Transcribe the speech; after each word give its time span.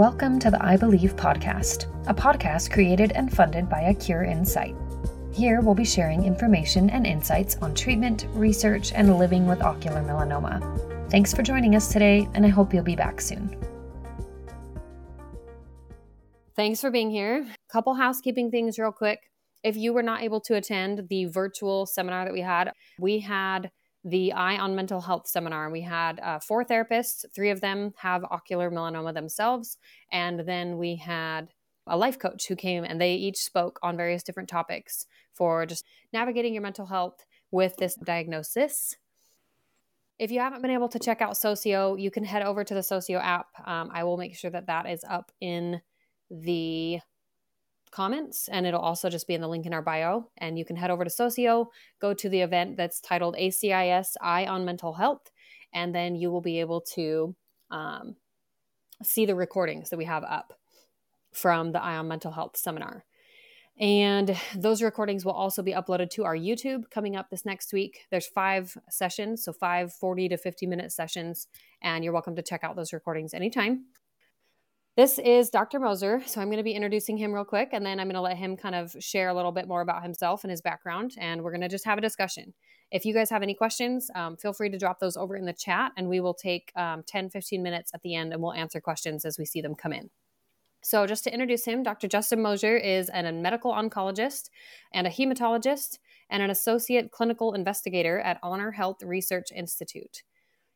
Welcome 0.00 0.38
to 0.38 0.50
the 0.50 0.64
Eye 0.64 0.78
Believe 0.78 1.14
podcast, 1.14 1.84
a 2.08 2.14
podcast 2.14 2.72
created 2.72 3.12
and 3.12 3.30
funded 3.30 3.68
by 3.68 3.82
A 3.82 3.94
Cure 3.94 4.22
in 4.22 4.46
Sight. 4.46 4.74
Here 5.30 5.60
we'll 5.60 5.74
be 5.74 5.84
sharing 5.84 6.24
information 6.24 6.88
and 6.88 7.06
insights 7.06 7.56
on 7.56 7.74
treatment, 7.74 8.26
research, 8.32 8.92
and 8.94 9.18
living 9.18 9.46
with 9.46 9.60
ocular 9.60 10.00
melanoma. 10.00 11.10
Thanks 11.10 11.34
for 11.34 11.42
joining 11.42 11.76
us 11.76 11.92
today, 11.92 12.26
and 12.32 12.46
I 12.46 12.48
hope 12.48 12.72
you'll 12.72 12.82
be 12.82 12.96
back 12.96 13.20
soon. 13.20 13.54
Thanks 16.56 16.80
for 16.80 16.90
being 16.90 17.10
here. 17.10 17.46
Couple 17.70 17.92
housekeeping 17.92 18.50
things, 18.50 18.78
real 18.78 18.92
quick. 18.92 19.18
If 19.62 19.76
you 19.76 19.92
were 19.92 20.02
not 20.02 20.22
able 20.22 20.40
to 20.46 20.54
attend 20.56 21.10
the 21.10 21.26
virtual 21.26 21.84
seminar 21.84 22.24
that 22.24 22.32
we 22.32 22.40
had, 22.40 22.72
we 22.98 23.18
had 23.18 23.70
the 24.04 24.32
Eye 24.32 24.56
on 24.56 24.74
Mental 24.74 25.00
Health 25.00 25.28
seminar. 25.28 25.70
We 25.70 25.82
had 25.82 26.20
uh, 26.20 26.38
four 26.38 26.64
therapists, 26.64 27.24
three 27.34 27.50
of 27.50 27.60
them 27.60 27.92
have 27.96 28.24
ocular 28.24 28.70
melanoma 28.70 29.12
themselves. 29.12 29.76
And 30.10 30.40
then 30.40 30.78
we 30.78 30.96
had 30.96 31.48
a 31.86 31.96
life 31.96 32.18
coach 32.18 32.46
who 32.48 32.56
came 32.56 32.84
and 32.84 33.00
they 33.00 33.14
each 33.14 33.38
spoke 33.38 33.78
on 33.82 33.96
various 33.96 34.22
different 34.22 34.48
topics 34.48 35.06
for 35.32 35.66
just 35.66 35.84
navigating 36.12 36.54
your 36.54 36.62
mental 36.62 36.86
health 36.86 37.24
with 37.50 37.76
this 37.76 37.96
diagnosis. 37.96 38.96
If 40.18 40.30
you 40.30 40.40
haven't 40.40 40.62
been 40.62 40.70
able 40.70 40.88
to 40.88 40.98
check 40.98 41.22
out 41.22 41.36
Socio, 41.36 41.96
you 41.96 42.10
can 42.10 42.24
head 42.24 42.42
over 42.42 42.62
to 42.62 42.74
the 42.74 42.82
Socio 42.82 43.18
app. 43.18 43.48
Um, 43.66 43.90
I 43.92 44.04
will 44.04 44.18
make 44.18 44.36
sure 44.36 44.50
that 44.50 44.66
that 44.66 44.86
is 44.86 45.02
up 45.08 45.32
in 45.40 45.80
the 46.30 47.00
comments 47.90 48.48
and 48.48 48.66
it'll 48.66 48.80
also 48.80 49.08
just 49.08 49.26
be 49.26 49.34
in 49.34 49.40
the 49.40 49.48
link 49.48 49.66
in 49.66 49.74
our 49.74 49.82
bio. 49.82 50.30
And 50.38 50.58
you 50.58 50.64
can 50.64 50.76
head 50.76 50.90
over 50.90 51.04
to 51.04 51.10
socio 51.10 51.70
go 52.00 52.14
to 52.14 52.28
the 52.28 52.40
event 52.40 52.76
that's 52.76 53.00
titled 53.00 53.36
acis 53.36 54.16
eye 54.20 54.46
on 54.46 54.64
mental 54.64 54.94
health 54.94 55.30
and 55.72 55.94
then 55.94 56.14
you 56.14 56.30
will 56.30 56.40
be 56.40 56.60
able 56.60 56.80
to 56.80 57.34
um, 57.70 58.16
see 59.02 59.26
the 59.26 59.34
recordings 59.34 59.90
that 59.90 59.96
we 59.96 60.04
have 60.04 60.24
up 60.24 60.52
from 61.32 61.72
the 61.72 61.82
eye 61.82 61.96
on 61.96 62.08
mental 62.08 62.32
health 62.32 62.56
seminar. 62.56 63.04
And 63.78 64.36
those 64.54 64.82
recordings 64.82 65.24
will 65.24 65.32
also 65.32 65.62
be 65.62 65.72
uploaded 65.72 66.10
to 66.10 66.24
our 66.24 66.36
youtube 66.36 66.90
coming 66.90 67.16
up 67.16 67.30
this 67.30 67.46
next 67.46 67.72
week. 67.72 68.00
There's 68.10 68.26
five 68.26 68.76
sessions 68.90 69.44
so 69.44 69.52
five 69.52 69.92
40 69.92 70.28
to 70.30 70.36
50 70.36 70.66
minute 70.66 70.92
sessions 70.92 71.46
and 71.82 72.04
you're 72.04 72.12
welcome 72.12 72.36
to 72.36 72.42
check 72.42 72.62
out 72.62 72.76
those 72.76 72.92
recordings 72.92 73.32
anytime 73.32 73.86
this 75.00 75.18
is 75.18 75.48
Dr. 75.48 75.80
Moser. 75.80 76.22
So 76.26 76.42
I'm 76.42 76.48
going 76.48 76.58
to 76.58 76.62
be 76.62 76.74
introducing 76.74 77.16
him 77.16 77.32
real 77.32 77.42
quick, 77.42 77.70
and 77.72 77.86
then 77.86 77.98
I'm 77.98 78.06
going 78.06 78.16
to 78.16 78.20
let 78.20 78.36
him 78.36 78.54
kind 78.54 78.74
of 78.74 78.94
share 79.00 79.30
a 79.30 79.34
little 79.34 79.50
bit 79.50 79.66
more 79.66 79.80
about 79.80 80.02
himself 80.02 80.44
and 80.44 80.50
his 80.50 80.60
background, 80.60 81.14
and 81.16 81.40
we're 81.40 81.52
going 81.52 81.62
to 81.62 81.70
just 81.70 81.86
have 81.86 81.96
a 81.96 82.02
discussion. 82.02 82.52
If 82.90 83.06
you 83.06 83.14
guys 83.14 83.30
have 83.30 83.42
any 83.42 83.54
questions, 83.54 84.10
um, 84.14 84.36
feel 84.36 84.52
free 84.52 84.68
to 84.68 84.76
drop 84.76 85.00
those 85.00 85.16
over 85.16 85.36
in 85.36 85.46
the 85.46 85.54
chat, 85.54 85.92
and 85.96 86.06
we 86.06 86.20
will 86.20 86.34
take 86.34 86.70
um, 86.76 87.02
10, 87.06 87.30
15 87.30 87.62
minutes 87.62 87.92
at 87.94 88.02
the 88.02 88.14
end, 88.14 88.34
and 88.34 88.42
we'll 88.42 88.52
answer 88.52 88.78
questions 88.78 89.24
as 89.24 89.38
we 89.38 89.46
see 89.46 89.62
them 89.62 89.74
come 89.74 89.94
in. 89.94 90.10
So, 90.82 91.06
just 91.06 91.24
to 91.24 91.32
introduce 91.32 91.64
him, 91.64 91.82
Dr. 91.82 92.06
Justin 92.06 92.42
Moser 92.42 92.76
is 92.76 93.08
an, 93.08 93.24
a 93.24 93.32
medical 93.32 93.72
oncologist 93.72 94.50
and 94.92 95.06
a 95.06 95.10
hematologist 95.10 95.98
and 96.28 96.42
an 96.42 96.50
associate 96.50 97.10
clinical 97.10 97.54
investigator 97.54 98.20
at 98.20 98.38
HonorHealth 98.42 99.02
Research 99.02 99.50
Institute. 99.50 100.24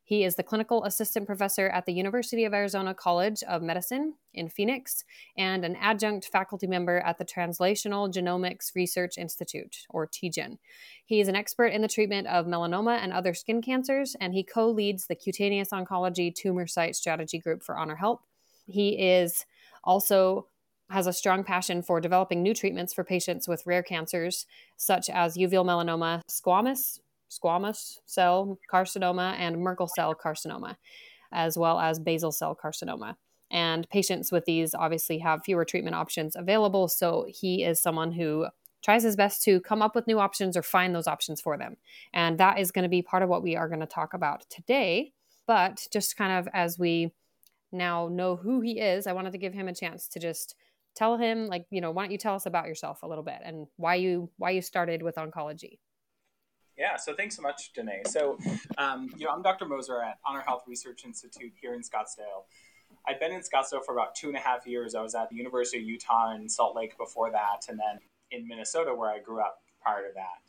He 0.06 0.22
is 0.22 0.36
the 0.36 0.42
clinical 0.42 0.84
assistant 0.84 1.27
professor 1.27 1.69
at 1.69 1.86
the 1.86 1.94
University 1.94 2.44
of 2.44 2.52
Arizona 2.52 2.94
College 2.94 3.42
of 3.48 3.62
Medicine 3.62 4.14
in 4.34 4.50
Phoenix 4.50 5.02
and 5.38 5.64
an 5.64 5.77
adjunct 5.77 6.27
faculty 6.27 6.66
member 6.66 6.98
at 6.98 7.16
the 7.16 7.24
Translational 7.24 8.12
Genomics 8.12 8.74
Research 8.74 9.16
Institute, 9.16 9.86
or 9.88 10.06
TGen. 10.06 10.58
He 11.06 11.20
is 11.20 11.28
an 11.28 11.36
expert 11.36 11.69
in 11.69 11.80
the 11.80 11.88
treatment 11.88 12.27
of 12.27 12.44
melanoma 12.44 12.98
and 12.98 13.14
other 13.14 13.33
skin 13.33 13.62
cancers, 13.62 14.14
and 14.20 14.34
he 14.34 14.44
co 14.44 14.69
leads 14.69 15.06
the 15.06 15.16
Cutaneous 15.16 15.70
Oncology 15.70 16.34
Tumor 16.34 16.66
Site 16.66 16.96
Strategy 16.96 17.39
Group 17.39 17.62
for 17.62 17.74
HonorHealth. 17.74 18.20
He 18.67 18.90
is 19.01 19.46
also 19.83 20.48
has 20.90 21.07
a 21.07 21.12
strong 21.14 21.45
passion 21.45 21.83
for 21.83 21.98
developing 21.98 22.42
new 22.42 22.52
treatments 22.52 22.92
for 22.92 23.05
patients 23.05 23.48
with 23.48 23.67
rare 23.67 23.83
cancers 23.83 24.45
such 24.77 25.08
as 25.08 25.36
uveal 25.36 25.64
melanoma, 25.64 26.20
squamous 26.30 26.98
squamous 27.30 27.98
cell 28.07 28.58
carcinoma 28.73 29.35
and 29.39 29.61
Merkel 29.61 29.89
cell 29.89 30.14
carcinoma, 30.14 30.77
as 31.33 31.58
well 31.58 31.80
as 31.80 31.98
basal 31.98 32.33
cell 32.33 32.57
carcinoma. 32.57 33.17
And 33.51 33.89
patients 33.90 34.33
with 34.33 34.45
these 34.46 34.74
obviously 34.74 35.18
have 35.18 35.45
fewer 35.45 35.64
treatment 35.64 35.96
options 35.96 36.34
available. 36.36 36.89
So 36.89 37.27
he 37.29 37.63
is 37.63 37.80
someone 37.80 38.13
who 38.13 38.46
tries 38.83 39.02
his 39.02 39.17
best 39.17 39.42
to 39.45 39.61
come 39.61 39.80
up 39.80 39.95
with 39.95 40.07
new 40.07 40.18
options 40.18 40.57
or 40.57 40.63
find 40.63 40.95
those 40.95 41.07
options 41.07 41.40
for 41.40 41.57
them. 41.57 41.77
And 42.13 42.39
that 42.39 42.58
is 42.58 42.70
going 42.70 42.83
to 42.83 42.89
be 42.89 43.01
part 43.02 43.23
of 43.23 43.29
what 43.29 43.42
we 43.42 43.57
are 43.57 43.68
going 43.68 43.80
to 43.80 43.86
talk 43.86 44.13
about 44.13 44.45
today. 44.51 45.13
But 45.46 45.86
just 45.92 46.17
kind 46.17 46.33
of 46.33 46.48
as 46.52 46.79
we 46.79 47.13
now 47.73 48.08
know 48.08 48.36
who 48.36 48.61
he 48.61 48.79
is, 48.79 49.07
I 49.07 49.13
wanted 49.13 49.33
to 49.33 49.39
give 49.39 49.55
him 49.55 49.68
a 49.68 49.74
chance 49.74 50.08
to 50.08 50.18
just 50.18 50.55
tell 50.95 51.17
him 51.17 51.46
like, 51.46 51.67
you 51.70 51.80
know, 51.80 51.90
why 51.90 52.05
don't 52.05 52.13
you 52.13 52.18
tell 52.18 52.34
us 52.34 52.46
about 52.46 52.67
yourself 52.67 53.02
a 53.02 53.08
little 53.08 53.24
bit 53.24 53.40
and 53.45 53.67
why 53.77 53.96
you 53.96 54.30
why 54.36 54.51
you 54.51 54.63
started 54.63 55.02
with 55.02 55.17
oncology? 55.17 55.79
Yeah, 56.77 56.96
so 56.96 57.14
thanks 57.14 57.36
so 57.36 57.42
much, 57.42 57.73
Danae. 57.73 58.02
So, 58.07 58.36
um, 58.79 59.08
you 59.17 59.27
know, 59.27 59.33
I'm 59.33 59.42
Dr. 59.42 59.64
Moser 59.64 60.02
at 60.02 60.18
HonorHealth 60.27 60.67
Research 60.67 61.05
Institute 61.05 61.52
here 61.61 61.74
in 61.74 61.83
Scottsdale. 61.83 62.45
I've 63.07 63.20
been 63.20 63.33
in 63.33 63.42
Scottsdale 63.42 63.85
for 63.85 63.92
about 63.92 64.17
two 64.17 64.29
and 64.29 64.36
a 64.36 64.40
half 64.40 64.67
years. 64.67 64.95
I 64.96 65.01
was 65.01 65.14
at 65.14 65.30
the 65.30 65.36
University 65.36 65.79
of 65.79 65.84
Utah 65.84 66.34
in 66.34 66.48
Salt 66.48 66.74
Lake 66.74 66.98
before 66.98 67.30
that, 67.30 67.67
and 67.68 67.79
then 67.79 68.01
in 68.33 68.48
Minnesota 68.48 68.92
where 68.92 69.11
I 69.11 69.20
grew 69.20 69.40
up 69.40 69.63
prior 69.80 70.08
to 70.08 70.14
that. 70.14 70.42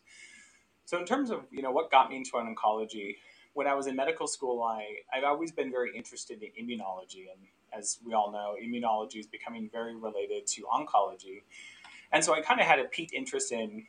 So, 0.85 0.97
in 0.97 1.05
terms 1.05 1.29
of 1.29 1.45
you 1.51 1.61
know 1.61 1.71
what 1.71 1.91
got 1.91 2.09
me 2.09 2.17
into 2.17 2.31
oncology, 2.31 3.17
when 3.53 3.67
I 3.67 3.75
was 3.75 3.87
in 3.87 3.95
medical 3.95 4.25
school, 4.25 4.63
I 4.63 4.83
I've 5.13 5.25
always 5.25 5.51
been 5.51 5.69
very 5.69 5.95
interested 5.95 6.41
in 6.41 6.65
immunology, 6.65 7.25
and 7.31 7.47
as 7.73 7.99
we 8.05 8.13
all 8.13 8.31
know, 8.31 8.55
immunology 8.63 9.19
is 9.19 9.27
becoming 9.27 9.69
very 9.71 9.95
related 9.95 10.47
to 10.47 10.63
oncology. 10.63 11.43
And 12.11 12.23
so 12.23 12.33
I 12.33 12.41
kind 12.41 12.61
of 12.61 12.65
had 12.65 12.79
a 12.79 12.85
peak 12.85 13.11
interest 13.13 13.51
in 13.51 13.85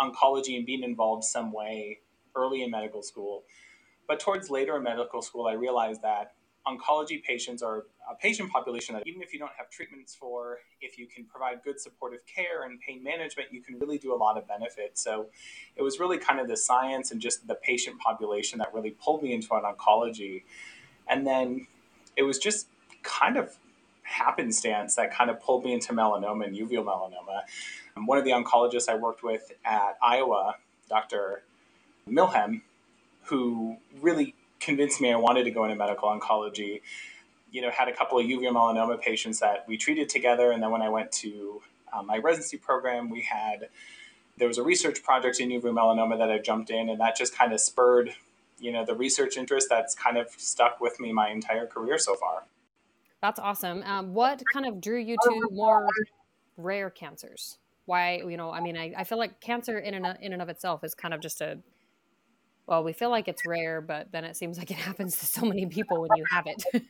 oncology 0.00 0.56
and 0.56 0.66
being 0.66 0.82
involved 0.82 1.24
some 1.24 1.52
way 1.52 1.98
early 2.34 2.62
in 2.62 2.70
medical 2.70 3.02
school. 3.02 3.42
But 4.08 4.20
towards 4.20 4.50
later 4.50 4.76
in 4.76 4.82
medical 4.82 5.22
school, 5.22 5.46
I 5.46 5.52
realized 5.52 6.02
that 6.02 6.32
oncology 6.66 7.22
patients 7.22 7.62
are 7.62 7.86
a 8.10 8.14
patient 8.14 8.50
population 8.50 8.94
that 8.94 9.06
even 9.06 9.22
if 9.22 9.32
you 9.32 9.38
don't 9.38 9.52
have 9.56 9.70
treatments 9.70 10.14
for, 10.14 10.58
if 10.80 10.98
you 10.98 11.06
can 11.06 11.24
provide 11.24 11.62
good 11.64 11.80
supportive 11.80 12.20
care 12.26 12.64
and 12.64 12.78
pain 12.80 13.02
management, 13.02 13.52
you 13.52 13.62
can 13.62 13.78
really 13.78 13.98
do 13.98 14.14
a 14.14 14.16
lot 14.16 14.36
of 14.36 14.46
benefit. 14.46 14.98
So 14.98 15.26
it 15.76 15.82
was 15.82 15.98
really 15.98 16.18
kind 16.18 16.40
of 16.40 16.48
the 16.48 16.56
science 16.56 17.12
and 17.12 17.20
just 17.20 17.46
the 17.46 17.54
patient 17.54 17.98
population 18.00 18.58
that 18.58 18.74
really 18.74 18.90
pulled 18.90 19.22
me 19.22 19.32
into 19.32 19.54
an 19.54 19.62
oncology. 19.62 20.42
And 21.08 21.26
then 21.26 21.66
it 22.16 22.22
was 22.24 22.38
just 22.38 22.66
kind 23.02 23.36
of 23.36 23.56
happenstance 24.02 24.96
that 24.96 25.12
kind 25.14 25.30
of 25.30 25.40
pulled 25.40 25.64
me 25.64 25.72
into 25.72 25.92
melanoma 25.92 26.46
and 26.46 26.56
uveal 26.56 26.84
melanoma. 26.84 27.42
One 27.96 28.18
of 28.18 28.24
the 28.24 28.30
oncologists 28.30 28.88
I 28.88 28.94
worked 28.94 29.22
with 29.22 29.52
at 29.64 29.96
Iowa, 30.02 30.56
Dr. 30.88 31.42
Milhem, 32.08 32.62
who 33.24 33.76
really 34.00 34.34
convinced 34.58 35.00
me 35.00 35.12
I 35.12 35.16
wanted 35.16 35.44
to 35.44 35.50
go 35.50 35.64
into 35.64 35.76
medical 35.76 36.08
oncology, 36.08 36.82
you 37.50 37.62
know, 37.62 37.70
had 37.70 37.88
a 37.88 37.94
couple 37.94 38.18
of 38.18 38.26
uveal 38.26 38.52
melanoma 38.52 39.00
patients 39.00 39.40
that 39.40 39.64
we 39.66 39.76
treated 39.76 40.08
together. 40.08 40.52
And 40.52 40.62
then 40.62 40.70
when 40.70 40.82
I 40.82 40.88
went 40.88 41.10
to 41.12 41.62
um, 41.92 42.06
my 42.06 42.18
residency 42.18 42.56
program, 42.56 43.10
we 43.10 43.22
had, 43.22 43.68
there 44.38 44.48
was 44.48 44.58
a 44.58 44.62
research 44.62 45.02
project 45.02 45.40
in 45.40 45.48
uveal 45.48 45.74
melanoma 45.74 46.18
that 46.18 46.30
I 46.30 46.38
jumped 46.38 46.70
in, 46.70 46.88
and 46.88 47.00
that 47.00 47.16
just 47.16 47.36
kind 47.36 47.52
of 47.52 47.60
spurred, 47.60 48.14
you 48.58 48.72
know, 48.72 48.84
the 48.84 48.94
research 48.94 49.36
interest 49.36 49.68
that's 49.68 49.94
kind 49.94 50.16
of 50.16 50.28
stuck 50.36 50.80
with 50.80 51.00
me 51.00 51.12
my 51.12 51.30
entire 51.30 51.66
career 51.66 51.98
so 51.98 52.14
far. 52.14 52.44
That's 53.20 53.38
awesome. 53.38 53.82
Um, 53.84 54.14
what 54.14 54.42
kind 54.52 54.66
of 54.66 54.80
drew 54.80 54.98
you 54.98 55.16
to 55.24 55.48
more 55.50 55.88
rare 56.56 56.90
cancers? 56.90 57.58
Why 57.90 58.22
you 58.32 58.36
know 58.36 58.52
i 58.52 58.60
mean 58.60 58.76
i, 58.76 58.92
I 58.96 59.04
feel 59.04 59.18
like 59.18 59.40
cancer 59.40 59.76
in 59.78 59.94
and, 59.94 60.16
in 60.22 60.32
and 60.32 60.40
of 60.40 60.48
itself 60.48 60.84
is 60.84 60.94
kind 60.94 61.12
of 61.12 61.20
just 61.20 61.40
a 61.40 61.58
well 62.68 62.84
we 62.84 62.92
feel 62.92 63.10
like 63.10 63.26
it's 63.26 63.42
rare 63.44 63.80
but 63.80 64.12
then 64.12 64.24
it 64.24 64.36
seems 64.36 64.58
like 64.58 64.70
it 64.70 64.76
happens 64.88 65.18
to 65.18 65.26
so 65.26 65.44
many 65.44 65.66
people 65.66 66.00
when 66.00 66.10
you 66.14 66.24
have 66.30 66.46
it 66.46 66.62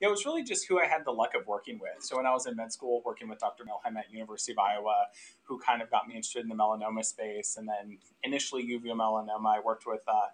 yeah, 0.00 0.08
it 0.08 0.10
was 0.10 0.24
really 0.24 0.42
just 0.42 0.66
who 0.68 0.80
I 0.80 0.86
had 0.86 1.04
the 1.04 1.10
luck 1.12 1.34
of 1.38 1.46
working 1.46 1.78
with. 1.78 2.02
So 2.02 2.16
when 2.16 2.26
I 2.26 2.32
was 2.32 2.46
in 2.46 2.56
med 2.56 2.72
school, 2.72 3.02
working 3.04 3.28
with 3.28 3.38
Dr. 3.38 3.64
Milhem 3.64 3.96
at 3.96 4.10
University 4.10 4.52
of 4.52 4.58
Iowa, 4.58 5.06
who 5.42 5.58
kind 5.58 5.82
of 5.82 5.90
got 5.90 6.06
me 6.06 6.14
interested 6.14 6.42
in 6.42 6.48
the 6.48 6.54
melanoma 6.54 7.04
space, 7.04 7.56
and 7.56 7.68
then 7.68 7.98
initially 8.22 8.62
uveal 8.64 8.94
melanoma, 8.94 9.56
I 9.56 9.60
worked 9.60 9.84
with. 9.86 10.02
Uh, 10.06 10.28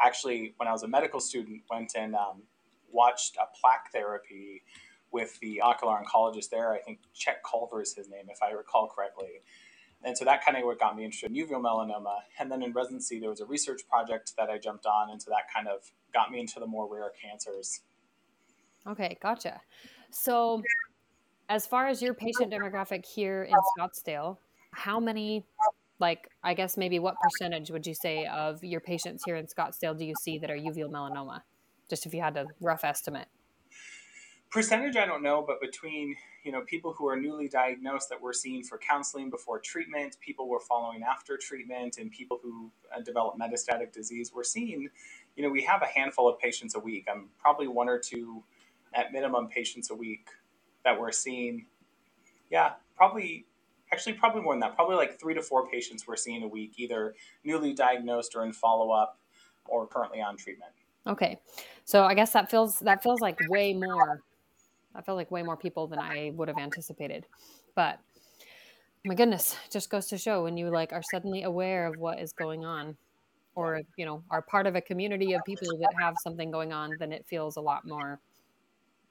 actually, 0.00 0.54
when 0.56 0.68
I 0.68 0.72
was 0.72 0.82
a 0.82 0.88
medical 0.88 1.20
student, 1.20 1.62
went 1.70 1.92
and 1.96 2.14
um, 2.14 2.42
watched 2.90 3.36
a 3.36 3.46
plaque 3.60 3.90
therapy 3.92 4.62
with 5.14 5.38
the 5.38 5.60
ocular 5.60 5.94
oncologist 5.94 6.50
there. 6.50 6.72
I 6.72 6.80
think 6.80 6.98
Chet 7.14 7.40
Culver 7.48 7.80
is 7.80 7.94
his 7.94 8.10
name, 8.10 8.24
if 8.28 8.42
I 8.42 8.50
recall 8.50 8.88
correctly. 8.88 9.42
And 10.02 10.18
so 10.18 10.24
that 10.24 10.44
kind 10.44 10.58
of 10.58 10.64
what 10.64 10.80
got 10.80 10.96
me 10.96 11.04
interested 11.04 11.30
in 11.30 11.36
uveal 11.36 11.62
melanoma. 11.62 12.16
And 12.40 12.50
then 12.50 12.62
in 12.62 12.72
residency, 12.72 13.20
there 13.20 13.30
was 13.30 13.40
a 13.40 13.46
research 13.46 13.82
project 13.88 14.32
that 14.36 14.50
I 14.50 14.58
jumped 14.58 14.86
on, 14.86 15.10
and 15.10 15.22
so 15.22 15.30
that 15.30 15.44
kind 15.54 15.68
of 15.68 15.92
got 16.12 16.32
me 16.32 16.40
into 16.40 16.58
the 16.58 16.66
more 16.66 16.92
rare 16.92 17.12
cancers. 17.22 17.80
Okay, 18.86 19.16
gotcha. 19.22 19.60
So, 20.10 20.62
as 21.48 21.64
far 21.64 21.86
as 21.86 22.02
your 22.02 22.12
patient 22.12 22.52
demographic 22.52 23.06
here 23.06 23.44
in 23.44 23.54
Scottsdale, 23.78 24.38
how 24.72 24.98
many, 24.98 25.46
like, 26.00 26.28
I 26.42 26.54
guess 26.54 26.76
maybe 26.76 26.98
what 26.98 27.14
percentage 27.22 27.70
would 27.70 27.86
you 27.86 27.94
say 27.94 28.26
of 28.26 28.62
your 28.64 28.80
patients 28.80 29.22
here 29.24 29.36
in 29.36 29.46
Scottsdale 29.46 29.96
do 29.96 30.04
you 30.04 30.14
see 30.20 30.38
that 30.38 30.50
are 30.50 30.56
uveal 30.56 30.90
melanoma? 30.90 31.42
Just 31.88 32.04
if 32.04 32.12
you 32.12 32.20
had 32.20 32.36
a 32.36 32.46
rough 32.60 32.84
estimate 32.84 33.28
percentage 34.54 34.94
I 34.94 35.04
don't 35.04 35.24
know, 35.24 35.42
but 35.44 35.60
between 35.60 36.14
you 36.44 36.52
know 36.52 36.60
people 36.60 36.92
who 36.92 37.08
are 37.08 37.16
newly 37.16 37.48
diagnosed 37.48 38.08
that 38.08 38.22
we're 38.22 38.32
seeing 38.32 38.62
for 38.62 38.78
counseling 38.78 39.28
before 39.28 39.58
treatment, 39.58 40.16
people 40.20 40.48
we're 40.48 40.60
following 40.60 41.02
after 41.02 41.36
treatment, 41.36 41.98
and 41.98 42.10
people 42.12 42.38
who 42.40 42.70
uh, 42.96 43.00
develop 43.00 43.36
metastatic 43.36 43.92
disease, 43.92 44.30
we're 44.32 44.44
seeing 44.44 44.88
you 45.36 45.42
know 45.42 45.50
we 45.50 45.62
have 45.64 45.82
a 45.82 45.86
handful 45.86 46.28
of 46.28 46.38
patients 46.38 46.76
a 46.76 46.78
week. 46.78 47.08
I'm 47.10 47.30
probably 47.36 47.66
one 47.66 47.88
or 47.88 47.98
two 47.98 48.44
at 48.94 49.12
minimum 49.12 49.48
patients 49.48 49.90
a 49.90 49.94
week 49.94 50.28
that 50.84 50.98
we're 50.98 51.12
seeing. 51.12 51.66
Yeah, 52.48 52.74
probably 52.96 53.46
actually 53.92 54.12
probably 54.12 54.42
more 54.42 54.54
than 54.54 54.60
that. 54.60 54.76
Probably 54.76 54.94
like 54.94 55.18
three 55.18 55.34
to 55.34 55.42
four 55.42 55.66
patients 55.66 56.06
we're 56.06 56.14
seeing 56.14 56.44
a 56.44 56.48
week, 56.48 56.74
either 56.76 57.16
newly 57.42 57.74
diagnosed 57.74 58.36
or 58.36 58.44
in 58.44 58.52
follow 58.52 58.92
up 58.92 59.18
or 59.64 59.88
currently 59.88 60.20
on 60.20 60.36
treatment. 60.36 60.70
Okay. 61.08 61.40
So 61.84 62.04
I 62.04 62.14
guess 62.14 62.32
that 62.34 62.52
feels 62.52 62.78
that 62.80 63.02
feels 63.02 63.20
like 63.20 63.40
way 63.48 63.74
more 63.74 64.22
I 64.94 65.02
felt 65.02 65.16
like 65.16 65.30
way 65.30 65.42
more 65.42 65.56
people 65.56 65.86
than 65.86 65.98
I 65.98 66.32
would 66.34 66.48
have 66.48 66.58
anticipated. 66.58 67.26
But 67.74 67.98
my 69.04 69.14
goodness, 69.14 69.56
just 69.70 69.90
goes 69.90 70.06
to 70.06 70.18
show 70.18 70.44
when 70.44 70.56
you 70.56 70.70
like 70.70 70.92
are 70.92 71.02
suddenly 71.10 71.42
aware 71.42 71.86
of 71.86 71.98
what 71.98 72.20
is 72.20 72.32
going 72.32 72.64
on 72.64 72.96
or 73.54 73.82
you 73.96 74.04
know 74.04 74.22
are 74.30 74.42
part 74.42 74.66
of 74.66 74.74
a 74.74 74.80
community 74.80 75.32
of 75.32 75.42
people 75.44 75.68
that 75.78 75.92
have 75.98 76.14
something 76.22 76.50
going 76.50 76.72
on 76.72 76.90
then 76.98 77.12
it 77.12 77.24
feels 77.26 77.56
a 77.56 77.60
lot 77.60 77.86
more 77.86 78.20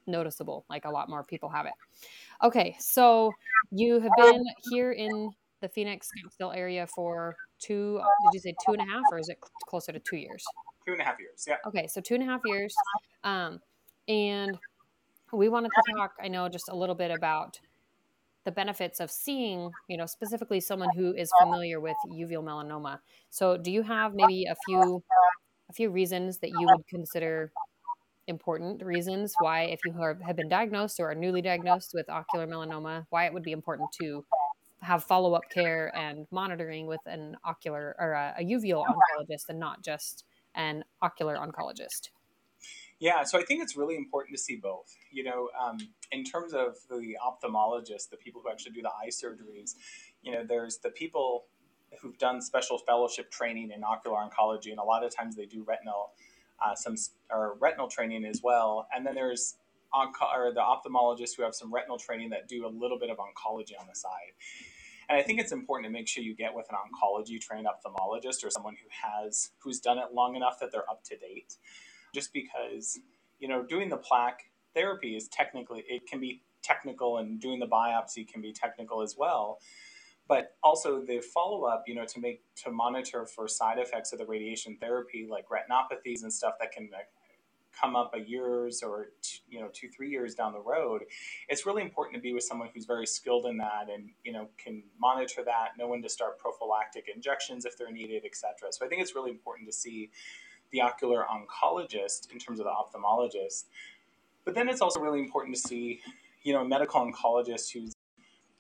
noticeable 0.06 0.66
like 0.70 0.86
a 0.86 0.90
lot 0.90 1.10
more 1.10 1.24
people 1.24 1.50
have 1.50 1.66
it 1.66 1.74
okay 2.44 2.76
so 2.80 3.32
you 3.72 4.00
have 4.00 4.12
been 4.18 4.44
here 4.70 4.92
in 4.92 5.32
the 5.62 5.70
phoenix 5.70 6.10
scottsdale 6.10 6.56
area 6.56 6.86
for 6.88 7.36
two 7.60 8.02
did 8.26 8.34
you 8.34 8.40
say 8.40 8.54
two 8.66 8.74
and 8.74 8.82
a 8.82 8.86
half 8.86 9.04
or 9.12 9.18
is 9.18 9.30
it 9.30 9.40
closer 9.66 9.94
to 9.94 10.00
two 10.00 10.18
years 10.18 10.44
two 10.86 10.92
and 10.92 11.02
a 11.02 11.06
half 11.06 11.18
years 11.20 11.46
yeah 11.48 11.56
okay 11.66 11.88
so 11.88 12.02
two 12.02 12.16
and 12.16 12.24
a 12.24 12.26
half 12.26 12.42
years 12.46 12.76
um, 13.24 13.60
and 14.10 14.58
we 15.34 15.50
wanted 15.50 15.70
to 15.70 15.94
talk, 15.96 16.14
I 16.22 16.28
know, 16.28 16.48
just 16.50 16.70
a 16.70 16.76
little 16.76 16.96
bit 16.96 17.12
about 17.12 17.60
the 18.46 18.52
benefits 18.52 19.00
of 19.00 19.10
seeing, 19.10 19.72
you 19.88 19.98
know, 19.98 20.06
specifically 20.06 20.60
someone 20.60 20.90
who 20.96 21.14
is 21.14 21.32
familiar 21.42 21.80
with 21.80 21.96
uveal 22.12 22.44
melanoma. 22.44 23.00
So, 23.30 23.58
do 23.58 23.72
you 23.72 23.84
have 23.84 24.14
maybe 24.14 24.46
a 24.46 24.56
few 24.68 25.04
a 25.70 25.74
few 25.74 25.90
reasons 25.90 26.40
that 26.40 26.50
you 26.50 26.68
would 26.68 26.86
consider 26.88 27.52
important 28.28 28.84
reasons 28.84 29.34
why 29.40 29.64
if 29.64 29.80
you 29.86 29.94
have 30.26 30.36
been 30.36 30.50
diagnosed 30.50 31.00
or 31.00 31.12
are 31.12 31.16
newly 31.16 31.42
diagnosed 31.42 31.92
with 31.94 32.10
ocular 32.10 32.48
melanoma, 32.48 33.06
why 33.10 33.26
it 33.26 33.34
would 33.34 33.44
be 33.44 33.52
important 33.52 33.90
to 34.00 34.24
have 34.82 35.04
follow-up 35.04 35.44
care 35.50 35.96
and 35.96 36.28
monitoring 36.32 36.88
with 36.88 37.00
an 37.06 37.38
ocular 37.46 37.96
or 38.00 38.12
a, 38.12 38.36
a 38.40 38.44
uveal 38.44 38.86
oncologist 38.86 39.50
and 39.50 39.60
not 39.60 39.82
just 39.82 40.26
an 40.56 40.84
ocular 41.02 41.38
oncologist? 41.38 42.10
Yeah, 43.04 43.24
so 43.24 43.38
I 43.38 43.44
think 43.44 43.62
it's 43.62 43.76
really 43.76 43.98
important 43.98 44.34
to 44.38 44.42
see 44.42 44.56
both. 44.56 44.96
You 45.12 45.26
know, 45.26 45.50
um, 45.62 45.78
in 46.14 46.24
terms 46.24 46.54
of 46.54 46.78
the 46.90 47.18
ophthalmologists, 47.22 48.10
the 48.10 48.16
people 48.16 48.42
who 48.42 48.50
actually 48.50 48.72
do 48.72 48.82
the 48.82 48.92
eye 48.92 49.10
surgeries, 49.10 49.76
you 50.22 50.32
know, 50.32 50.46
there's 50.48 50.78
the 50.78 50.90
people 50.90 51.44
who've 52.00 52.18
done 52.18 52.42
special 52.42 52.78
fellowship 52.78 53.30
training 53.30 53.72
in 53.76 53.84
ocular 53.84 54.16
oncology, 54.16 54.70
and 54.70 54.80
a 54.80 54.84
lot 54.86 55.04
of 55.04 55.14
times 55.14 55.36
they 55.36 55.46
do 55.46 55.66
retinal, 55.68 56.12
uh, 56.66 56.76
some 56.76 56.96
or 57.30 57.58
retinal 57.60 57.90
training 57.90 58.24
as 58.24 58.40
well. 58.42 58.88
And 58.96 59.06
then 59.06 59.16
there's 59.16 59.58
onco- 59.94 60.34
or 60.34 60.54
the 60.54 60.62
ophthalmologists 60.62 61.36
who 61.36 61.44
have 61.44 61.56
some 61.56 61.74
retinal 61.74 61.98
training 61.98 62.30
that 62.30 62.48
do 62.48 62.66
a 62.66 62.70
little 62.70 62.98
bit 62.98 63.10
of 63.10 63.18
oncology 63.18 63.78
on 63.78 63.86
the 63.90 63.96
side. 63.96 64.32
And 65.10 65.20
I 65.20 65.24
think 65.24 65.42
it's 65.42 65.52
important 65.52 65.88
to 65.88 65.92
make 65.92 66.08
sure 66.08 66.24
you 66.24 66.34
get 66.34 66.56
with 66.56 66.68
an 66.70 66.78
oncology 66.78 67.38
trained 67.42 67.68
ophthalmologist 67.68 68.46
or 68.46 68.50
someone 68.50 68.76
who 68.76 68.88
has 69.10 69.52
who's 69.60 69.82
done 69.82 69.98
it 69.98 70.14
long 70.14 70.38
enough 70.38 70.62
that 70.62 70.72
they're 70.72 70.90
up 70.90 71.04
to 71.04 71.18
date 71.18 71.58
just 72.14 72.34
because 72.34 73.00
you 73.40 73.48
know 73.48 73.64
doing 73.64 73.90
the 73.90 73.98
plaque 73.98 74.50
therapy 74.74 75.16
is 75.16 75.28
technically 75.28 75.84
it 75.88 76.08
can 76.08 76.20
be 76.20 76.42
technical 76.62 77.18
and 77.18 77.40
doing 77.42 77.60
the 77.60 77.68
biopsy 77.68 78.28
can 78.28 78.42
be 78.42 78.54
technical 78.54 79.02
as 79.02 79.16
well. 79.18 79.60
But 80.28 80.56
also 80.64 81.02
the 81.02 81.20
follow-up 81.20 81.84
you 81.88 81.96
know 81.96 82.06
to 82.06 82.20
make 82.20 82.42
to 82.64 82.72
monitor 82.72 83.26
for 83.26 83.48
side 83.48 83.80
effects 83.80 84.14
of 84.14 84.20
the 84.20 84.26
radiation 84.26 84.78
therapy 84.80 85.28
like 85.30 85.46
retinopathies 85.50 86.24
and 86.24 86.32
stuff 86.32 86.56
that 86.60 86.72
can 86.72 86.90
uh, 86.94 87.00
come 87.80 87.96
up 87.96 88.14
a 88.16 88.20
years 88.20 88.84
or 88.84 89.08
you 89.50 89.60
know 89.60 89.70
two 89.74 89.90
three 89.90 90.10
years 90.10 90.36
down 90.36 90.54
the 90.54 90.60
road 90.60 91.04
it's 91.50 91.66
really 91.66 91.82
important 91.82 92.16
to 92.16 92.22
be 92.22 92.34
with 92.34 92.44
someone 92.44 92.70
who's 92.74 92.86
very 92.86 93.06
skilled 93.06 93.46
in 93.46 93.58
that 93.58 93.88
and 93.94 94.10
you 94.24 94.32
know 94.32 94.48
can 94.58 94.84
monitor 95.00 95.44
that 95.44 95.70
know 95.78 95.88
when 95.88 96.02
to 96.02 96.10
start 96.10 96.38
prophylactic 96.38 97.06
injections 97.14 97.66
if 97.66 97.78
they're 97.78 97.92
needed 97.92 98.24
etc 98.26 98.72
so 98.72 98.86
i 98.86 98.90
think 98.90 99.02
it's 99.02 99.16
really 99.16 99.32
important 99.32 99.68
to 99.68 99.74
see 99.74 100.10
the 100.74 100.82
ocular 100.82 101.26
oncologist 101.32 102.32
in 102.34 102.40
terms 102.40 102.60
of 102.60 102.66
the 102.66 102.72
ophthalmologist. 102.72 103.66
But 104.44 104.56
then 104.56 104.68
it's 104.68 104.82
also 104.82 105.00
really 105.00 105.20
important 105.20 105.56
to 105.56 105.62
see, 105.62 106.02
you 106.42 106.52
know, 106.52 106.62
a 106.62 106.68
medical 106.68 107.00
oncologist 107.00 107.72
who's 107.72 107.94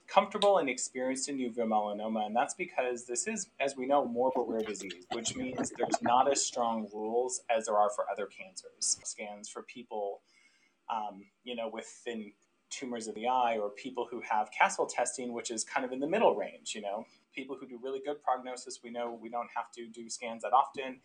comfortable 0.07 0.59
and 0.59 0.69
experienced 0.69 1.27
in 1.27 1.37
uveal 1.37 1.65
melanoma, 1.65 2.25
and 2.25 2.35
that's 2.35 2.53
because 2.53 3.05
this 3.05 3.27
is, 3.27 3.49
as 3.59 3.75
we 3.75 3.87
know, 3.87 4.05
more 4.05 4.31
of 4.33 4.39
a 4.39 4.51
rare 4.51 4.61
disease, 4.61 5.05
which 5.11 5.35
means 5.35 5.73
there's 5.77 6.01
not 6.01 6.31
as 6.31 6.45
strong 6.45 6.87
rules 6.93 7.41
as 7.49 7.65
there 7.65 7.77
are 7.77 7.89
for 7.89 8.05
other 8.11 8.27
cancers. 8.27 8.99
Scans 9.03 9.49
for 9.49 9.63
people, 9.63 10.21
um, 10.89 11.25
you 11.43 11.55
know, 11.55 11.67
within 11.67 12.31
tumors 12.69 13.07
of 13.07 13.15
the 13.15 13.27
eye, 13.27 13.57
or 13.57 13.69
people 13.69 14.07
who 14.09 14.21
have 14.21 14.51
Castle 14.51 14.85
testing, 14.85 15.33
which 15.33 15.49
is 15.49 15.63
kind 15.63 15.85
of 15.85 15.91
in 15.91 15.99
the 15.99 16.07
middle 16.07 16.35
range. 16.35 16.75
You 16.75 16.81
know, 16.81 17.05
people 17.33 17.55
who 17.59 17.65
do 17.67 17.79
really 17.81 18.01
good 18.05 18.21
prognosis, 18.21 18.79
we 18.83 18.91
know 18.91 19.17
we 19.19 19.29
don't 19.29 19.49
have 19.55 19.71
to 19.71 19.87
do 19.87 20.09
scans 20.09 20.43
that 20.43 20.53
often 20.53 20.99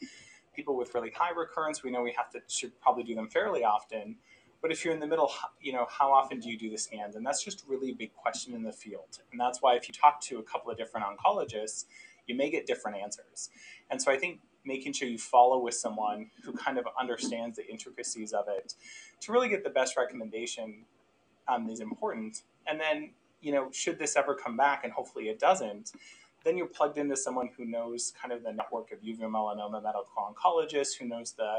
people 0.58 0.76
with 0.76 0.92
really 0.92 1.12
high 1.14 1.30
recurrence, 1.30 1.84
we 1.84 1.90
know 1.92 2.02
we 2.02 2.12
have 2.16 2.30
to 2.30 2.40
should 2.48 2.72
probably 2.80 3.04
do 3.04 3.14
them 3.14 3.28
fairly 3.28 3.62
often. 3.62 4.16
But 4.60 4.72
if 4.72 4.84
you're 4.84 4.92
in 4.92 4.98
the 4.98 5.06
middle, 5.06 5.30
you 5.60 5.72
know, 5.72 5.86
how 5.88 6.12
often 6.12 6.40
do 6.40 6.50
you 6.50 6.58
do 6.58 6.68
the 6.68 6.76
scans? 6.76 7.14
And 7.14 7.24
that's 7.24 7.44
just 7.44 7.62
really 7.68 7.90
a 7.90 7.94
big 7.94 8.12
question 8.12 8.54
in 8.54 8.64
the 8.64 8.72
field. 8.72 9.20
And 9.30 9.40
that's 9.40 9.62
why 9.62 9.76
if 9.76 9.86
you 9.86 9.94
talk 9.94 10.20
to 10.22 10.38
a 10.38 10.42
couple 10.42 10.68
of 10.72 10.76
different 10.76 11.06
oncologists, 11.06 11.84
you 12.26 12.34
may 12.34 12.50
get 12.50 12.66
different 12.66 12.98
answers. 12.98 13.50
And 13.88 14.02
so 14.02 14.10
I 14.10 14.18
think 14.18 14.40
making 14.64 14.94
sure 14.94 15.06
you 15.06 15.16
follow 15.16 15.60
with 15.60 15.74
someone 15.74 16.30
who 16.42 16.52
kind 16.52 16.76
of 16.76 16.88
understands 16.98 17.56
the 17.56 17.70
intricacies 17.70 18.32
of 18.32 18.46
it 18.48 18.74
to 19.20 19.30
really 19.30 19.48
get 19.48 19.62
the 19.62 19.70
best 19.70 19.96
recommendation 19.96 20.84
um, 21.46 21.70
is 21.70 21.78
important. 21.78 22.42
And 22.66 22.80
then, 22.80 23.10
you 23.40 23.52
know, 23.52 23.70
should 23.70 24.00
this 24.00 24.16
ever 24.16 24.34
come 24.34 24.56
back, 24.56 24.82
and 24.82 24.92
hopefully 24.92 25.28
it 25.28 25.38
doesn't, 25.38 25.92
then 26.44 26.56
you're 26.56 26.66
plugged 26.66 26.98
into 26.98 27.16
someone 27.16 27.50
who 27.56 27.64
knows 27.64 28.12
kind 28.20 28.32
of 28.32 28.42
the 28.42 28.52
network 28.52 28.92
of 28.92 29.00
uveal 29.00 29.30
melanoma 29.30 29.82
medical 29.82 30.06
oncologists, 30.16 30.96
who 30.98 31.06
knows 31.06 31.32
the 31.32 31.58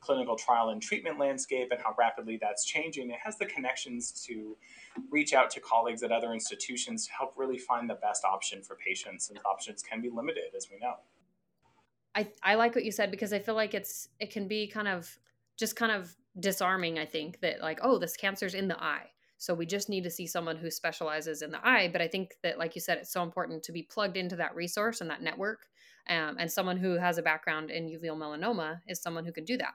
clinical 0.00 0.36
trial 0.36 0.70
and 0.70 0.80
treatment 0.80 1.18
landscape 1.18 1.68
and 1.70 1.80
how 1.82 1.94
rapidly 1.98 2.38
that's 2.40 2.64
changing. 2.64 3.10
It 3.10 3.18
has 3.22 3.36
the 3.36 3.46
connections 3.46 4.12
to 4.26 4.56
reach 5.10 5.32
out 5.32 5.50
to 5.50 5.60
colleagues 5.60 6.02
at 6.02 6.12
other 6.12 6.32
institutions 6.32 7.06
to 7.06 7.12
help 7.12 7.34
really 7.36 7.58
find 7.58 7.90
the 7.90 7.94
best 7.94 8.24
option 8.24 8.62
for 8.62 8.76
patients. 8.76 9.30
And 9.30 9.38
options 9.44 9.82
can 9.82 10.00
be 10.00 10.10
limited, 10.10 10.54
as 10.56 10.68
we 10.70 10.78
know. 10.78 10.94
I, 12.14 12.28
I 12.42 12.54
like 12.54 12.74
what 12.74 12.84
you 12.84 12.92
said 12.92 13.10
because 13.10 13.32
I 13.32 13.38
feel 13.38 13.54
like 13.54 13.74
it's 13.74 14.08
it 14.18 14.30
can 14.30 14.48
be 14.48 14.66
kind 14.66 14.88
of 14.88 15.18
just 15.56 15.76
kind 15.76 15.92
of 15.92 16.16
disarming. 16.40 16.98
I 16.98 17.04
think 17.04 17.40
that 17.40 17.60
like 17.60 17.78
oh 17.82 17.98
this 17.98 18.16
cancer's 18.16 18.54
in 18.54 18.68
the 18.68 18.82
eye, 18.82 19.06
so 19.38 19.54
we 19.54 19.66
just 19.66 19.88
need 19.88 20.02
to 20.04 20.10
see 20.10 20.26
someone 20.26 20.56
who 20.56 20.70
specializes 20.70 21.42
in 21.42 21.52
the 21.52 21.66
eye. 21.66 21.88
But 21.90 22.02
I 22.02 22.08
think 22.08 22.34
that, 22.42 22.58
like 22.58 22.74
you 22.74 22.80
said, 22.80 22.98
it's 22.98 23.12
so 23.12 23.22
important 23.22 23.62
to 23.62 23.72
be 23.72 23.84
plugged 23.84 24.16
into 24.16 24.36
that 24.36 24.54
resource 24.54 25.00
and 25.00 25.08
that 25.10 25.22
network. 25.22 25.60
Um, 26.08 26.36
and 26.38 26.50
someone 26.50 26.76
who 26.76 26.94
has 26.98 27.18
a 27.18 27.22
background 27.22 27.70
in 27.70 27.86
uveal 27.86 28.16
melanoma 28.16 28.80
is 28.88 29.00
someone 29.00 29.24
who 29.24 29.32
can 29.32 29.44
do 29.44 29.56
that. 29.58 29.74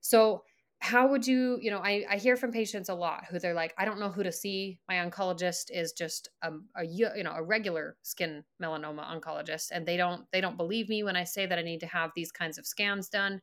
So, 0.00 0.44
how 0.80 1.08
would 1.08 1.26
you, 1.26 1.58
you 1.60 1.72
know, 1.72 1.78
I, 1.78 2.04
I 2.08 2.16
hear 2.18 2.36
from 2.36 2.52
patients 2.52 2.88
a 2.88 2.94
lot 2.94 3.24
who 3.28 3.40
they're 3.40 3.52
like, 3.54 3.74
I 3.76 3.84
don't 3.84 3.98
know 3.98 4.10
who 4.10 4.22
to 4.22 4.30
see. 4.30 4.78
My 4.88 4.96
oncologist 4.96 5.72
is 5.72 5.92
just 5.92 6.28
a, 6.42 6.52
a 6.76 6.84
you 6.84 7.24
know 7.24 7.32
a 7.32 7.42
regular 7.42 7.96
skin 8.02 8.44
melanoma 8.62 9.04
oncologist, 9.04 9.70
and 9.72 9.84
they 9.84 9.96
don't 9.96 10.24
they 10.32 10.40
don't 10.40 10.56
believe 10.56 10.88
me 10.88 11.02
when 11.02 11.16
I 11.16 11.24
say 11.24 11.46
that 11.46 11.58
I 11.58 11.62
need 11.62 11.80
to 11.80 11.86
have 11.86 12.12
these 12.14 12.30
kinds 12.30 12.58
of 12.58 12.66
scans 12.66 13.08
done 13.08 13.40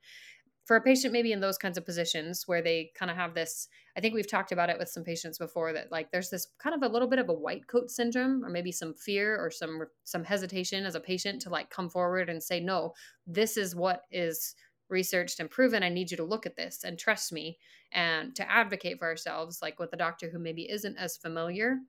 for 0.65 0.75
a 0.75 0.81
patient 0.81 1.13
maybe 1.13 1.31
in 1.31 1.39
those 1.39 1.57
kinds 1.57 1.77
of 1.77 1.85
positions 1.85 2.43
where 2.47 2.61
they 2.61 2.91
kind 2.95 3.09
of 3.09 3.17
have 3.17 3.33
this 3.33 3.67
i 3.95 4.01
think 4.01 4.13
we've 4.13 4.29
talked 4.29 4.51
about 4.51 4.69
it 4.69 4.77
with 4.77 4.89
some 4.89 5.03
patients 5.03 5.37
before 5.37 5.71
that 5.73 5.91
like 5.91 6.11
there's 6.11 6.29
this 6.29 6.47
kind 6.59 6.75
of 6.75 6.83
a 6.83 6.91
little 6.91 7.07
bit 7.07 7.19
of 7.19 7.29
a 7.29 7.33
white 7.33 7.67
coat 7.67 7.89
syndrome 7.89 8.43
or 8.43 8.49
maybe 8.49 8.71
some 8.71 8.93
fear 8.93 9.37
or 9.37 9.49
some 9.49 9.83
some 10.03 10.23
hesitation 10.23 10.85
as 10.85 10.95
a 10.95 10.99
patient 10.99 11.41
to 11.41 11.49
like 11.49 11.69
come 11.69 11.89
forward 11.89 12.29
and 12.29 12.41
say 12.41 12.59
no 12.59 12.93
this 13.25 13.57
is 13.57 13.75
what 13.75 14.01
is 14.11 14.55
researched 14.87 15.39
and 15.39 15.49
proven. 15.49 15.81
I 15.81 15.89
need 15.89 16.11
you 16.11 16.17
to 16.17 16.23
look 16.23 16.45
at 16.45 16.55
this 16.55 16.83
and 16.83 16.99
trust 16.99 17.33
me 17.33 17.57
and 17.91 18.35
to 18.35 18.47
advocate 18.47 18.99
for 18.99 19.07
ourselves 19.07 19.59
like 19.59 19.79
with 19.79 19.91
a 19.93 19.97
doctor 19.97 20.29
who 20.29 20.37
maybe 20.37 20.69
isn't 20.69 20.95
as 20.97 21.17
familiar 21.17 21.79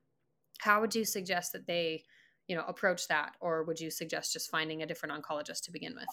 how 0.59 0.81
would 0.81 0.95
you 0.95 1.05
suggest 1.05 1.53
that 1.53 1.67
they 1.67 2.03
you 2.47 2.55
know 2.55 2.63
approach 2.67 3.07
that? 3.07 3.33
Or 3.39 3.63
would 3.63 3.79
you 3.79 3.91
suggest 3.91 4.33
just 4.33 4.49
finding 4.49 4.81
a 4.81 4.85
different 4.85 5.13
oncologist 5.13 5.63
to 5.63 5.71
begin 5.71 5.93
with? 5.95 6.07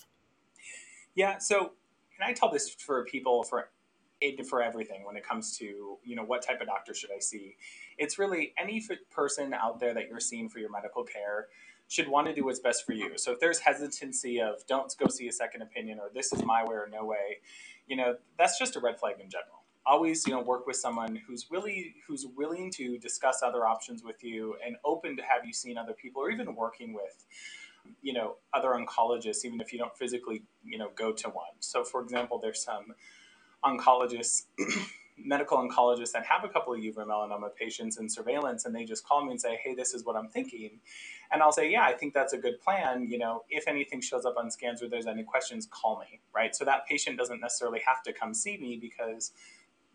Yeah 1.15 1.39
so 1.39 1.73
and 2.19 2.29
I 2.29 2.33
tell 2.33 2.51
this 2.51 2.71
for 2.71 3.05
people 3.05 3.45
for 3.45 3.71
for 4.49 4.63
everything 4.63 5.05
when 5.05 5.17
it 5.17 5.27
comes 5.27 5.57
to 5.59 5.99
you 6.05 6.17
know 6.17 6.25
what 6.25 6.43
type 6.43 6.61
of 6.61 6.67
doctor 6.67 6.95
should 6.95 7.11
I 7.15 7.21
see. 7.21 7.57
It's 7.99 8.19
really 8.19 8.55
any 8.59 8.83
person 9.11 9.53
out 9.55 9.81
there 9.81 9.95
that 9.95 10.09
you're 10.09 10.21
seeing 10.21 10.49
for 10.49 10.59
your 10.61 10.71
medical 10.71 11.05
care 11.05 11.49
should 11.89 12.09
want 12.09 12.27
to 12.29 12.35
do 12.35 12.45
what's 12.47 12.61
best 12.61 12.87
for 12.87 12.95
you. 12.95 13.19
So 13.19 13.33
if 13.33 13.41
there's 13.41 13.59
hesitancy 13.59 14.41
of 14.41 14.67
don't 14.67 14.95
go 14.99 15.09
see 15.09 15.29
a 15.29 15.33
second 15.33 15.63
opinion 15.63 15.99
or 15.99 16.11
this 16.15 16.33
is 16.33 16.43
my 16.43 16.65
way 16.65 16.75
or 16.77 16.89
no 16.91 17.05
way, 17.05 17.41
you 17.87 17.97
know 17.97 18.17
that's 18.39 18.59
just 18.59 18.77
a 18.77 18.81
red 18.81 18.99
flag 18.99 19.17
in 19.21 19.29
general. 19.31 19.65
always 19.87 20.27
you 20.27 20.33
know 20.33 20.41
work 20.41 20.67
with 20.67 20.77
someone 20.77 21.21
who's 21.27 21.51
really 21.51 21.95
who's 22.07 22.27
willing 22.37 22.71
to 22.71 22.99
discuss 22.99 23.43
other 23.43 23.67
options 23.67 24.03
with 24.03 24.25
you 24.25 24.57
and 24.67 24.77
open 24.85 25.17
to 25.17 25.23
have 25.23 25.45
you 25.45 25.53
seen 25.53 25.77
other 25.77 25.93
people 25.93 26.23
or 26.23 26.31
even 26.31 26.55
working 26.55 26.95
with 26.95 27.27
you 28.03 28.13
know 28.13 28.37
other 28.53 28.71
oncologists 28.71 29.45
even 29.45 29.61
if 29.61 29.73
you 29.73 29.79
don't 29.79 29.97
physically 29.97 30.43
you 30.65 30.79
know 30.79 30.91
go 30.95 31.13
to 31.13 31.29
one. 31.29 31.55
So 31.61 31.85
for 31.85 32.03
example 32.03 32.39
there's 32.39 32.63
some 32.63 32.95
oncologists 33.65 34.45
medical 35.17 35.57
oncologists 35.57 36.11
that 36.13 36.27
have 36.27 36.43
a 36.45 36.49
couple 36.49 36.75
of 36.75 36.81
uveal 36.81 37.07
melanoma 37.07 37.55
patients 37.55 37.99
in 37.99 38.09
surveillance 38.09 38.65
and 38.65 38.75
they 38.75 38.85
just 38.85 39.07
call 39.07 39.25
me 39.25 39.31
and 39.31 39.41
say 39.41 39.59
hey 39.63 39.75
this 39.75 39.95
is 39.95 40.05
what 40.05 40.17
i'm 40.17 40.29
thinking. 40.29 40.81
And 41.31 41.43
i'll 41.43 41.53
say 41.53 41.71
yeah 41.71 41.85
i 41.85 41.93
think 41.93 42.15
that's 42.15 42.33
a 42.33 42.39
good 42.39 42.61
plan. 42.61 43.09
You 43.09 43.19
know 43.19 43.45
if 43.49 43.69
anything 43.69 44.01
shows 44.01 44.25
up 44.25 44.37
on 44.37 44.51
scans 44.51 44.83
or 44.83 44.89
there's 44.89 45.07
any 45.07 45.23
questions 45.23 45.69
call 45.71 46.01
me 46.01 46.21
right? 46.35 46.55
So 46.55 46.65
that 46.65 46.87
patient 46.87 47.17
doesn't 47.17 47.41
necessarily 47.41 47.81
have 47.87 48.03
to 48.05 48.13
come 48.13 48.35
see 48.35 48.57
me 48.57 48.79
because 48.81 49.33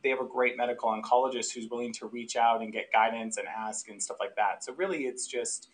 they 0.03 0.09
have 0.09 0.19
a 0.19 0.25
great 0.25 0.55
medical 0.57 0.89
oncologist 0.89 1.53
who's 1.53 1.69
willing 1.69 1.91
to 1.93 2.07
reach 2.07 2.35
out 2.35 2.61
and 2.61 2.71
get 2.71 2.91
guidance 2.91 3.37
and 3.37 3.47
ask 3.47 3.89
and 3.89 4.01
stuff 4.01 4.17
like 4.19 4.35
that. 4.35 4.63
So 4.63 4.73
really 4.73 5.03
it's 5.03 5.27
just 5.27 5.69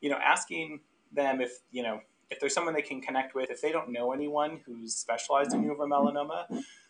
you 0.00 0.10
know 0.10 0.16
asking 0.16 0.80
them 1.12 1.40
if 1.40 1.52
you 1.70 1.82
know 1.82 2.00
if 2.30 2.40
there's 2.40 2.54
someone 2.54 2.74
they 2.74 2.82
can 2.82 3.00
connect 3.00 3.34
with 3.34 3.50
if 3.50 3.60
they 3.60 3.72
don't 3.72 3.90
know 3.90 4.12
anyone 4.12 4.60
who's 4.66 4.94
specialized 4.94 5.54
in 5.54 5.64
uveal 5.64 5.88
melanoma 5.88 6.44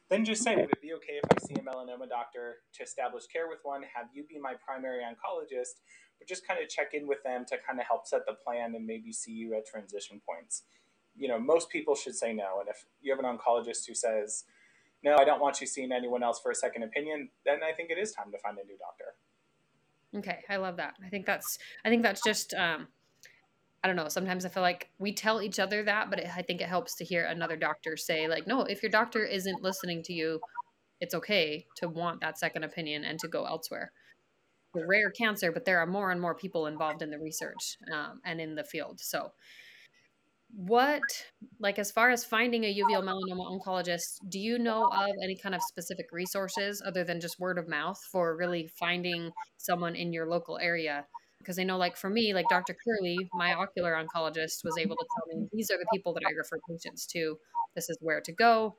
then 0.09 0.25
just 0.25 0.43
say, 0.43 0.57
would 0.57 0.71
it 0.71 0.81
be 0.81 0.95
okay 0.95 1.21
if 1.23 1.25
I 1.31 1.47
see 1.47 1.55
a 1.55 1.63
melanoma 1.63 2.09
doctor 2.09 2.57
to 2.75 2.83
establish 2.83 3.27
care 3.27 3.49
with 3.49 3.59
one, 3.63 3.83
have 3.95 4.07
you 4.15 4.25
be 4.25 4.39
my 4.39 4.55
primary 4.65 5.03
oncologist, 5.03 5.81
but 6.19 6.27
just 6.27 6.47
kind 6.47 6.63
of 6.63 6.69
check 6.69 6.95
in 6.95 7.07
with 7.07 7.23
them 7.25 7.45
to 7.47 7.57
kind 7.67 7.79
of 7.79 7.87
help 7.87 8.07
set 8.07 8.25
the 8.27 8.33
plan 8.33 8.75
and 8.75 8.87
maybe 8.87 9.13
see 9.13 9.33
you 9.33 9.55
at 9.55 9.67
transition 9.67 10.21
points. 10.27 10.63
You 11.17 11.29
know, 11.29 11.39
most 11.39 11.69
people 11.69 11.95
should 11.95 12.15
say 12.15 12.33
no. 12.33 12.61
And 12.61 12.69
if 12.69 12.87
you 13.03 13.15
have 13.15 13.23
an 13.23 13.27
oncologist 13.27 13.87
who 13.87 13.95
says, 13.95 14.45
no, 15.05 15.17
I 15.17 15.25
don't 15.25 15.41
want 15.41 15.61
you 15.61 15.67
seeing 15.67 15.93
anyone 15.93 16.23
else 16.23 16.41
for 16.41 16.51
a 16.51 16.55
second 16.55 16.85
opinion, 16.85 17.29
then 17.45 17.59
I 17.63 17.73
think 17.73 17.91
it 17.91 17.99
is 17.99 18.13
time 18.13 18.33
to 18.33 18.39
find 18.39 18.57
a 18.59 18.65
new 18.65 18.79
doctor. 18.79 19.15
Okay, 20.17 20.43
I 20.49 20.57
love 20.57 20.77
that. 20.79 20.95
I 21.05 21.11
think 21.11 21.27
that's 21.27 21.59
I 21.85 21.91
think 21.91 22.03
that's 22.03 22.23
just 22.23 22.55
um, 22.55 22.89
I 23.83 23.87
don't 23.87 23.97
know. 23.97 24.09
Sometimes 24.09 24.45
I 24.45 24.49
feel 24.49 24.63
like 24.63 24.91
we 24.99 25.13
tell 25.13 25.41
each 25.41 25.61
other 25.61 25.85
that, 25.85 26.11
but 26.11 26.19
it, 26.19 26.37
I 26.37 26.43
think 26.43 26.61
it 26.61 26.69
helps 26.69 26.97
to 26.97 27.05
hear 27.05 27.25
another 27.25 27.57
doctor 27.57 27.97
say, 27.97 28.27
like, 28.27 28.47
no, 28.47 28.63
if 28.63 28.83
your 28.83 28.91
doctor 28.91 29.25
isn't 29.25 29.63
listening 29.63 30.03
to 30.05 30.13
you, 30.13 30.41
it's 31.01 31.15
okay 31.15 31.65
to 31.77 31.89
want 31.89 32.21
that 32.21 32.39
second 32.39 32.65
opinion 32.65 33.05
and 33.05 33.19
to 33.21 33.29
go 33.29 33.45
elsewhere. 33.45 33.93
For 34.73 34.87
rare 34.87 35.11
cancer, 35.11 35.53
but 35.53 35.65
there 35.65 35.79
are 35.79 35.87
more 35.87 36.11
and 36.11 36.21
more 36.21 36.35
people 36.35 36.67
involved 36.67 37.03
in 37.03 37.11
the 37.11 37.19
research 37.19 37.79
um, 37.93 38.21
and 38.25 38.41
in 38.41 38.55
the 38.55 38.65
field. 38.65 39.01
So, 39.01 39.31
what, 40.51 41.03
like, 41.61 41.79
as 41.79 41.91
far 41.91 42.11
as 42.11 42.25
finding 42.25 42.65
a 42.65 42.75
uveal 42.75 43.03
melanoma 43.03 43.61
oncologist, 43.61 44.19
do 44.29 44.39
you 44.39 44.59
know 44.59 44.85
of 44.87 45.11
any 45.23 45.37
kind 45.37 45.55
of 45.55 45.63
specific 45.63 46.07
resources 46.11 46.83
other 46.85 47.05
than 47.05 47.21
just 47.21 47.39
word 47.39 47.59
of 47.59 47.69
mouth 47.69 48.01
for 48.11 48.37
really 48.37 48.69
finding 48.79 49.31
someone 49.59 49.95
in 49.95 50.13
your 50.13 50.27
local 50.29 50.59
area? 50.59 51.07
Because 51.39 51.59
I 51.59 51.65
know, 51.65 51.79
like 51.79 51.97
for 51.97 52.11
me, 52.11 52.35
like 52.35 52.47
Dr. 52.49 52.75
Curley, 52.85 53.17
my 53.33 53.55
ocular 53.55 53.93
oncologist, 53.93 54.65
was 54.65 54.77
able 54.79 54.97
to 54.97 55.07
tell 55.17 55.39
me 55.39 55.49
these 55.53 55.71
are 55.71 55.79
the 55.79 55.87
people 55.93 56.13
that 56.15 56.23
I 56.27 56.33
refer 56.33 56.59
patients 56.69 57.07
to. 57.09 57.39
This 57.75 57.89
is 57.89 57.97
where 58.01 58.21
to 58.21 58.33
go. 58.33 58.77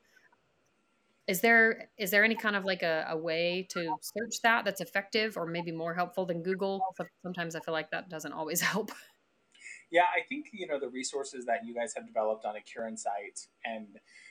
Is 1.27 1.41
there 1.41 1.89
is 1.97 2.11
there 2.11 2.23
any 2.23 2.35
kind 2.35 2.55
of 2.55 2.65
like 2.65 2.81
a, 2.81 3.05
a 3.09 3.17
way 3.17 3.67
to 3.69 3.95
search 4.01 4.41
that 4.43 4.65
that's 4.65 4.81
effective 4.81 5.37
or 5.37 5.45
maybe 5.45 5.71
more 5.71 5.93
helpful 5.93 6.25
than 6.25 6.41
Google? 6.41 6.81
Sometimes 7.23 7.55
I 7.55 7.59
feel 7.59 7.73
like 7.73 7.91
that 7.91 8.09
doesn't 8.09 8.33
always 8.33 8.61
help. 8.73 8.91
Yeah, 9.91 10.03
I 10.03 10.25
think 10.27 10.47
you 10.51 10.67
know 10.67 10.79
the 10.79 10.89
resources 10.89 11.45
that 11.45 11.65
you 11.65 11.73
guys 11.73 11.93
have 11.95 12.05
developed 12.05 12.45
on 12.45 12.55
a 12.55 12.61
Cure 12.61 12.87
in 12.87 12.97
Sight 12.97 13.47
and 13.65 13.87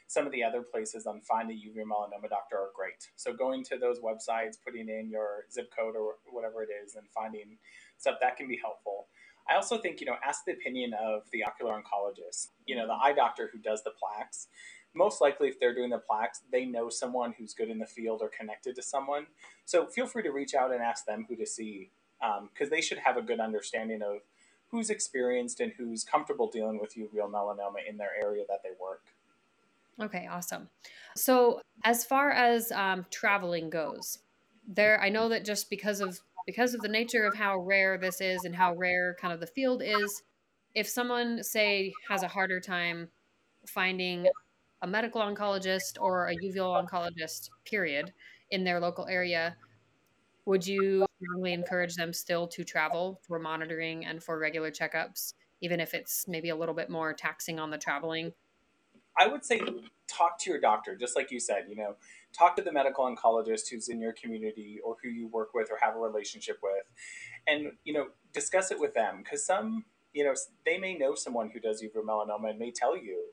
some 0.09 0.25
of 0.25 0.33
the 0.33 0.43
other 0.43 0.63
places 0.63 1.07
on 1.07 1.21
Find 1.21 1.51
a 1.51 1.55
UV 1.55 1.85
Melanoma 1.85 2.29
Doctor 2.31 2.57
are 2.57 2.71
great. 2.75 3.09
So 3.17 3.33
going 3.35 3.63
to 3.65 3.77
those 3.77 4.01
websites, 4.01 4.57
putting 4.65 4.89
in 4.89 5.11
your 5.11 5.45
zip 5.53 5.71
code 5.77 5.95
or 5.95 6.15
whatever 6.33 6.63
it 6.63 6.71
is, 6.85 6.97
and 6.97 7.07
finding 7.15 7.59
stuff 7.99 8.17
that 8.23 8.39
can 8.39 8.49
be 8.49 8.59
helpful. 8.61 9.07
I 9.51 9.55
also 9.55 9.77
think, 9.79 10.01
you 10.01 10.07
know, 10.07 10.17
ask 10.27 10.45
the 10.47 10.53
opinion 10.53 10.95
of 10.95 11.23
the 11.31 11.45
ocular 11.45 11.73
oncologist, 11.73 12.49
you 12.67 12.75
know, 12.75 12.87
the 12.87 12.95
eye 12.95 13.13
doctor 13.13 13.51
who 13.53 13.59
does 13.59 13.85
the 13.85 13.91
plaques. 13.91 14.49
Most 14.95 15.21
likely, 15.21 15.49
if 15.49 15.61
they're 15.61 15.75
doing 15.75 15.91
the 15.91 15.99
plaques, 15.99 16.41
they 16.51 16.65
know 16.65 16.89
someone 16.89 17.35
who's 17.39 17.53
good 17.53 17.69
in 17.69 17.79
the 17.79 17.87
field 17.87 18.21
or 18.23 18.31
connected 18.31 18.75
to 18.77 18.83
someone. 18.83 19.27
So 19.67 19.87
feel 19.87 20.07
free 20.07 20.23
to 20.23 20.31
reach 20.31 20.55
out 20.55 20.73
and 20.73 20.83
ask 20.83 21.05
them 21.05 21.27
who 21.29 21.37
to 21.37 21.47
see 21.47 21.91
because 22.19 22.69
um, 22.69 22.71
they 22.71 22.81
should 22.81 22.99
have 22.99 23.19
a 23.19 23.23
good 23.23 23.41
understanding 23.41 24.01
of 24.03 24.23
who's 24.71 24.89
experienced 24.91 25.61
and 25.61 25.73
who's 25.77 26.03
comfortable 26.03 26.51
dealing 26.51 26.79
with 26.81 26.95
uveal 26.95 27.31
melanoma 27.31 27.87
in 27.89 27.99
their 27.99 28.11
area 28.21 28.45
that 28.49 28.61
they 28.63 28.71
work. 28.81 29.03
Okay, 30.01 30.27
awesome. 30.29 30.71
So, 31.17 31.61
as 31.85 32.05
far 32.05 32.31
as 32.31 32.71
um, 32.73 33.07
traveling 33.11 33.71
goes, 33.71 34.19
there 34.67 35.01
I 35.01 35.09
know 35.09 35.29
that 35.31 35.45
just 35.45 35.71
because 35.71 36.01
of 36.01 36.21
because 36.47 36.75
of 36.75 36.83
the 36.83 36.89
nature 36.89 37.25
of 37.27 37.35
how 37.35 37.59
rare 37.59 37.99
this 37.99 38.21
is 38.21 38.45
and 38.45 38.55
how 38.55 38.75
rare 38.75 39.17
kind 39.21 39.33
of 39.35 39.41
the 39.41 39.47
field 39.47 39.83
is, 39.85 40.23
if 40.75 40.89
someone, 40.89 41.43
say, 41.43 41.93
has 42.09 42.23
a 42.23 42.29
harder 42.29 42.61
time 42.61 43.11
finding 43.69 44.29
a 44.83 44.87
medical 44.87 45.21
oncologist 45.23 46.01
or 46.01 46.29
a 46.29 46.37
uveal 46.37 46.87
oncologist, 46.89 47.51
period, 47.67 48.15
in 48.51 48.65
their 48.65 48.81
local 48.81 49.07
area, 49.09 49.57
would 50.47 50.67
you 50.67 51.07
strongly 51.23 51.53
encourage 51.53 51.97
them 51.97 52.13
still 52.13 52.49
to 52.49 52.65
travel 52.65 53.21
for 53.27 53.39
monitoring 53.39 54.07
and 54.07 54.23
for 54.23 54.39
regular 54.39 54.71
checkups, 54.71 55.35
even 55.61 55.81
if 55.81 55.95
it's 55.95 56.27
maybe 56.29 56.49
a 56.51 56.57
little 56.57 56.75
bit 56.75 56.91
more 56.91 57.13
taxing 57.15 57.59
on 57.61 57.71
the 57.71 57.79
traveling? 57.79 58.33
I 59.19 59.27
would 59.27 59.45
say 59.45 59.61
talk 60.09 60.39
to 60.41 60.51
your 60.51 60.61
doctor, 60.61 60.97
just 60.97 61.17
like 61.17 61.31
you 61.31 61.41
said, 61.41 61.67
you 61.69 61.77
know, 61.77 61.97
talk 62.37 62.57
to 62.57 62.63
the 62.63 62.73
medical 62.73 63.05
oncologist 63.05 63.69
who's 63.71 63.89
in 63.89 64.01
your 64.01 64.13
community 64.13 64.79
or 64.85 64.97
who 65.03 65.09
you 65.11 65.29
work 65.29 65.55
with 65.55 65.71
or 65.71 65.79
have 65.83 65.97
a 65.97 65.99
relationship 65.99 66.59
with 66.63 66.85
and 67.47 67.73
you 67.85 67.93
know 67.93 68.09
discuss 68.33 68.71
it 68.71 68.81
with 68.81 68.95
them. 68.95 69.23
Because 69.23 69.45
some 69.45 69.85
you 70.13 70.25
know 70.25 70.35
they 70.65 70.79
may 70.79 70.97
know 70.97 71.15
someone 71.15 71.51
who 71.51 71.61
does 71.61 71.83
uveal 71.83 72.05
melanoma 72.05 72.51
and 72.51 72.59
may 72.59 72.71
tell 72.73 72.97
you 72.97 73.27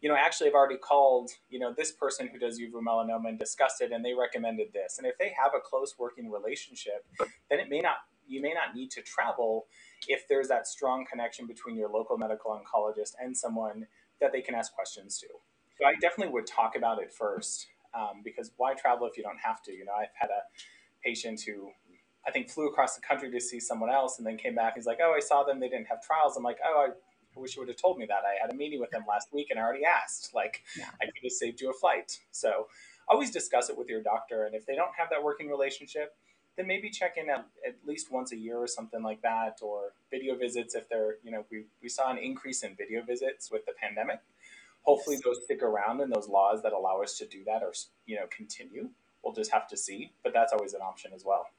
you 0.00 0.08
know 0.08 0.16
actually 0.16 0.48
i've 0.48 0.54
already 0.54 0.78
called 0.78 1.30
you 1.50 1.58
know 1.58 1.74
this 1.76 1.92
person 1.92 2.28
who 2.32 2.38
does 2.38 2.60
uveal 2.60 2.82
melanoma 2.86 3.28
and 3.28 3.38
discussed 3.38 3.80
it 3.80 3.92
and 3.92 4.04
they 4.04 4.14
recommended 4.14 4.68
this. 4.72 4.98
And 4.98 5.06
if 5.06 5.18
they 5.18 5.32
have 5.42 5.52
a 5.56 5.60
close 5.60 5.96
working 5.98 6.30
relationship 6.30 7.06
then 7.50 7.60
it 7.60 7.68
may 7.68 7.80
not 7.80 7.96
you 8.28 8.40
may 8.40 8.52
not 8.54 8.74
need 8.74 8.90
to 8.92 9.02
travel 9.02 9.66
if 10.08 10.28
there's 10.28 10.48
that 10.48 10.66
strong 10.66 11.04
connection 11.10 11.46
between 11.46 11.76
your 11.76 11.90
local 11.90 12.16
medical 12.18 12.52
oncologist 12.52 13.12
and 13.20 13.36
someone 13.36 13.86
that 14.20 14.32
they 14.32 14.40
can 14.40 14.54
ask 14.54 14.72
questions 14.74 15.18
to 15.18 15.26
so 15.78 15.86
i 15.86 15.94
definitely 16.00 16.32
would 16.32 16.46
talk 16.46 16.76
about 16.76 17.02
it 17.02 17.12
first 17.12 17.66
um, 17.94 18.22
because 18.24 18.52
why 18.56 18.74
travel 18.74 19.06
if 19.06 19.16
you 19.16 19.22
don't 19.22 19.38
have 19.42 19.62
to? 19.62 19.72
You 19.72 19.84
know, 19.84 19.92
I've 19.92 20.14
had 20.14 20.30
a 20.30 20.42
patient 21.04 21.40
who 21.40 21.70
I 22.26 22.30
think 22.30 22.50
flew 22.50 22.68
across 22.68 22.94
the 22.94 23.00
country 23.00 23.30
to 23.30 23.40
see 23.40 23.58
someone 23.58 23.90
else 23.90 24.18
and 24.18 24.26
then 24.26 24.36
came 24.36 24.54
back. 24.54 24.74
He's 24.76 24.86
like, 24.86 24.98
"Oh, 25.02 25.12
I 25.16 25.20
saw 25.20 25.42
them. 25.42 25.60
They 25.60 25.68
didn't 25.68 25.86
have 25.86 26.02
trials." 26.02 26.36
I'm 26.36 26.42
like, 26.42 26.58
"Oh, 26.64 26.88
I 26.88 27.38
wish 27.38 27.56
you 27.56 27.62
would 27.62 27.68
have 27.68 27.78
told 27.78 27.98
me 27.98 28.06
that. 28.06 28.22
I 28.24 28.40
had 28.40 28.52
a 28.52 28.56
meeting 28.56 28.80
with 28.80 28.90
them 28.90 29.04
last 29.08 29.32
week 29.32 29.48
and 29.50 29.58
I 29.58 29.62
already 29.62 29.84
asked. 29.84 30.34
Like, 30.34 30.62
yeah. 30.76 30.86
I 31.00 31.06
could 31.06 31.22
have 31.22 31.32
saved 31.32 31.60
you 31.60 31.70
a 31.70 31.72
flight." 31.72 32.18
So, 32.30 32.68
always 33.08 33.30
discuss 33.30 33.70
it 33.70 33.78
with 33.78 33.88
your 33.88 34.02
doctor, 34.02 34.44
and 34.44 34.54
if 34.54 34.66
they 34.66 34.76
don't 34.76 34.94
have 34.96 35.08
that 35.10 35.22
working 35.22 35.48
relationship, 35.48 36.14
then 36.56 36.66
maybe 36.66 36.90
check 36.90 37.16
in 37.16 37.30
at, 37.30 37.46
at 37.66 37.76
least 37.86 38.10
once 38.10 38.32
a 38.32 38.36
year 38.36 38.58
or 38.58 38.66
something 38.66 39.02
like 39.02 39.22
that, 39.22 39.58
or 39.62 39.92
video 40.10 40.36
visits 40.36 40.74
if 40.74 40.88
they're, 40.88 41.16
you 41.22 41.30
know, 41.30 41.44
we, 41.50 41.64
we 41.82 41.88
saw 41.88 42.10
an 42.10 42.18
increase 42.18 42.62
in 42.62 42.74
video 42.74 43.02
visits 43.02 43.50
with 43.50 43.64
the 43.66 43.72
pandemic. 43.80 44.20
Hopefully 44.82 45.18
those 45.24 45.42
stick 45.44 45.62
around 45.62 46.00
and 46.00 46.12
those 46.12 46.28
laws 46.28 46.62
that 46.62 46.72
allow 46.72 47.02
us 47.02 47.18
to 47.18 47.26
do 47.26 47.44
that 47.44 47.62
are 47.62 47.72
you 48.06 48.16
know 48.16 48.26
continue. 48.34 48.88
We'll 49.22 49.34
just 49.34 49.52
have 49.52 49.68
to 49.68 49.76
see 49.76 50.12
but 50.22 50.32
that's 50.32 50.52
always 50.52 50.74
an 50.74 50.80
option 50.80 51.12
as 51.14 51.24
well. 51.24 51.50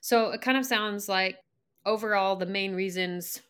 So 0.00 0.30
it 0.30 0.40
kind 0.40 0.56
of 0.56 0.64
sounds 0.64 1.08
like 1.08 1.38
overall 1.84 2.36
the 2.36 2.46
main 2.46 2.74
reasons 2.74 3.42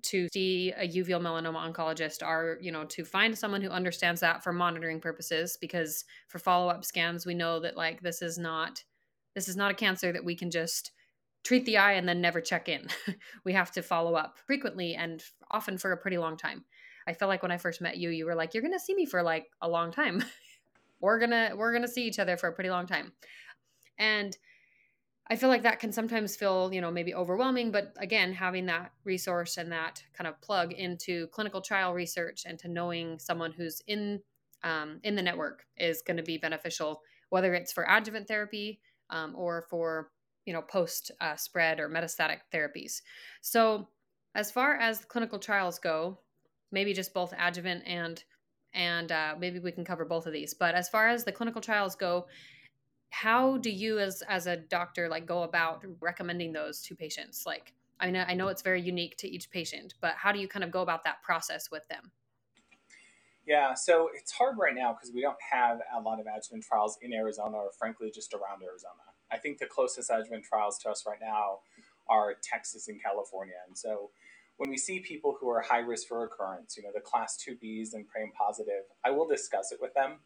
to 0.00 0.28
see 0.32 0.72
a 0.76 0.88
uveal 0.88 1.20
melanoma 1.20 1.72
oncologist 1.72 2.24
are 2.24 2.56
you 2.60 2.70
know 2.70 2.84
to 2.84 3.04
find 3.04 3.36
someone 3.36 3.60
who 3.60 3.68
understands 3.68 4.20
that 4.20 4.44
for 4.44 4.52
monitoring 4.52 5.00
purposes 5.00 5.58
because 5.60 6.04
for 6.28 6.38
follow-up 6.38 6.84
scans 6.84 7.26
we 7.26 7.34
know 7.34 7.58
that 7.58 7.76
like 7.76 8.00
this 8.00 8.22
is 8.22 8.38
not 8.38 8.82
this 9.38 9.48
is 9.48 9.56
not 9.56 9.70
a 9.70 9.74
cancer 9.74 10.12
that 10.12 10.24
we 10.24 10.34
can 10.34 10.50
just 10.50 10.90
treat 11.44 11.64
the 11.64 11.78
eye 11.78 11.92
and 11.92 12.08
then 12.08 12.20
never 12.20 12.40
check 12.40 12.68
in 12.68 12.88
we 13.44 13.52
have 13.52 13.70
to 13.70 13.80
follow 13.80 14.14
up 14.14 14.38
frequently 14.46 14.94
and 14.94 15.22
often 15.50 15.78
for 15.78 15.92
a 15.92 15.96
pretty 15.96 16.18
long 16.18 16.36
time 16.36 16.64
I 17.08 17.14
felt 17.14 17.30
like 17.30 17.42
when 17.42 17.50
I 17.50 17.56
first 17.56 17.80
met 17.80 17.96
you, 17.96 18.10
you 18.10 18.26
were 18.26 18.34
like, 18.34 18.52
you're 18.52 18.62
to 18.62 18.78
see 18.78 18.94
me 18.94 19.06
for 19.06 19.22
like 19.22 19.46
a 19.62 19.68
long 19.68 19.90
time. 19.90 20.22
we're 21.00 21.18
to, 21.18 21.54
we're 21.56 21.78
to 21.78 21.88
see 21.88 22.06
each 22.06 22.18
other 22.18 22.36
for 22.36 22.48
a 22.48 22.52
pretty 22.52 22.68
long 22.68 22.86
time. 22.86 23.12
And 23.98 24.36
I 25.30 25.36
feel 25.36 25.48
like 25.48 25.62
that 25.62 25.80
can 25.80 25.90
sometimes 25.90 26.36
feel, 26.36 26.70
you 26.72 26.82
know, 26.82 26.90
maybe 26.90 27.14
overwhelming, 27.14 27.70
but 27.70 27.94
again, 27.96 28.34
having 28.34 28.66
that 28.66 28.92
resource 29.04 29.56
and 29.56 29.72
that 29.72 30.02
kind 30.12 30.28
of 30.28 30.38
plug 30.42 30.72
into 30.72 31.28
clinical 31.28 31.62
trial 31.62 31.94
research 31.94 32.42
and 32.44 32.58
to 32.58 32.68
knowing 32.68 33.18
someone 33.18 33.52
who's 33.52 33.82
in 33.86 34.20
um, 34.62 35.00
in 35.02 35.14
the 35.14 35.22
network 35.22 35.64
is 35.78 36.02
going 36.02 36.16
to 36.16 36.22
be 36.22 36.36
beneficial, 36.36 37.00
whether 37.30 37.54
it's 37.54 37.72
for 37.72 37.86
adjuvant 37.88 38.28
therapy 38.28 38.80
um, 39.10 39.34
or 39.36 39.66
for 39.70 40.10
you 40.44 40.52
know 40.52 40.62
post 40.62 41.10
uh, 41.20 41.36
spread 41.36 41.80
or 41.80 41.88
metastatic 41.88 42.38
therapies. 42.52 43.02
So, 43.40 43.88
as 44.34 44.50
far 44.50 44.76
as 44.76 45.04
clinical 45.04 45.38
trials 45.38 45.78
go, 45.78 46.18
maybe 46.72 46.92
just 46.92 47.14
both 47.14 47.34
adjuvant 47.38 47.82
and 47.86 48.22
and 48.74 49.10
uh, 49.10 49.34
maybe 49.38 49.58
we 49.58 49.72
can 49.72 49.84
cover 49.84 50.04
both 50.04 50.26
of 50.26 50.32
these. 50.32 50.54
But 50.54 50.74
as 50.74 50.88
far 50.88 51.08
as 51.08 51.24
the 51.24 51.32
clinical 51.32 51.60
trials 51.60 51.96
go, 51.96 52.26
how 53.10 53.56
do 53.58 53.70
you 53.70 53.98
as 53.98 54.22
as 54.28 54.46
a 54.46 54.56
doctor 54.56 55.08
like 55.08 55.26
go 55.26 55.42
about 55.42 55.84
recommending 56.00 56.52
those 56.52 56.82
to 56.82 56.94
patients 56.94 57.44
like 57.46 57.72
i 58.00 58.06
mean 58.06 58.24
i 58.28 58.34
know 58.34 58.48
it's 58.48 58.62
very 58.62 58.80
unique 58.80 59.16
to 59.16 59.28
each 59.28 59.50
patient 59.50 59.94
but 60.00 60.14
how 60.14 60.30
do 60.30 60.38
you 60.38 60.46
kind 60.46 60.64
of 60.64 60.70
go 60.70 60.82
about 60.82 61.04
that 61.04 61.22
process 61.22 61.70
with 61.70 61.86
them 61.88 62.10
yeah 63.48 63.74
so 63.74 64.08
it's 64.14 64.32
hard 64.32 64.56
right 64.58 64.74
now 64.74 64.92
because 64.92 65.12
we 65.12 65.20
don't 65.20 65.38
have 65.52 65.80
a 65.96 66.00
lot 66.00 66.20
of 66.20 66.26
adjuvant 66.26 66.62
trials 66.62 66.98
in 67.02 67.12
arizona 67.12 67.56
or 67.56 67.70
frankly 67.78 68.10
just 68.14 68.34
around 68.34 68.62
arizona 68.62 69.02
i 69.32 69.36
think 69.36 69.58
the 69.58 69.66
closest 69.66 70.10
adjuvant 70.10 70.44
trials 70.44 70.78
to 70.78 70.88
us 70.88 71.04
right 71.06 71.18
now 71.20 71.58
are 72.08 72.34
texas 72.42 72.88
and 72.88 73.02
california 73.02 73.54
and 73.66 73.76
so 73.76 74.10
when 74.58 74.70
we 74.70 74.76
see 74.76 75.00
people 75.00 75.36
who 75.40 75.48
are 75.48 75.60
high 75.62 75.78
risk 75.78 76.08
for 76.08 76.20
recurrence 76.20 76.76
you 76.76 76.82
know 76.82 76.90
the 76.94 77.00
class 77.00 77.36
2bs 77.36 77.94
and 77.94 78.06
PRAME 78.06 78.32
positive 78.36 78.84
i 79.04 79.10
will 79.10 79.26
discuss 79.26 79.72
it 79.72 79.78
with 79.80 79.94
them 79.94 80.18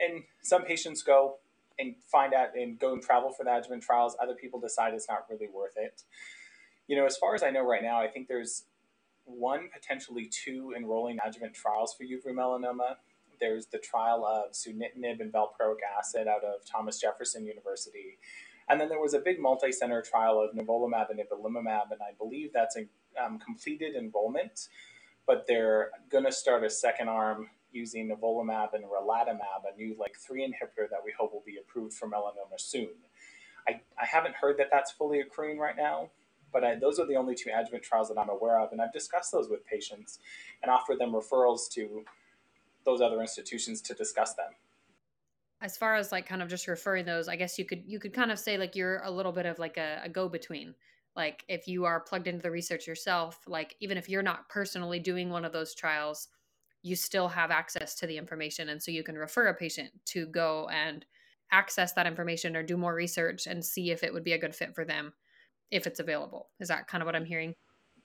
and 0.00 0.22
some 0.42 0.62
patients 0.62 1.02
go 1.02 1.36
and 1.80 1.94
find 2.10 2.34
out 2.34 2.56
and 2.56 2.78
go 2.78 2.92
and 2.92 3.02
travel 3.02 3.30
for 3.30 3.44
the 3.44 3.56
adjuvant 3.56 3.82
trials. 3.82 4.16
Other 4.22 4.34
people 4.34 4.60
decide 4.60 4.94
it's 4.94 5.08
not 5.08 5.26
really 5.30 5.48
worth 5.52 5.76
it. 5.76 6.02
You 6.86 6.96
know, 6.96 7.06
as 7.06 7.16
far 7.16 7.34
as 7.34 7.42
I 7.42 7.50
know 7.50 7.62
right 7.62 7.82
now, 7.82 8.00
I 8.00 8.08
think 8.08 8.28
there's 8.28 8.64
one, 9.30 9.68
potentially 9.72 10.26
two 10.26 10.72
enrolling 10.76 11.18
adjuvant 11.24 11.54
trials 11.54 11.94
for 11.94 12.04
uveal 12.04 12.34
melanoma. 12.34 12.96
There's 13.40 13.66
the 13.66 13.78
trial 13.78 14.24
of 14.26 14.52
sunitinib 14.52 15.20
and 15.20 15.32
valproic 15.32 15.78
acid 15.98 16.28
out 16.28 16.44
of 16.44 16.64
Thomas 16.66 17.00
Jefferson 17.00 17.46
University. 17.46 18.18
And 18.68 18.80
then 18.80 18.88
there 18.88 19.00
was 19.00 19.14
a 19.14 19.18
big 19.18 19.40
multi-center 19.40 20.02
trial 20.02 20.40
of 20.40 20.54
nivolumab 20.54 21.06
and 21.10 21.18
ipilimumab, 21.18 21.90
and 21.90 22.00
I 22.00 22.12
believe 22.18 22.52
that's 22.52 22.76
a 22.76 22.86
um, 23.22 23.38
completed 23.38 23.96
enrollment, 23.96 24.68
but 25.26 25.44
they're 25.48 25.90
going 26.08 26.24
to 26.24 26.32
start 26.32 26.64
a 26.64 26.70
second 26.70 27.08
arm 27.08 27.48
using 27.72 28.08
nivolumab 28.08 28.74
and 28.74 28.84
relatlimab, 28.84 29.62
a 29.72 29.76
new 29.76 29.94
LAG3 29.94 30.38
inhibitor 30.38 30.88
that 30.90 31.00
we 31.04 31.12
hope 31.18 31.32
will 31.32 31.42
be 31.44 31.56
approved 31.60 31.94
for 31.94 32.08
melanoma 32.08 32.58
soon. 32.58 32.90
I, 33.68 33.80
I 34.00 34.06
haven't 34.06 34.36
heard 34.36 34.58
that 34.58 34.68
that's 34.70 34.92
fully 34.92 35.20
accruing 35.20 35.58
right 35.58 35.76
now, 35.76 36.10
but 36.52 36.64
I, 36.64 36.74
those 36.76 36.98
are 36.98 37.06
the 37.06 37.16
only 37.16 37.34
two 37.34 37.50
adjuvant 37.54 37.82
trials 37.82 38.08
that 38.08 38.18
I'm 38.18 38.28
aware 38.28 38.58
of, 38.60 38.72
and 38.72 38.80
I've 38.80 38.92
discussed 38.92 39.32
those 39.32 39.48
with 39.48 39.64
patients 39.66 40.18
and 40.62 40.70
offered 40.70 40.98
them 40.98 41.12
referrals 41.12 41.70
to 41.72 42.04
those 42.84 43.00
other 43.00 43.20
institutions 43.20 43.80
to 43.82 43.94
discuss 43.94 44.34
them. 44.34 44.52
As 45.62 45.76
far 45.76 45.96
as 45.96 46.10
like 46.10 46.26
kind 46.26 46.42
of 46.42 46.48
just 46.48 46.66
referring 46.68 47.04
those, 47.04 47.28
I 47.28 47.36
guess 47.36 47.58
you 47.58 47.64
could 47.64 47.82
you 47.86 47.98
could 47.98 48.14
kind 48.14 48.32
of 48.32 48.38
say 48.38 48.56
like 48.56 48.74
you're 48.74 49.02
a 49.04 49.10
little 49.10 49.32
bit 49.32 49.46
of 49.46 49.58
like 49.58 49.76
a, 49.76 50.00
a 50.04 50.08
go 50.08 50.28
between. 50.28 50.74
Like 51.16 51.44
if 51.48 51.68
you 51.68 51.84
are 51.84 52.00
plugged 52.00 52.28
into 52.28 52.42
the 52.42 52.50
research 52.50 52.86
yourself, 52.86 53.40
like 53.46 53.76
even 53.80 53.98
if 53.98 54.08
you're 54.08 54.22
not 54.22 54.48
personally 54.48 54.98
doing 54.98 55.28
one 55.28 55.44
of 55.44 55.52
those 55.52 55.74
trials, 55.74 56.28
you 56.82 56.96
still 56.96 57.28
have 57.28 57.50
access 57.50 57.94
to 57.96 58.06
the 58.06 58.16
information. 58.16 58.70
And 58.70 58.82
so 58.82 58.90
you 58.90 59.02
can 59.02 59.16
refer 59.16 59.48
a 59.48 59.54
patient 59.54 59.90
to 60.06 60.26
go 60.26 60.68
and 60.72 61.04
access 61.52 61.92
that 61.92 62.06
information 62.06 62.56
or 62.56 62.62
do 62.62 62.76
more 62.76 62.94
research 62.94 63.46
and 63.46 63.62
see 63.62 63.90
if 63.90 64.02
it 64.02 64.14
would 64.14 64.24
be 64.24 64.32
a 64.32 64.38
good 64.38 64.54
fit 64.54 64.74
for 64.74 64.84
them 64.84 65.12
if 65.70 65.86
it's 65.86 66.00
available. 66.00 66.48
Is 66.58 66.68
that 66.68 66.88
kind 66.88 67.02
of 67.02 67.06
what 67.06 67.16
I'm 67.16 67.24
hearing? 67.24 67.54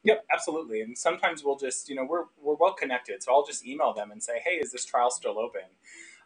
Yep, 0.04 0.24
absolutely. 0.32 0.82
And 0.82 0.96
sometimes 0.96 1.44
we'll 1.44 1.58
just, 1.58 1.90
you 1.90 1.96
know, 1.96 2.06
we're, 2.06 2.26
we're 2.40 2.56
well 2.56 2.74
connected. 2.74 3.24
So 3.24 3.34
I'll 3.34 3.46
just 3.46 3.66
email 3.66 3.92
them 3.92 4.12
and 4.12 4.22
say, 4.22 4.40
hey, 4.44 4.52
is 4.52 4.72
this 4.72 4.86
trial 4.86 5.10
still 5.10 5.40
open? 5.40 5.64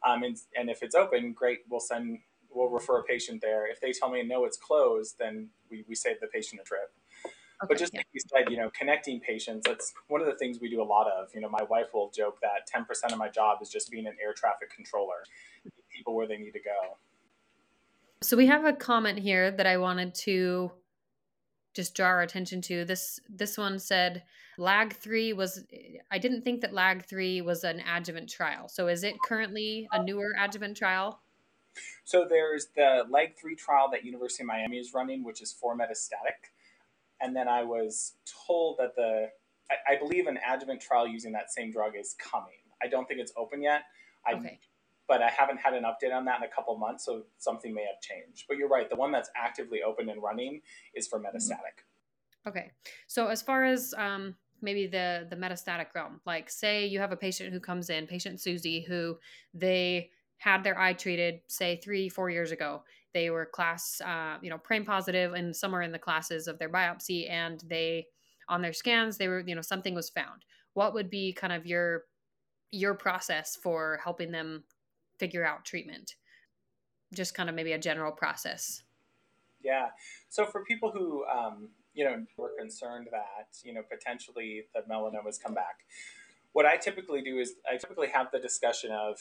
Um, 0.06 0.24
and, 0.24 0.38
and 0.58 0.70
if 0.70 0.84
it's 0.84 0.96
open, 0.96 1.32
great, 1.32 1.60
we'll 1.70 1.80
send, 1.80 2.20
we'll 2.50 2.70
refer 2.70 3.00
a 3.00 3.04
patient 3.04 3.42
there. 3.42 3.72
If 3.72 3.80
they 3.80 3.94
tell 3.94 4.10
me, 4.10 4.22
no, 4.22 4.44
it's 4.44 4.58
closed, 4.58 5.18
then 5.18 5.48
we, 5.72 5.86
we 5.88 5.96
save 5.96 6.20
the 6.20 6.28
patient 6.28 6.60
a 6.62 6.66
trip. 6.66 6.92
Okay, 7.26 7.68
but 7.68 7.78
just 7.78 7.94
yeah. 7.94 8.00
like 8.00 8.08
you 8.12 8.22
said, 8.28 8.50
you 8.50 8.58
know, 8.58 8.70
connecting 8.78 9.22
patients, 9.22 9.66
that's 9.66 9.94
one 10.08 10.20
of 10.20 10.28
the 10.28 10.36
things 10.36 10.60
we 10.60 10.70
do 10.70 10.82
a 10.82 10.84
lot 10.84 11.08
of. 11.08 11.30
You 11.34 11.40
know, 11.40 11.50
my 11.50 11.64
wife 11.70 11.88
will 11.94 12.12
joke 12.14 12.40
that 12.42 12.70
10% 12.74 13.12
of 13.14 13.18
my 13.18 13.30
job 13.30 13.60
is 13.62 13.70
just 13.70 13.92
being 13.92 14.08
an 14.08 14.16
air 14.22 14.34
traffic 14.34 14.74
controller, 14.74 15.24
people 15.96 16.16
where 16.16 16.28
they 16.28 16.38
need 16.38 16.52
to 16.52 16.60
go. 16.60 16.98
So 18.22 18.36
we 18.36 18.48
have 18.48 18.66
a 18.66 18.74
comment 18.74 19.20
here 19.20 19.52
that 19.52 19.66
I 19.66 19.78
wanted 19.78 20.14
to 20.16 20.72
just 21.74 21.96
draw 21.96 22.08
our 22.08 22.22
attention 22.22 22.62
to. 22.64 22.86
This 22.86 23.20
this 23.30 23.58
one 23.58 23.80
said 23.80 24.24
LAG3 24.58 25.36
was 25.36 25.64
I 26.12 26.18
didn't 26.18 26.44
think 26.44 26.62
that 26.62 26.74
LAG3 26.74 27.44
was 27.44 27.64
an 27.64 27.82
adjuvant 27.82 28.30
trial. 28.30 28.68
So 28.68 28.88
is 28.88 29.04
it 29.04 29.16
currently 29.24 29.88
a 29.92 30.04
newer 30.04 30.34
adjuvant 30.40 30.78
trial? 30.78 31.22
So 32.04 32.26
there's 32.28 32.68
the 32.76 33.06
LAG3 33.10 33.58
trial 33.58 33.90
that 33.92 34.04
University 34.04 34.44
of 34.44 34.48
Miami 34.48 34.78
is 34.78 34.94
running, 34.94 35.24
which 35.24 35.42
is 35.42 35.54
for 35.54 35.78
metastatic 35.78 36.50
and 37.22 37.36
then 37.36 37.48
I 37.48 37.64
was 37.64 38.14
told 38.48 38.78
that 38.78 38.96
the 38.96 39.30
I, 39.70 39.94
I, 39.94 39.98
believe 39.98 40.28
an 40.28 40.40
adjuvant 40.48 40.82
trial 40.82 41.08
using 41.08 41.32
that 41.34 41.52
same 41.52 41.72
drug 41.72 41.94
is 41.96 42.16
coming. 42.18 42.58
I 42.82 42.88
don't 42.88 43.08
think 43.08 43.20
it's 43.20 43.34
open 43.38 43.62
yet. 43.62 43.84
I, 44.26 44.34
okay. 44.34 44.60
But 45.10 45.22
I 45.22 45.30
haven't 45.30 45.58
had 45.58 45.74
an 45.74 45.84
update 45.84 46.16
on 46.16 46.24
that 46.26 46.38
in 46.38 46.44
a 46.44 46.48
couple 46.48 46.78
months, 46.78 47.04
so 47.04 47.24
something 47.40 47.74
may 47.74 47.82
have 47.82 48.00
changed. 48.00 48.46
But 48.48 48.58
you're 48.58 48.70
right. 48.70 48.90
The 48.90 48.96
one 48.96 49.12
that's 49.12 49.30
actively 49.36 49.82
open 49.84 50.08
and 50.08 50.24
running 50.24 50.62
is 50.96 51.08
for 51.08 51.20
metastatic. 51.20 51.84
Okay. 52.48 52.72
So 53.08 53.28
as 53.28 53.42
far 53.42 53.66
as 53.66 53.94
um, 53.98 54.36
maybe 54.62 54.88
the 54.88 55.28
the 55.30 55.36
metastatic 55.36 55.88
realm, 55.94 56.22
like 56.26 56.50
say 56.50 56.86
you 56.86 57.00
have 57.00 57.12
a 57.12 57.18
patient 57.18 57.52
who 57.52 57.60
comes 57.60 57.90
in, 57.90 58.08
patient 58.08 58.40
Susie, 58.40 58.82
who 58.82 59.18
they 59.54 60.12
had 60.38 60.64
their 60.64 60.80
eye 60.80 60.94
treated, 60.94 61.42
say 61.48 61.76
three, 61.84 62.08
four 62.08 62.30
years 62.30 62.52
ago, 62.52 62.84
they 63.14 63.30
were 63.30 63.46
class, 63.46 64.02
uh, 64.06 64.38
you 64.42 64.50
know, 64.50 64.58
PRAME 64.58 64.86
positive 64.86 65.34
and 65.34 65.54
somewhere 65.56 65.82
in 65.82 65.92
the 65.92 66.00
classes 66.00 66.48
of 66.48 66.60
their 66.60 66.70
biopsy, 66.70 67.30
and 67.30 67.64
they 67.68 68.08
on 68.48 68.62
their 68.62 68.74
scans 68.74 69.18
they 69.18 69.28
were, 69.28 69.42
you 69.42 69.56
know, 69.56 69.62
something 69.62 69.94
was 69.94 70.10
found. 70.10 70.46
What 70.74 70.94
would 70.94 71.10
be 71.10 71.34
kind 71.34 71.54
of 71.54 71.66
your 71.66 72.06
your 72.72 72.94
process 72.94 73.56
for 73.56 74.00
helping 74.04 74.32
them 74.32 74.64
figure 75.20 75.46
out 75.46 75.66
treatment? 75.66 76.16
Just 77.14 77.34
kind 77.34 77.50
of 77.50 77.56
maybe 77.56 77.74
a 77.74 77.80
general 77.80 78.12
process. 78.12 78.84
Yeah. 79.64 79.88
So 80.30 80.46
for 80.46 80.64
people 80.64 80.92
who 80.92 81.26
um, 81.26 81.70
you 81.94 82.06
know 82.06 82.26
were 82.38 82.52
concerned 82.58 83.08
that 83.12 83.58
you 83.64 83.74
know 83.74 83.82
potentially 83.90 84.64
the 84.74 84.82
melanomas 84.82 85.42
come 85.42 85.54
back, 85.54 85.86
what 86.54 86.66
I 86.66 86.78
typically 86.78 87.22
do 87.22 87.40
is 87.40 87.56
I 87.70 87.78
typically 87.78 88.10
have 88.10 88.28
the 88.32 88.40
discussion 88.40 88.92
of 88.92 89.18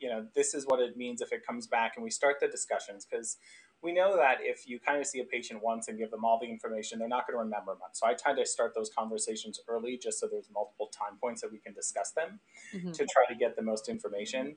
you 0.00 0.08
know, 0.08 0.26
this 0.34 0.54
is 0.54 0.64
what 0.66 0.80
it 0.80 0.96
means 0.96 1.20
if 1.20 1.30
it 1.30 1.46
comes 1.46 1.66
back, 1.66 1.92
and 1.96 2.02
we 2.02 2.10
start 2.10 2.36
the 2.40 2.48
discussions 2.48 3.06
because 3.08 3.36
we 3.82 3.92
know 3.92 4.16
that 4.16 4.38
if 4.40 4.68
you 4.68 4.78
kind 4.78 5.00
of 5.00 5.06
see 5.06 5.20
a 5.20 5.24
patient 5.24 5.62
once 5.62 5.88
and 5.88 5.98
give 5.98 6.10
them 6.10 6.24
all 6.24 6.38
the 6.38 6.46
information, 6.46 6.98
they're 6.98 7.08
not 7.08 7.26
going 7.26 7.34
to 7.34 7.42
remember 7.42 7.76
much. 7.80 7.92
So 7.92 8.06
I 8.06 8.14
try 8.14 8.34
to 8.34 8.44
start 8.44 8.74
those 8.74 8.90
conversations 8.90 9.60
early 9.68 9.96
just 9.96 10.18
so 10.18 10.26
there's 10.26 10.48
multiple 10.52 10.88
time 10.88 11.18
points 11.20 11.40
that 11.42 11.52
we 11.52 11.58
can 11.58 11.72
discuss 11.72 12.10
them 12.10 12.40
mm-hmm. 12.74 12.92
to 12.92 13.06
try 13.06 13.24
to 13.28 13.34
get 13.34 13.56
the 13.56 13.62
most 13.62 13.88
information. 13.88 14.56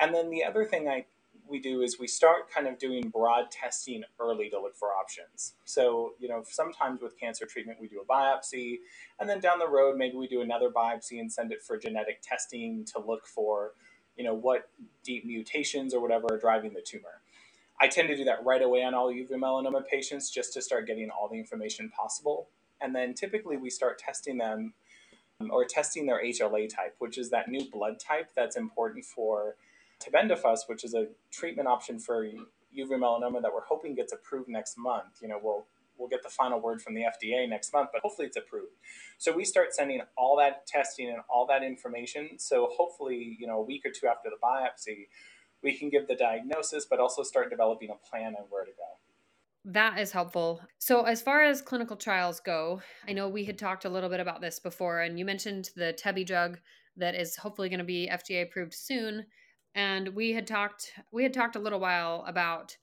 And 0.00 0.14
then 0.14 0.30
the 0.30 0.44
other 0.44 0.64
thing 0.64 0.88
I 0.88 1.06
we 1.48 1.58
do 1.60 1.82
is 1.82 1.98
we 1.98 2.06
start 2.06 2.48
kind 2.48 2.68
of 2.68 2.78
doing 2.78 3.08
broad 3.08 3.50
testing 3.50 4.04
early 4.20 4.48
to 4.50 4.60
look 4.60 4.76
for 4.76 4.90
options. 4.90 5.54
So, 5.64 6.14
you 6.20 6.28
know, 6.28 6.44
sometimes 6.48 7.00
with 7.02 7.18
cancer 7.18 7.44
treatment, 7.44 7.80
we 7.80 7.88
do 7.88 8.00
a 8.00 8.04
biopsy, 8.04 8.78
and 9.18 9.28
then 9.28 9.40
down 9.40 9.58
the 9.58 9.68
road, 9.68 9.96
maybe 9.98 10.16
we 10.16 10.28
do 10.28 10.42
another 10.42 10.70
biopsy 10.70 11.18
and 11.18 11.32
send 11.32 11.50
it 11.50 11.60
for 11.60 11.76
genetic 11.76 12.22
testing 12.22 12.84
to 12.94 13.00
look 13.00 13.26
for 13.26 13.72
you 14.16 14.24
know, 14.24 14.34
what 14.34 14.68
deep 15.02 15.24
mutations 15.24 15.94
or 15.94 16.00
whatever 16.00 16.26
are 16.30 16.38
driving 16.38 16.74
the 16.74 16.82
tumor. 16.82 17.22
I 17.80 17.88
tend 17.88 18.08
to 18.08 18.16
do 18.16 18.24
that 18.24 18.44
right 18.44 18.60
away 18.60 18.82
on 18.84 18.92
all 18.92 19.10
uveal 19.10 19.32
melanoma 19.32 19.86
patients 19.86 20.30
just 20.30 20.52
to 20.54 20.62
start 20.62 20.86
getting 20.86 21.08
all 21.10 21.28
the 21.28 21.38
information 21.38 21.88
possible. 21.90 22.48
And 22.82 22.94
then 22.94 23.14
typically 23.14 23.56
we 23.56 23.70
start 23.70 23.98
testing 23.98 24.36
them 24.36 24.74
or 25.48 25.64
testing 25.64 26.06
their 26.06 26.22
HLA 26.22 26.68
type, 26.68 26.96
which 26.98 27.16
is 27.16 27.30
that 27.30 27.48
new 27.48 27.64
blood 27.70 27.98
type 27.98 28.28
that's 28.36 28.56
important 28.56 29.06
for 29.06 29.56
tebentafusp, 30.00 30.68
which 30.68 30.84
is 30.84 30.94
a 30.94 31.06
treatment 31.30 31.68
option 31.68 31.98
for 31.98 32.24
uveal 32.24 32.98
melanoma 32.98 33.42
that 33.42 33.52
we're 33.52 33.64
hoping 33.68 33.94
gets 33.94 34.12
approved 34.12 34.48
next 34.48 34.76
month. 34.78 35.20
You 35.20 35.28
know, 35.28 35.38
we'll 35.42 35.66
we'll 36.00 36.08
get 36.08 36.22
the 36.22 36.30
final 36.30 36.58
word 36.60 36.80
from 36.80 36.94
the 36.94 37.02
FDA 37.02 37.48
next 37.48 37.72
month, 37.72 37.90
but 37.92 38.00
hopefully 38.02 38.26
it's 38.26 38.36
approved. 38.36 38.72
So 39.18 39.32
we 39.32 39.44
start 39.44 39.74
sending 39.74 40.00
all 40.16 40.36
that 40.38 40.66
testing 40.66 41.10
and 41.10 41.18
all 41.28 41.46
that 41.48 41.62
information. 41.62 42.38
So 42.38 42.68
hopefully, 42.72 43.36
you 43.38 43.46
know, 43.46 43.58
a 43.58 43.62
week 43.62 43.84
or 43.84 43.90
two 43.90 44.06
after 44.06 44.30
the 44.30 44.36
biopsy, 44.42 45.08
we 45.62 45.76
can 45.76 45.90
give 45.90 46.08
the 46.08 46.14
diagnosis, 46.14 46.86
but 46.86 47.00
also 47.00 47.22
start 47.22 47.50
developing 47.50 47.90
a 47.90 48.08
plan 48.08 48.34
on 48.34 48.44
where 48.48 48.64
to 48.64 48.70
go. 48.70 48.98
That 49.66 49.98
is 49.98 50.10
helpful. 50.10 50.62
So, 50.78 51.02
as 51.02 51.20
far 51.20 51.42
as 51.42 51.60
clinical 51.60 51.96
trials 51.96 52.40
go, 52.40 52.80
I 53.06 53.12
know 53.12 53.28
we 53.28 53.44
had 53.44 53.58
talked 53.58 53.84
a 53.84 53.90
little 53.90 54.08
bit 54.08 54.18
about 54.18 54.40
this 54.40 54.58
before, 54.58 55.00
and 55.00 55.18
you 55.18 55.26
mentioned 55.26 55.68
the 55.76 55.92
Tebby 55.92 56.24
drug 56.24 56.58
that 56.96 57.14
is 57.14 57.36
hopefully 57.36 57.68
going 57.68 57.78
to 57.78 57.84
be 57.84 58.08
FDA 58.10 58.42
approved 58.42 58.72
soon. 58.72 59.26
And 59.74 60.08
we 60.08 60.32
had 60.32 60.46
talked, 60.46 60.92
we 61.12 61.22
had 61.22 61.32
talked 61.32 61.56
a 61.56 61.60
little 61.60 61.80
while 61.80 62.24
about 62.26 62.76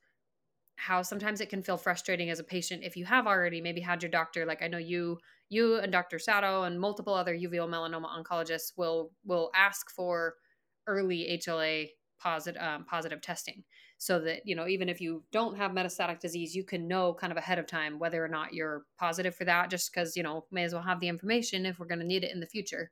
how 0.78 1.02
sometimes 1.02 1.42
it 1.42 1.50
can 1.50 1.64
feel 1.64 1.76
frustrating 1.76 2.30
as 2.30 2.40
a 2.40 2.44
patient 2.44 2.84
if 2.84 2.96
you 2.96 3.04
have 3.04 3.28
already 3.28 3.60
maybe 3.60 3.82
had 3.82 4.02
your 4.02 4.12
doctor 4.12 4.46
like 4.46 4.62
i 4.62 4.68
know 4.68 4.78
you 4.78 5.18
you 5.50 5.76
and 5.78 5.92
dr 5.92 6.18
sato 6.20 6.64
and 6.64 6.80
multiple 6.80 7.14
other 7.14 7.36
uveal 7.36 7.68
melanoma 7.68 8.08
oncologists 8.08 8.74
will 8.78 9.12
will 9.26 9.50
ask 9.56 9.90
for 9.90 10.36
early 10.86 11.42
hla 11.44 11.88
positive 12.20 12.62
um, 12.62 12.84
positive 12.86 13.22
testing 13.22 13.64
so 14.00 14.20
that 14.20 14.42
you 14.46 14.56
know 14.56 14.68
even 14.68 14.90
if 14.90 15.02
you 15.02 15.24
don't 15.32 15.58
have 15.58 15.72
metastatic 15.72 16.20
disease 16.20 16.56
you 16.56 16.64
can 16.64 16.88
know 16.88 17.14
kind 17.14 17.32
of 17.32 17.38
ahead 17.38 17.60
of 17.60 17.68
time 17.68 18.00
whether 18.00 18.24
or 18.24 18.28
not 18.28 18.54
you're 18.54 18.84
positive 19.00 19.36
for 19.36 19.46
that 19.46 19.70
just 19.70 19.92
because 19.92 20.16
you 20.16 20.24
know 20.24 20.46
may 20.52 20.64
as 20.64 20.74
well 20.74 20.82
have 20.82 21.00
the 21.00 21.08
information 21.08 21.66
if 21.66 21.80
we're 21.80 21.86
going 21.86 22.00
to 22.00 22.06
need 22.06 22.24
it 22.24 22.32
in 22.32 22.40
the 22.40 22.48
future 22.48 22.92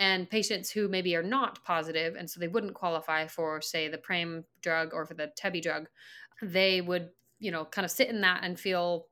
and 0.00 0.28
patients 0.28 0.70
who 0.70 0.88
maybe 0.88 1.14
are 1.14 1.22
not 1.22 1.62
positive 1.64 2.16
and 2.16 2.28
so 2.28 2.40
they 2.40 2.48
wouldn't 2.48 2.74
qualify 2.74 3.26
for 3.28 3.60
say 3.60 3.86
the 3.86 3.98
prame 3.98 4.44
drug 4.62 4.92
or 4.92 5.06
for 5.06 5.14
the 5.14 5.30
tebi 5.40 5.62
drug 5.62 5.86
they 6.42 6.80
would 6.80 7.10
you 7.38 7.52
know 7.52 7.64
kind 7.64 7.84
of 7.84 7.90
sit 7.90 8.08
in 8.08 8.20
that 8.20 8.40
and 8.42 8.58
feel 8.58 9.06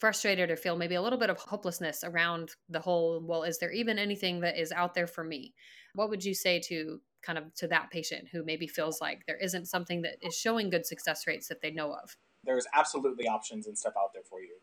frustrated 0.00 0.50
or 0.50 0.56
feel 0.56 0.76
maybe 0.76 0.94
a 0.94 1.02
little 1.02 1.18
bit 1.18 1.28
of 1.28 1.36
hopelessness 1.38 2.02
around 2.02 2.52
the 2.70 2.80
whole 2.80 3.22
well 3.22 3.42
is 3.42 3.58
there 3.58 3.70
even 3.70 3.98
anything 3.98 4.40
that 4.40 4.58
is 4.58 4.72
out 4.72 4.94
there 4.94 5.06
for 5.06 5.22
me? 5.22 5.54
What 5.94 6.08
would 6.08 6.24
you 6.24 6.34
say 6.34 6.58
to 6.60 7.00
kind 7.22 7.36
of 7.36 7.52
to 7.56 7.68
that 7.68 7.90
patient 7.90 8.28
who 8.32 8.42
maybe 8.42 8.66
feels 8.66 9.00
like 9.00 9.26
there 9.26 9.36
isn't 9.36 9.66
something 9.66 10.00
that 10.02 10.16
is 10.22 10.34
showing 10.34 10.70
good 10.70 10.86
success 10.86 11.26
rates 11.26 11.48
that 11.48 11.60
they 11.60 11.70
know 11.70 11.92
of? 11.92 12.16
There's 12.44 12.66
absolutely 12.74 13.28
options 13.28 13.66
and 13.66 13.76
stuff 13.76 13.92
out 13.98 14.14
there 14.14 14.22
for 14.22 14.40
you. 14.40 14.56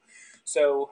So 0.43 0.89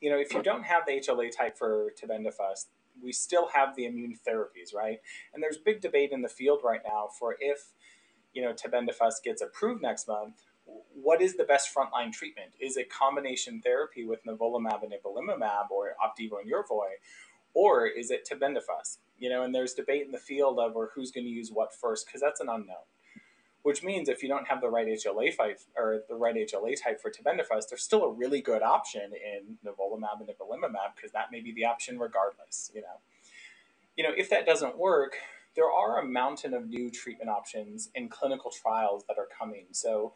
you 0.00 0.10
know 0.10 0.18
if 0.18 0.32
you 0.32 0.42
don't 0.42 0.62
have 0.62 0.86
the 0.86 1.00
hla 1.00 1.28
type 1.36 1.58
for 1.58 1.92
tebentafusp 2.00 2.66
we 3.02 3.12
still 3.12 3.48
have 3.48 3.74
the 3.76 3.86
immune 3.86 4.16
therapies 4.26 4.74
right 4.74 5.00
and 5.32 5.42
there's 5.42 5.58
big 5.58 5.80
debate 5.80 6.10
in 6.12 6.22
the 6.22 6.28
field 6.28 6.60
right 6.64 6.80
now 6.86 7.08
for 7.18 7.36
if 7.40 7.72
you 8.32 8.42
know 8.42 8.52
tebentafusp 8.52 9.22
gets 9.24 9.42
approved 9.42 9.82
next 9.82 10.08
month 10.08 10.42
what 10.94 11.22
is 11.22 11.36
the 11.36 11.44
best 11.44 11.74
frontline 11.74 12.12
treatment? 12.12 12.52
Is 12.60 12.76
it 12.76 12.90
combination 12.90 13.60
therapy 13.60 14.04
with 14.04 14.24
nivolumab 14.24 14.82
and 14.82 14.92
ipilimumab 14.92 15.70
or 15.70 15.94
Opdivo 16.02 16.40
and 16.40 16.50
Yervoy, 16.50 16.98
or 17.54 17.86
is 17.86 18.10
it 18.10 18.28
tebentafusp? 18.30 18.98
You 19.18 19.30
know, 19.30 19.42
and 19.42 19.54
there's 19.54 19.74
debate 19.74 20.06
in 20.06 20.12
the 20.12 20.18
field 20.18 20.58
of 20.58 20.76
or 20.76 20.90
who's 20.94 21.10
going 21.10 21.24
to 21.24 21.30
use 21.30 21.50
what 21.50 21.74
first 21.74 22.06
because 22.06 22.20
that's 22.20 22.40
an 22.40 22.48
unknown. 22.48 22.86
Which 23.68 23.82
means 23.84 24.08
if 24.08 24.22
you 24.22 24.30
don't 24.30 24.48
have 24.48 24.62
the 24.62 24.70
right 24.70 24.86
HLA 24.86 25.36
type 25.36 25.60
or 25.76 26.00
the 26.08 26.14
right 26.14 26.34
HLA 26.34 26.82
type 26.82 27.02
for 27.02 27.10
tebentafusp, 27.10 27.68
there's 27.68 27.82
still 27.82 28.02
a 28.02 28.10
really 28.10 28.40
good 28.40 28.62
option 28.62 29.12
in 29.12 29.58
nivolumab 29.62 30.20
and 30.20 30.30
ipilimumab 30.30 30.96
because 30.96 31.12
that 31.12 31.30
may 31.30 31.40
be 31.42 31.52
the 31.52 31.66
option 31.66 31.98
regardless. 31.98 32.70
You 32.74 32.80
know, 32.80 32.98
you 33.94 34.04
know 34.04 34.12
if 34.16 34.30
that 34.30 34.46
doesn't 34.46 34.78
work, 34.78 35.16
there 35.54 35.70
are 35.70 36.00
a 36.00 36.04
mountain 36.06 36.54
of 36.54 36.66
new 36.66 36.90
treatment 36.90 37.28
options 37.28 37.90
in 37.94 38.08
clinical 38.08 38.50
trials 38.50 39.04
that 39.06 39.18
are 39.18 39.28
coming. 39.38 39.66
So 39.72 40.14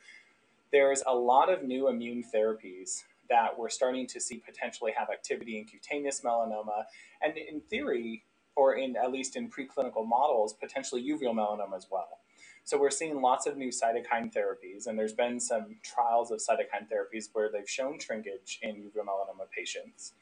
there's 0.72 1.02
a 1.06 1.14
lot 1.14 1.52
of 1.52 1.62
new 1.62 1.88
immune 1.88 2.24
therapies 2.34 3.02
that 3.28 3.58
we're 3.58 3.68
starting 3.68 4.06
to 4.06 4.18
see 4.18 4.38
potentially 4.38 4.92
have 4.96 5.10
activity 5.10 5.58
in 5.58 5.66
cutaneous 5.66 6.22
melanoma, 6.22 6.84
and 7.20 7.36
in 7.36 7.60
theory, 7.60 8.24
or 8.56 8.76
in 8.76 8.96
at 8.96 9.12
least 9.12 9.36
in 9.36 9.50
preclinical 9.50 10.08
models, 10.08 10.54
potentially 10.54 11.02
uveal 11.06 11.34
melanoma 11.34 11.76
as 11.76 11.88
well. 11.90 12.21
So 12.64 12.78
we're 12.78 12.90
seeing 12.90 13.20
lots 13.20 13.46
of 13.46 13.56
new 13.56 13.70
cytokine 13.70 14.32
therapies, 14.32 14.86
and 14.86 14.98
there's 14.98 15.12
been 15.12 15.40
some 15.40 15.76
trials 15.82 16.30
of 16.30 16.38
cytokine 16.38 16.86
therapies 16.88 17.28
where 17.32 17.50
they've 17.50 17.68
shown 17.68 17.98
shrinkage 17.98 18.60
in 18.62 18.76
uveal 18.76 19.04
melanoma 19.04 19.50
patients. 19.56 20.12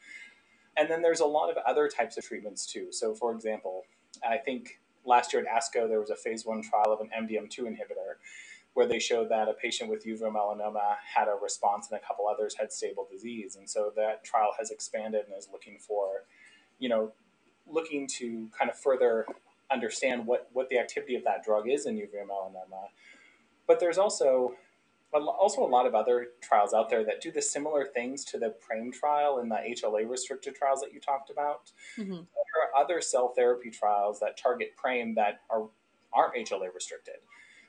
And 0.76 0.88
then 0.90 1.02
there's 1.02 1.20
a 1.20 1.26
lot 1.26 1.50
of 1.50 1.58
other 1.66 1.88
types 1.88 2.16
of 2.16 2.24
treatments 2.24 2.64
too. 2.64 2.88
So, 2.90 3.14
for 3.14 3.32
example, 3.32 3.84
I 4.26 4.38
think 4.38 4.80
last 5.04 5.32
year 5.32 5.44
at 5.46 5.48
ASCO 5.48 5.88
there 5.88 6.00
was 6.00 6.10
a 6.10 6.16
phase 6.16 6.46
one 6.46 6.62
trial 6.62 6.92
of 6.92 7.00
an 7.00 7.10
MDM2 7.16 7.60
inhibitor 7.60 8.16
where 8.74 8.86
they 8.86 8.98
showed 8.98 9.28
that 9.28 9.48
a 9.48 9.52
patient 9.52 9.90
with 9.90 10.04
uveal 10.06 10.32
melanoma 10.32 10.94
had 11.14 11.28
a 11.28 11.34
response 11.42 11.88
and 11.90 12.00
a 12.00 12.06
couple 12.06 12.26
others 12.28 12.54
had 12.54 12.72
stable 12.72 13.06
disease. 13.10 13.56
And 13.56 13.68
so 13.68 13.92
that 13.96 14.24
trial 14.24 14.52
has 14.58 14.70
expanded 14.70 15.26
and 15.26 15.36
is 15.36 15.48
looking 15.52 15.78
for, 15.78 16.24
you 16.78 16.88
know, 16.88 17.12
looking 17.66 18.06
to 18.06 18.48
kind 18.56 18.70
of 18.70 18.78
further 18.78 19.26
understand 19.72 20.26
what, 20.26 20.48
what 20.52 20.68
the 20.68 20.78
activity 20.78 21.16
of 21.16 21.24
that 21.24 21.44
drug 21.44 21.68
is 21.68 21.86
in 21.86 21.96
uveal 21.96 22.26
melanoma. 22.28 22.88
But 23.66 23.80
there's 23.80 23.98
also 23.98 24.54
also 25.12 25.64
a 25.64 25.66
lot 25.66 25.86
of 25.86 25.94
other 25.96 26.28
trials 26.40 26.72
out 26.72 26.88
there 26.88 27.04
that 27.04 27.20
do 27.20 27.32
the 27.32 27.42
similar 27.42 27.84
things 27.84 28.24
to 28.24 28.38
the 28.38 28.50
PRAME 28.50 28.92
trial 28.92 29.38
and 29.38 29.50
the 29.50 29.56
HLA 29.56 30.08
restricted 30.08 30.54
trials 30.54 30.80
that 30.82 30.94
you 30.94 31.00
talked 31.00 31.30
about. 31.30 31.72
Mm-hmm. 31.98 32.12
There 32.12 32.22
are 32.22 32.80
other 32.80 33.00
cell 33.00 33.32
therapy 33.34 33.70
trials 33.70 34.20
that 34.20 34.36
target 34.36 34.76
PRAME 34.76 35.16
that 35.16 35.40
are 35.50 35.64
aren't 36.12 36.36
HLA 36.36 36.72
restricted 36.72 37.16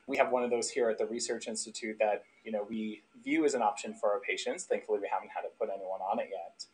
we 0.06 0.16
have 0.16 0.30
one 0.30 0.42
of 0.42 0.50
those 0.50 0.70
here 0.70 0.90
at 0.90 0.98
the 0.98 1.06
Research 1.06 1.48
Institute 1.48 1.96
that 2.00 2.24
you 2.44 2.52
know 2.52 2.66
we 2.68 3.02
view 3.22 3.44
as 3.44 3.54
an 3.54 3.62
option 3.62 3.94
for 3.94 4.10
our 4.12 4.20
patients. 4.20 4.64
Thankfully, 4.64 4.98
we 5.00 5.08
haven't 5.10 5.30
had 5.34 5.42
to 5.42 5.48
put 5.58 5.68
anyone 5.74 6.00
on 6.00 6.18
it 6.18 6.28
yet. 6.30 6.64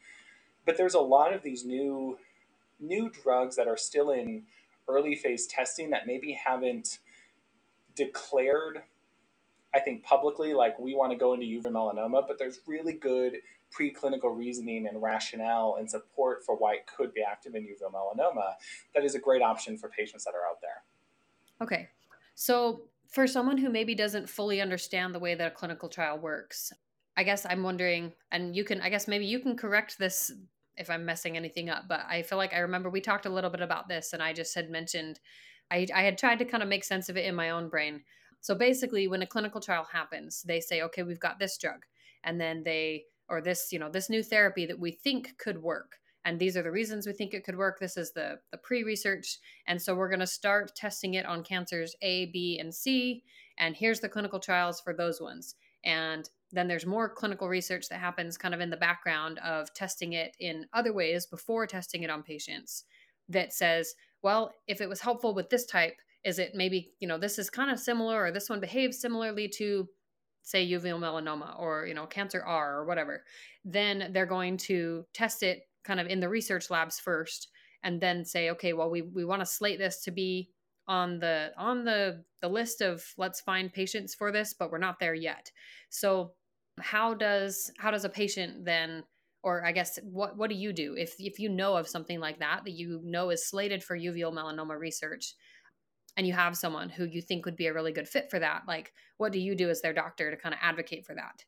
But 0.64 0.76
there's 0.76 0.94
a 0.94 1.00
lot 1.00 1.32
of 1.32 1.42
these 1.42 1.64
new 1.64 2.18
new 2.80 3.10
drugs 3.10 3.56
that 3.56 3.68
are 3.68 3.76
still 3.76 4.10
in 4.10 4.44
early 4.88 5.14
phase 5.14 5.46
testing 5.46 5.90
that 5.90 6.06
maybe 6.06 6.32
haven't 6.32 6.98
declared 7.94 8.82
I 9.74 9.80
think 9.80 10.02
publicly 10.02 10.54
like 10.54 10.78
we 10.78 10.94
want 10.94 11.12
to 11.12 11.18
go 11.18 11.34
into 11.34 11.46
uveal 11.46 11.72
melanoma, 11.72 12.26
but 12.26 12.38
there's 12.38 12.60
really 12.66 12.94
good 12.94 13.38
preclinical 13.70 14.36
reasoning 14.36 14.86
and 14.86 15.02
rationale 15.02 15.76
and 15.78 15.90
support 15.90 16.44
for 16.44 16.56
why 16.56 16.74
it 16.74 16.86
could 16.86 17.12
be 17.12 17.22
active 17.22 17.54
in 17.54 17.64
uveal 17.64 17.92
melanoma. 17.92 18.54
That 18.94 19.04
is 19.04 19.14
a 19.14 19.18
great 19.18 19.42
option 19.42 19.76
for 19.76 19.88
patients 19.90 20.24
that 20.24 20.34
are 20.34 20.48
out 20.48 20.60
there. 20.62 20.82
Okay. 21.60 21.88
So 22.34 22.82
for 23.08 23.26
someone 23.26 23.58
who 23.58 23.68
maybe 23.68 23.94
doesn't 23.94 24.28
fully 24.28 24.60
understand 24.60 25.14
the 25.14 25.18
way 25.18 25.34
that 25.34 25.46
a 25.46 25.50
clinical 25.50 25.88
trial 25.88 26.18
works, 26.18 26.72
I 27.16 27.24
guess 27.24 27.44
I'm 27.44 27.62
wondering, 27.62 28.12
and 28.32 28.56
you 28.56 28.64
can, 28.64 28.80
I 28.80 28.88
guess 28.88 29.08
maybe 29.08 29.26
you 29.26 29.40
can 29.40 29.56
correct 29.56 29.98
this 29.98 30.32
if 30.78 30.90
I'm 30.90 31.04
messing 31.04 31.36
anything 31.36 31.68
up, 31.68 31.84
but 31.88 32.00
I 32.08 32.22
feel 32.22 32.38
like 32.38 32.54
I 32.54 32.58
remember 32.58 32.88
we 32.88 33.00
talked 33.00 33.26
a 33.26 33.30
little 33.30 33.50
bit 33.50 33.60
about 33.60 33.88
this 33.88 34.12
and 34.12 34.22
I 34.22 34.32
just 34.32 34.54
had 34.54 34.70
mentioned, 34.70 35.20
I, 35.70 35.86
I 35.94 36.02
had 36.02 36.18
tried 36.18 36.38
to 36.38 36.44
kind 36.44 36.62
of 36.62 36.68
make 36.68 36.84
sense 36.84 37.08
of 37.08 37.16
it 37.16 37.26
in 37.26 37.34
my 37.34 37.50
own 37.50 37.68
brain. 37.68 38.02
So 38.40 38.54
basically, 38.54 39.08
when 39.08 39.22
a 39.22 39.26
clinical 39.26 39.60
trial 39.60 39.86
happens, 39.92 40.42
they 40.42 40.60
say, 40.60 40.82
okay, 40.82 41.02
we've 41.02 41.20
got 41.20 41.38
this 41.38 41.58
drug, 41.58 41.84
and 42.22 42.40
then 42.40 42.62
they, 42.64 43.04
or 43.28 43.40
this, 43.40 43.72
you 43.72 43.78
know, 43.78 43.90
this 43.90 44.08
new 44.08 44.22
therapy 44.22 44.64
that 44.66 44.78
we 44.78 44.92
think 44.92 45.36
could 45.38 45.60
work. 45.60 45.96
And 46.24 46.38
these 46.38 46.56
are 46.56 46.62
the 46.62 46.70
reasons 46.70 47.06
we 47.06 47.12
think 47.12 47.34
it 47.34 47.44
could 47.44 47.56
work. 47.56 47.78
This 47.80 47.96
is 47.96 48.12
the 48.12 48.38
the 48.52 48.58
pre-research. 48.58 49.38
And 49.66 49.80
so 49.80 49.94
we're 49.94 50.08
going 50.08 50.20
to 50.20 50.26
start 50.26 50.74
testing 50.76 51.14
it 51.14 51.26
on 51.26 51.42
cancers 51.42 51.96
a 52.02 52.26
b 52.26 52.58
and 52.60 52.74
c. 52.74 53.24
And 53.58 53.74
here's 53.74 54.00
the 54.00 54.08
clinical 54.08 54.38
trials 54.38 54.80
for 54.80 54.92
those 54.94 55.20
ones. 55.20 55.54
And 55.84 56.28
then 56.52 56.68
there's 56.68 56.86
more 56.86 57.08
clinical 57.08 57.48
research 57.48 57.88
that 57.88 58.00
happens 58.00 58.38
kind 58.38 58.54
of 58.54 58.60
in 58.60 58.70
the 58.70 58.76
background 58.76 59.38
of 59.40 59.72
testing 59.74 60.14
it 60.14 60.36
in 60.40 60.66
other 60.72 60.92
ways 60.92 61.26
before 61.26 61.66
testing 61.66 62.02
it 62.02 62.10
on 62.10 62.22
patients 62.22 62.84
that 63.28 63.52
says 63.52 63.94
well 64.22 64.52
if 64.66 64.80
it 64.80 64.88
was 64.88 65.00
helpful 65.00 65.34
with 65.34 65.50
this 65.50 65.66
type 65.66 65.96
is 66.24 66.38
it 66.38 66.52
maybe 66.54 66.92
you 67.00 67.08
know 67.08 67.18
this 67.18 67.38
is 67.38 67.50
kind 67.50 67.70
of 67.70 67.78
similar 67.78 68.22
or 68.22 68.32
this 68.32 68.48
one 68.48 68.60
behaves 68.60 68.98
similarly 68.98 69.48
to 69.48 69.88
say 70.42 70.66
uveal 70.66 70.98
melanoma 70.98 71.58
or 71.58 71.86
you 71.86 71.94
know 71.94 72.06
cancer 72.06 72.42
r 72.42 72.78
or 72.78 72.86
whatever 72.86 73.24
then 73.64 74.10
they're 74.12 74.26
going 74.26 74.56
to 74.56 75.04
test 75.12 75.42
it 75.42 75.62
kind 75.84 76.00
of 76.00 76.06
in 76.06 76.20
the 76.20 76.28
research 76.28 76.70
labs 76.70 76.98
first 76.98 77.48
and 77.82 78.00
then 78.00 78.24
say 78.24 78.50
okay 78.50 78.72
well 78.72 78.90
we, 78.90 79.02
we 79.02 79.24
want 79.24 79.40
to 79.40 79.46
slate 79.46 79.78
this 79.78 80.02
to 80.02 80.10
be 80.10 80.50
on 80.88 81.18
the 81.18 81.52
on 81.58 81.84
the 81.84 82.24
the 82.40 82.48
list 82.48 82.80
of 82.80 83.04
let's 83.18 83.40
find 83.40 83.72
patients 83.72 84.14
for 84.14 84.32
this 84.32 84.54
but 84.54 84.70
we're 84.70 84.78
not 84.78 84.98
there 84.98 85.14
yet. 85.14 85.52
So 85.90 86.32
how 86.80 87.14
does 87.14 87.70
how 87.78 87.90
does 87.90 88.04
a 88.04 88.08
patient 88.08 88.64
then 88.64 89.02
or 89.42 89.64
i 89.64 89.72
guess 89.72 89.98
what 90.02 90.36
what 90.36 90.50
do 90.50 90.56
you 90.56 90.72
do 90.72 90.94
if 90.96 91.14
if 91.18 91.38
you 91.38 91.48
know 91.48 91.76
of 91.76 91.88
something 91.88 92.20
like 92.20 92.38
that 92.38 92.62
that 92.64 92.72
you 92.72 93.00
know 93.04 93.30
is 93.30 93.46
slated 93.46 93.82
for 93.82 93.96
uveal 93.96 94.32
melanoma 94.32 94.78
research 94.78 95.34
and 96.16 96.26
you 96.26 96.32
have 96.32 96.56
someone 96.56 96.88
who 96.88 97.04
you 97.04 97.22
think 97.22 97.44
would 97.44 97.56
be 97.56 97.66
a 97.66 97.74
really 97.74 97.92
good 97.92 98.08
fit 98.08 98.30
for 98.30 98.38
that 98.38 98.62
like 98.66 98.92
what 99.16 99.32
do 99.32 99.38
you 99.38 99.54
do 99.54 99.70
as 99.70 99.80
their 99.80 99.92
doctor 99.92 100.30
to 100.30 100.36
kind 100.36 100.54
of 100.54 100.60
advocate 100.62 101.04
for 101.04 101.14
that 101.14 101.44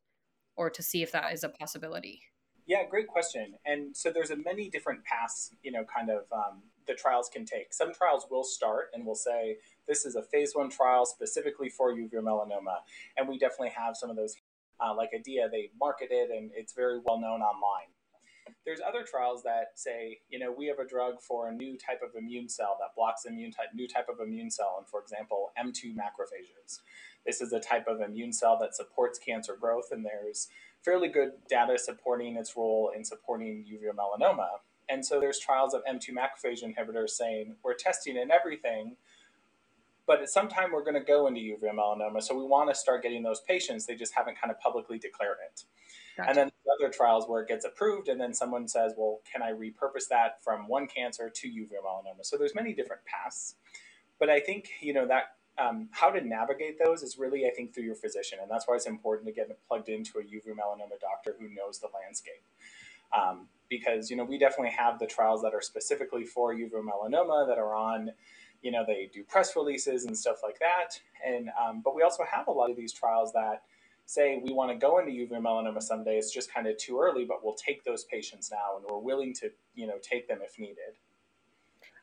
or 0.56 0.70
to 0.70 0.82
see 0.82 1.02
if 1.02 1.12
that 1.12 1.32
is 1.32 1.44
a 1.44 1.48
possibility 1.48 2.22
yeah, 2.70 2.84
great 2.88 3.08
question. 3.08 3.54
And 3.66 3.96
so 3.96 4.12
there's 4.12 4.30
a 4.30 4.36
many 4.36 4.70
different 4.70 5.02
paths, 5.04 5.50
you 5.60 5.72
know, 5.72 5.82
kind 5.84 6.08
of 6.08 6.18
um, 6.30 6.62
the 6.86 6.94
trials 6.94 7.28
can 7.28 7.44
take. 7.44 7.74
Some 7.74 7.92
trials 7.92 8.28
will 8.30 8.44
start 8.44 8.90
and 8.94 9.04
will 9.04 9.16
say 9.16 9.56
this 9.88 10.06
is 10.06 10.14
a 10.14 10.22
phase 10.22 10.52
one 10.54 10.70
trial 10.70 11.04
specifically 11.04 11.68
for 11.68 11.92
uveal 11.92 12.22
melanoma, 12.22 12.76
and 13.16 13.28
we 13.28 13.38
definitely 13.38 13.70
have 13.70 13.96
some 13.96 14.08
of 14.08 14.14
those. 14.14 14.36
Uh, 14.82 14.94
like 14.94 15.10
IDEAYA, 15.12 15.50
they 15.50 15.70
market 15.78 16.08
it 16.10 16.30
and 16.30 16.50
it's 16.54 16.72
very 16.72 17.00
well 17.04 17.20
known 17.20 17.40
online. 17.40 17.88
There's 18.64 18.80
other 18.86 19.04
trials 19.04 19.42
that 19.44 19.72
say, 19.74 20.18
you 20.28 20.38
know, 20.38 20.52
we 20.52 20.66
have 20.66 20.78
a 20.78 20.86
drug 20.86 21.20
for 21.20 21.48
a 21.48 21.52
new 21.52 21.76
type 21.78 22.00
of 22.02 22.16
immune 22.16 22.48
cell 22.48 22.76
that 22.80 22.94
blocks 22.96 23.24
immune 23.24 23.52
type, 23.52 23.68
new 23.74 23.86
type 23.86 24.08
of 24.08 24.20
immune 24.20 24.50
cell, 24.50 24.76
and 24.78 24.86
for 24.88 25.00
example, 25.00 25.52
M2 25.58 25.94
macrophages. 25.94 26.80
This 27.24 27.40
is 27.40 27.52
a 27.52 27.60
type 27.60 27.86
of 27.86 28.00
immune 28.00 28.32
cell 28.32 28.58
that 28.60 28.74
supports 28.74 29.18
cancer 29.18 29.56
growth, 29.58 29.88
and 29.92 30.04
there's 30.04 30.48
fairly 30.82 31.08
good 31.08 31.32
data 31.48 31.78
supporting 31.78 32.36
its 32.36 32.56
role 32.56 32.92
in 32.94 33.04
supporting 33.04 33.64
uveal 33.64 33.94
melanoma. 33.94 34.48
And 34.88 35.04
so 35.06 35.20
there's 35.20 35.38
trials 35.38 35.72
of 35.72 35.82
M2 35.84 36.08
macrophage 36.10 36.64
inhibitors 36.64 37.10
saying 37.10 37.56
we're 37.62 37.74
testing 37.74 38.16
in 38.16 38.30
everything, 38.30 38.96
but 40.10 40.20
at 40.20 40.28
some 40.28 40.48
time 40.48 40.72
we're 40.72 40.82
going 40.82 40.94
to 40.94 41.06
go 41.06 41.28
into 41.28 41.40
uveal 41.40 41.72
melanoma. 41.72 42.20
So 42.20 42.36
we 42.36 42.44
want 42.44 42.68
to 42.68 42.74
start 42.74 43.04
getting 43.04 43.22
those 43.22 43.42
patients. 43.42 43.86
They 43.86 43.94
just 43.94 44.12
haven't 44.12 44.36
kind 44.40 44.50
of 44.50 44.58
publicly 44.58 44.98
declared 44.98 45.36
it. 45.46 45.62
Gotcha. 46.16 46.28
And 46.28 46.36
then 46.36 46.50
other 46.80 46.92
trials 46.92 47.26
where 47.28 47.42
it 47.42 47.46
gets 47.46 47.64
approved, 47.64 48.08
and 48.08 48.20
then 48.20 48.34
someone 48.34 48.66
says, 48.66 48.92
"Well, 48.96 49.20
can 49.32 49.40
I 49.40 49.52
repurpose 49.52 50.08
that 50.10 50.42
from 50.42 50.66
one 50.66 50.88
cancer 50.88 51.30
to 51.32 51.48
uveal 51.48 51.84
melanoma?" 51.86 52.24
So 52.24 52.36
there's 52.36 52.56
many 52.56 52.72
different 52.74 53.02
paths, 53.04 53.54
but 54.18 54.28
I 54.28 54.40
think 54.40 54.70
you 54.80 54.92
know 54.92 55.06
that 55.06 55.36
um, 55.58 55.90
how 55.92 56.10
to 56.10 56.20
navigate 56.20 56.76
those 56.84 57.04
is 57.04 57.16
really, 57.16 57.46
I 57.46 57.50
think, 57.50 57.72
through 57.72 57.84
your 57.84 57.94
physician. 57.94 58.40
And 58.42 58.50
that's 58.50 58.66
why 58.66 58.74
it's 58.74 58.86
important 58.86 59.28
to 59.28 59.32
get 59.32 59.46
plugged 59.68 59.88
into 59.88 60.18
a 60.18 60.22
uveal 60.22 60.56
melanoma 60.56 60.98
doctor 61.00 61.36
who 61.38 61.54
knows 61.54 61.78
the 61.78 61.88
landscape. 61.94 62.42
Um, 63.16 63.46
because 63.68 64.10
you 64.10 64.16
know 64.16 64.24
we 64.24 64.38
definitely 64.38 64.74
have 64.76 64.98
the 64.98 65.06
trials 65.06 65.40
that 65.42 65.54
are 65.54 65.62
specifically 65.62 66.24
for 66.24 66.52
uveal 66.52 66.82
melanoma 66.82 67.46
that 67.46 67.58
are 67.58 67.76
on 67.76 68.10
you 68.62 68.70
know 68.70 68.84
they 68.86 69.10
do 69.12 69.22
press 69.24 69.56
releases 69.56 70.04
and 70.04 70.16
stuff 70.16 70.38
like 70.42 70.58
that. 70.58 70.98
And 71.26 71.50
um, 71.60 71.82
but 71.84 71.94
we 71.94 72.02
also 72.02 72.24
have 72.30 72.48
a 72.48 72.52
lot 72.52 72.70
of 72.70 72.76
these 72.76 72.92
trials 72.92 73.32
that 73.32 73.62
say 74.06 74.40
we 74.44 74.52
want 74.52 74.70
to 74.70 74.76
go 74.76 74.98
into 74.98 75.12
uveal 75.12 75.40
melanoma 75.40 75.80
someday 75.80 76.18
it's 76.18 76.32
just 76.32 76.52
kind 76.52 76.66
of 76.66 76.76
too 76.76 76.98
early 76.98 77.24
but 77.24 77.44
we'll 77.44 77.54
take 77.54 77.84
those 77.84 78.02
patients 78.04 78.50
now 78.50 78.76
and 78.76 78.84
we're 78.90 78.98
willing 78.98 79.32
to 79.32 79.48
you 79.76 79.86
know 79.86 79.98
take 80.02 80.26
them 80.28 80.38
if 80.42 80.58
needed. 80.58 80.98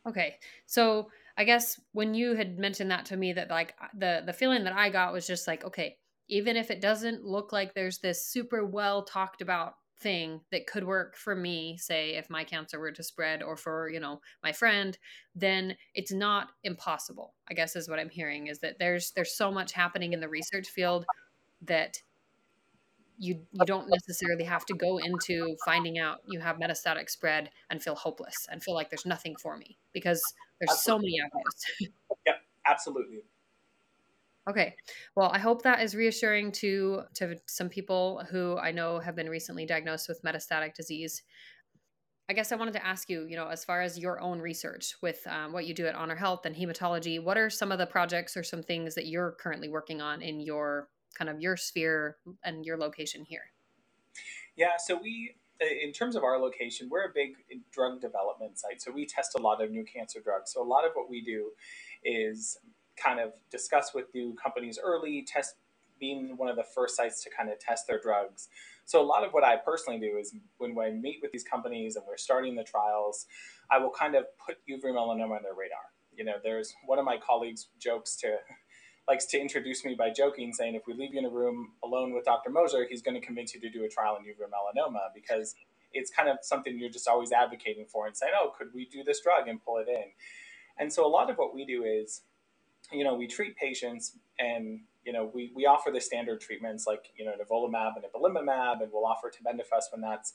Okay. 0.05 0.35
So 0.65 1.09
i 1.37 1.43
guess 1.43 1.79
when 1.91 2.13
you 2.13 2.33
had 2.33 2.57
mentioned 2.57 2.89
that 2.89 3.05
to 3.05 3.17
me 3.17 3.33
that 3.33 3.49
like 3.49 3.75
the 3.93 4.23
the 4.25 4.33
feeling 4.33 4.63
that 4.63 4.73
i 4.73 4.89
got 4.89 5.13
was 5.13 5.27
just 5.27 5.47
like 5.47 5.63
okay 5.63 5.97
even 6.29 6.57
if 6.57 6.71
it 6.71 6.81
doesn't 6.81 7.23
look 7.23 7.53
like 7.53 7.73
there's 7.73 7.99
this 7.99 8.25
super 8.25 8.65
well 8.65 9.03
talked 9.03 9.41
about 9.41 9.75
thing 9.99 10.41
that 10.51 10.67
could 10.67 10.85
work 10.85 11.15
for 11.15 11.35
me 11.35 11.77
say 11.77 12.15
if 12.15 12.29
my 12.29 12.43
cancer 12.43 12.79
were 12.79 12.91
to 12.91 13.03
spread 13.03 13.41
or 13.41 13.57
for 13.57 13.89
you 13.89 13.99
know 13.99 14.21
my 14.43 14.51
friend 14.51 14.97
then 15.35 15.75
it's 15.95 16.11
not 16.11 16.49
impossible 16.63 17.33
i 17.49 17.53
guess 17.53 17.75
is 17.75 17.89
what 17.89 17.99
i'm 17.99 18.09
hearing 18.09 18.47
is 18.47 18.59
that 18.59 18.77
there's 18.77 19.11
there's 19.11 19.35
so 19.35 19.51
much 19.51 19.73
happening 19.73 20.13
in 20.13 20.19
the 20.19 20.29
research 20.29 20.67
field 20.67 21.05
that 21.61 22.01
you 23.17 23.39
you 23.51 23.65
don't 23.65 23.89
necessarily 23.89 24.43
have 24.43 24.65
to 24.65 24.75
go 24.75 24.97
into 24.99 25.55
finding 25.65 25.97
out 25.97 26.19
you 26.27 26.39
have 26.39 26.57
metastatic 26.57 27.09
spread 27.09 27.49
and 27.71 27.81
feel 27.81 27.95
hopeless 27.95 28.47
and 28.51 28.61
feel 28.61 28.75
like 28.75 28.89
there's 28.89 29.05
nothing 29.05 29.35
for 29.41 29.57
me 29.57 29.77
because 29.93 30.21
there's 30.59 30.71
absolutely. 30.71 31.11
so 31.11 31.19
many 31.19 31.21
avenues. 31.21 31.91
yep, 32.25 32.35
absolutely. 32.65 33.23
Okay. 34.49 34.75
Well, 35.15 35.29
I 35.33 35.39
hope 35.39 35.61
that 35.63 35.81
is 35.81 35.93
reassuring 35.95 36.51
to 36.53 37.03
to 37.15 37.35
some 37.47 37.67
people 37.67 38.23
who 38.29 38.57
I 38.57 38.71
know 38.71 38.99
have 38.99 39.15
been 39.15 39.29
recently 39.29 39.65
diagnosed 39.65 40.07
with 40.07 40.21
metastatic 40.23 40.73
disease. 40.73 41.23
I 42.29 42.33
guess 42.33 42.51
I 42.51 42.55
wanted 42.55 42.73
to 42.73 42.85
ask 42.85 43.09
you, 43.09 43.25
you 43.25 43.37
know, 43.37 43.47
as 43.47 43.63
far 43.63 43.81
as 43.81 43.97
your 43.97 44.19
own 44.19 44.39
research 44.39 44.95
with 45.01 45.25
um, 45.27 45.53
what 45.53 45.65
you 45.65 45.73
do 45.73 45.87
at 45.87 45.95
HonorHealth 45.95 46.45
and 46.45 46.53
hematology, 46.55 47.23
what 47.23 47.37
are 47.37 47.49
some 47.49 47.71
of 47.71 47.77
the 47.77 47.85
projects 47.85 48.35
or 48.35 48.43
some 48.43 48.61
things 48.61 48.95
that 48.95 49.05
you're 49.07 49.37
currently 49.39 49.69
working 49.69 50.01
on 50.01 50.21
in 50.21 50.41
your 50.41 50.89
kind 51.17 51.29
of 51.29 51.39
your 51.39 51.55
sphere 51.55 52.17
and 52.43 52.65
your 52.65 52.77
location 52.77 53.23
here? 53.23 53.51
Yeah, 54.57 54.75
so 54.77 54.99
we, 55.01 55.35
in 55.61 55.93
terms 55.93 56.17
of 56.17 56.23
our 56.23 56.37
location, 56.37 56.89
we're 56.91 57.05
a 57.05 57.13
big 57.15 57.35
drug 57.71 58.01
development 58.01 58.59
site. 58.59 58.81
So 58.81 58.91
we 58.91 59.05
test 59.05 59.35
a 59.37 59.41
lot 59.41 59.63
of 59.63 59.71
new 59.71 59.85
cancer 59.85 60.19
drugs. 60.21 60.51
So 60.51 60.61
a 60.61 60.67
lot 60.67 60.85
of 60.85 60.91
what 60.95 61.09
we 61.09 61.21
do 61.21 61.51
is 62.03 62.57
kind 63.01 63.19
of 63.19 63.33
discuss 63.51 63.93
with 63.93 64.05
new 64.13 64.35
companies 64.41 64.79
early, 64.83 65.25
test 65.27 65.55
being 65.99 66.37
one 66.37 66.49
of 66.49 66.55
the 66.55 66.63
first 66.63 66.95
sites 66.95 67.23
to 67.23 67.29
kind 67.29 67.49
of 67.49 67.59
test 67.59 67.87
their 67.87 67.99
drugs. 67.99 68.49
So 68.85 69.01
a 69.01 69.05
lot 69.05 69.25
of 69.25 69.31
what 69.31 69.43
I 69.43 69.57
personally 69.57 69.99
do 69.99 70.17
is 70.17 70.33
when, 70.57 70.75
when 70.75 70.87
I 70.87 70.91
meet 70.91 71.19
with 71.21 71.31
these 71.31 71.43
companies 71.43 71.95
and 71.95 72.05
we're 72.07 72.17
starting 72.17 72.55
the 72.55 72.63
trials, 72.63 73.25
I 73.71 73.79
will 73.79 73.89
kind 73.89 74.15
of 74.15 74.25
put 74.45 74.57
uveal 74.69 74.93
melanoma 74.93 75.37
on 75.37 75.43
their 75.43 75.55
radar. 75.55 75.91
You 76.15 76.23
know, 76.23 76.35
there's 76.41 76.73
one 76.85 76.99
of 76.99 77.05
my 77.05 77.17
colleagues 77.17 77.67
jokes 77.79 78.15
to 78.17 78.37
likes 79.07 79.25
to 79.25 79.39
introduce 79.39 79.85
me 79.85 79.95
by 79.97 80.09
joking, 80.09 80.51
saying, 80.53 80.75
if 80.75 80.83
we 80.85 80.93
leave 80.93 81.13
you 81.13 81.19
in 81.19 81.25
a 81.25 81.29
room 81.29 81.71
alone 81.83 82.13
with 82.13 82.25
Dr. 82.25 82.49
Moser, 82.49 82.85
he's 82.89 83.01
going 83.01 83.19
to 83.19 83.25
convince 83.25 83.53
you 83.53 83.61
to 83.61 83.69
do 83.69 83.85
a 83.85 83.89
trial 83.89 84.17
in 84.17 84.23
uveal 84.23 84.49
melanoma 84.49 84.99
because 85.15 85.55
it's 85.93 86.11
kind 86.11 86.27
of 86.27 86.37
something 86.41 86.77
you're 86.77 86.89
just 86.89 87.07
always 87.07 87.31
advocating 87.31 87.85
for 87.85 88.05
and 88.07 88.17
saying, 88.17 88.33
oh, 88.35 88.51
could 88.57 88.67
we 88.73 88.85
do 88.85 89.03
this 89.03 89.21
drug 89.21 89.47
and 89.47 89.63
pull 89.63 89.77
it 89.77 89.87
in? 89.87 90.11
And 90.77 90.91
so 90.91 91.05
a 91.05 91.07
lot 91.07 91.29
of 91.29 91.37
what 91.37 91.55
we 91.55 91.65
do 91.65 91.83
is, 91.83 92.21
you 92.91 93.03
know, 93.03 93.15
we 93.15 93.27
treat 93.27 93.55
patients 93.55 94.17
and, 94.39 94.81
you 95.03 95.13
know, 95.13 95.29
we, 95.33 95.51
we 95.55 95.65
offer 95.65 95.91
the 95.91 96.01
standard 96.01 96.41
treatments 96.41 96.85
like, 96.87 97.11
you 97.17 97.25
know, 97.25 97.31
nivolumab 97.31 97.93
and 97.95 98.05
ipilimumab, 98.05 98.81
and 98.81 98.91
we'll 98.91 99.05
offer 99.05 99.31
tebentafusp 99.31 99.91
when 99.91 100.01
that's 100.01 100.33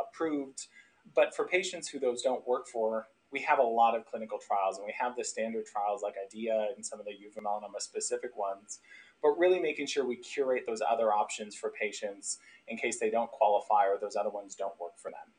approved. 0.00 0.66
But 1.14 1.34
for 1.34 1.46
patients 1.46 1.88
who 1.88 1.98
those 1.98 2.22
don't 2.22 2.46
work 2.46 2.68
for, 2.68 3.06
we 3.32 3.40
have 3.40 3.58
a 3.58 3.62
lot 3.62 3.96
of 3.96 4.04
clinical 4.04 4.38
trials 4.38 4.76
and 4.76 4.86
we 4.86 4.94
have 4.98 5.16
the 5.16 5.24
standard 5.24 5.64
trials 5.64 6.02
like 6.02 6.14
IDEAYA 6.14 6.74
and 6.76 6.84
some 6.84 7.00
of 7.00 7.06
the 7.06 7.12
uveal 7.12 7.42
melanoma 7.42 7.80
specific 7.80 8.36
ones, 8.36 8.80
but 9.22 9.30
really 9.38 9.58
making 9.58 9.86
sure 9.86 10.06
we 10.06 10.16
curate 10.16 10.64
those 10.66 10.82
other 10.88 11.12
options 11.12 11.54
for 11.56 11.70
patients 11.70 12.38
in 12.68 12.76
case 12.76 13.00
they 13.00 13.10
don't 13.10 13.30
qualify 13.30 13.86
or 13.86 13.98
those 13.98 14.16
other 14.16 14.28
ones 14.28 14.54
don't 14.54 14.78
work 14.78 14.98
for 14.98 15.10
them. 15.10 15.32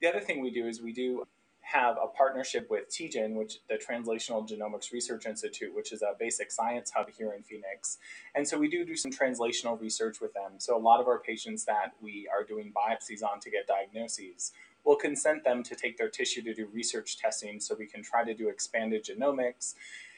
The 0.00 0.08
other 0.08 0.20
thing 0.20 0.40
we 0.40 0.50
do 0.50 0.66
is 0.66 0.80
we 0.80 0.92
do 0.92 1.24
have 1.72 1.96
a 2.02 2.06
partnership 2.06 2.68
with 2.70 2.88
TGen, 2.88 3.34
which 3.34 3.58
the 3.68 3.74
Translational 3.74 4.48
Genomics 4.48 4.92
Research 4.92 5.26
Institute, 5.26 5.74
which 5.74 5.92
is 5.92 6.02
a 6.02 6.14
basic 6.18 6.52
science 6.52 6.92
hub 6.94 7.08
here 7.10 7.32
in 7.32 7.42
Phoenix. 7.42 7.98
And 8.34 8.46
so 8.46 8.56
we 8.56 8.68
do 8.68 8.84
do 8.84 8.94
some 8.94 9.10
translational 9.10 9.80
research 9.80 10.20
with 10.20 10.32
them. 10.32 10.52
So 10.58 10.76
a 10.76 10.78
lot 10.78 11.00
of 11.00 11.08
our 11.08 11.18
patients 11.18 11.64
that 11.64 11.94
we 12.00 12.28
are 12.32 12.44
doing 12.44 12.72
biopsies 12.72 13.22
on 13.22 13.40
to 13.40 13.50
get 13.50 13.66
diagnoses 13.66 14.52
we'll 14.86 14.96
consent 14.96 15.44
them 15.44 15.62
to 15.64 15.74
take 15.74 15.98
their 15.98 16.08
tissue 16.08 16.40
to 16.40 16.54
do 16.54 16.68
research 16.72 17.18
testing 17.18 17.60
so 17.60 17.74
we 17.78 17.86
can 17.86 18.02
try 18.02 18.24
to 18.24 18.32
do 18.32 18.48
expanded 18.48 19.04
genomics, 19.04 19.74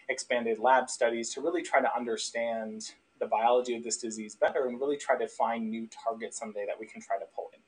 expanded 0.09 0.59
lab 0.59 0.91
studies 0.91 1.33
to 1.35 1.41
really 1.41 1.63
try 1.63 1.81
to 1.81 1.97
understand 1.97 2.93
the 3.19 3.27
biology 3.27 3.75
of 3.75 3.83
this 3.83 3.97
disease 3.97 4.37
better 4.37 4.67
and 4.67 4.79
really 4.79 4.97
try 4.97 5.17
to 5.17 5.27
find 5.27 5.69
new 5.69 5.89
targets 5.89 6.39
someday 6.39 6.65
that 6.67 6.79
we 6.79 6.87
can 6.87 7.01
try 7.01 7.19
to 7.19 7.25
pull 7.35 7.51
in. 7.53 7.61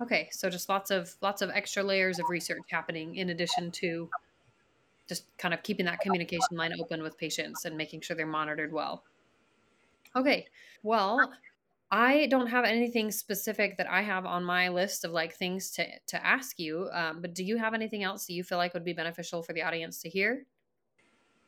Okay, 0.00 0.28
so 0.30 0.48
just 0.48 0.68
lots 0.68 0.90
of 0.90 1.14
lots 1.20 1.42
of 1.42 1.50
extra 1.50 1.82
layers 1.82 2.18
of 2.18 2.28
research 2.28 2.62
happening 2.70 3.16
in 3.16 3.30
addition 3.30 3.70
to 3.72 4.08
just 5.08 5.24
kind 5.38 5.52
of 5.52 5.62
keeping 5.62 5.86
that 5.86 6.00
communication 6.00 6.56
line 6.56 6.72
open 6.78 7.02
with 7.02 7.18
patients 7.18 7.64
and 7.64 7.76
making 7.76 8.00
sure 8.02 8.14
they're 8.14 8.26
monitored 8.26 8.72
well. 8.72 9.04
Okay, 10.14 10.46
well, 10.82 11.32
I 11.90 12.26
don't 12.26 12.48
have 12.48 12.64
anything 12.64 13.10
specific 13.10 13.78
that 13.78 13.90
I 13.90 14.02
have 14.02 14.26
on 14.26 14.44
my 14.44 14.68
list 14.68 15.04
of 15.04 15.10
like 15.10 15.34
things 15.34 15.70
to 15.72 15.86
to 16.06 16.24
ask 16.24 16.58
you. 16.58 16.88
Um, 16.92 17.20
but 17.20 17.34
do 17.34 17.42
you 17.42 17.56
have 17.56 17.74
anything 17.74 18.04
else 18.04 18.26
that 18.26 18.34
you 18.34 18.44
feel 18.44 18.58
like 18.58 18.74
would 18.74 18.84
be 18.84 18.92
beneficial 18.92 19.42
for 19.42 19.52
the 19.52 19.62
audience 19.62 20.00
to 20.02 20.08
hear? 20.08 20.46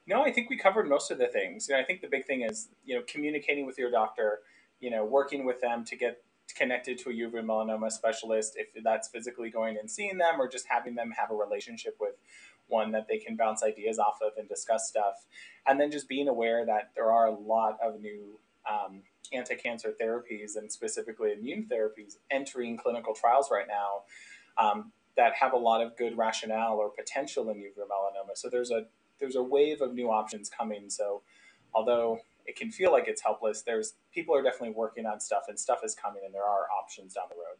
No, 0.06 0.24
I 0.24 0.32
think 0.32 0.50
we 0.50 0.56
covered 0.56 0.88
most 0.88 1.12
of 1.12 1.18
the 1.18 1.28
things. 1.28 1.68
Know, 1.68 1.78
I 1.78 1.84
think 1.84 2.00
the 2.00 2.08
big 2.08 2.26
thing 2.26 2.42
is 2.42 2.68
you 2.84 2.96
know 2.96 3.04
communicating 3.06 3.66
with 3.66 3.78
your 3.78 3.90
doctor. 3.90 4.40
You 4.80 4.90
know, 4.90 5.04
working 5.04 5.44
with 5.44 5.60
them 5.60 5.84
to 5.84 5.96
get 5.96 6.24
connected 6.52 6.98
to 6.98 7.10
a 7.10 7.12
uveal 7.12 7.44
melanoma 7.44 7.90
specialist 7.90 8.56
if 8.56 8.68
that's 8.82 9.08
physically 9.08 9.50
going 9.50 9.76
and 9.78 9.90
seeing 9.90 10.18
them 10.18 10.40
or 10.40 10.48
just 10.48 10.66
having 10.68 10.94
them 10.94 11.12
have 11.16 11.30
a 11.30 11.34
relationship 11.34 11.96
with 12.00 12.14
one 12.68 12.92
that 12.92 13.08
they 13.08 13.18
can 13.18 13.36
bounce 13.36 13.62
ideas 13.62 13.98
off 13.98 14.18
of 14.22 14.32
and 14.38 14.48
discuss 14.48 14.88
stuff 14.88 15.26
and 15.66 15.80
then 15.80 15.90
just 15.90 16.08
being 16.08 16.28
aware 16.28 16.64
that 16.64 16.90
there 16.94 17.10
are 17.10 17.26
a 17.26 17.34
lot 17.34 17.78
of 17.82 18.00
new 18.00 18.38
um, 18.68 19.02
anti-cancer 19.32 19.94
therapies 20.00 20.56
and 20.56 20.70
specifically 20.70 21.32
immune 21.32 21.66
therapies 21.70 22.16
entering 22.30 22.76
clinical 22.76 23.14
trials 23.14 23.48
right 23.50 23.66
now 23.68 24.02
um, 24.58 24.92
that 25.16 25.34
have 25.34 25.52
a 25.52 25.56
lot 25.56 25.82
of 25.82 25.96
good 25.96 26.16
rationale 26.16 26.76
or 26.76 26.90
potential 26.90 27.48
in 27.50 27.56
uveal 27.58 27.86
melanoma. 27.90 28.36
So 28.36 28.48
there's 28.48 28.70
a 28.70 28.86
there's 29.18 29.36
a 29.36 29.42
wave 29.42 29.82
of 29.82 29.92
new 29.92 30.10
options 30.10 30.48
coming. 30.48 30.88
So 30.88 31.22
although 31.74 32.20
it 32.50 32.56
can 32.56 32.70
feel 32.72 32.90
like 32.90 33.06
it's 33.06 33.22
helpless, 33.22 33.62
there's 33.62 33.94
people 34.12 34.34
are 34.34 34.42
definitely 34.42 34.74
working 34.74 35.06
on 35.06 35.20
stuff 35.20 35.44
and 35.48 35.58
stuff 35.58 35.82
is 35.84 35.94
coming 35.94 36.22
and 36.24 36.34
there 36.34 36.44
are 36.44 36.66
options 36.76 37.14
down 37.14 37.26
the 37.28 37.36
road. 37.36 37.58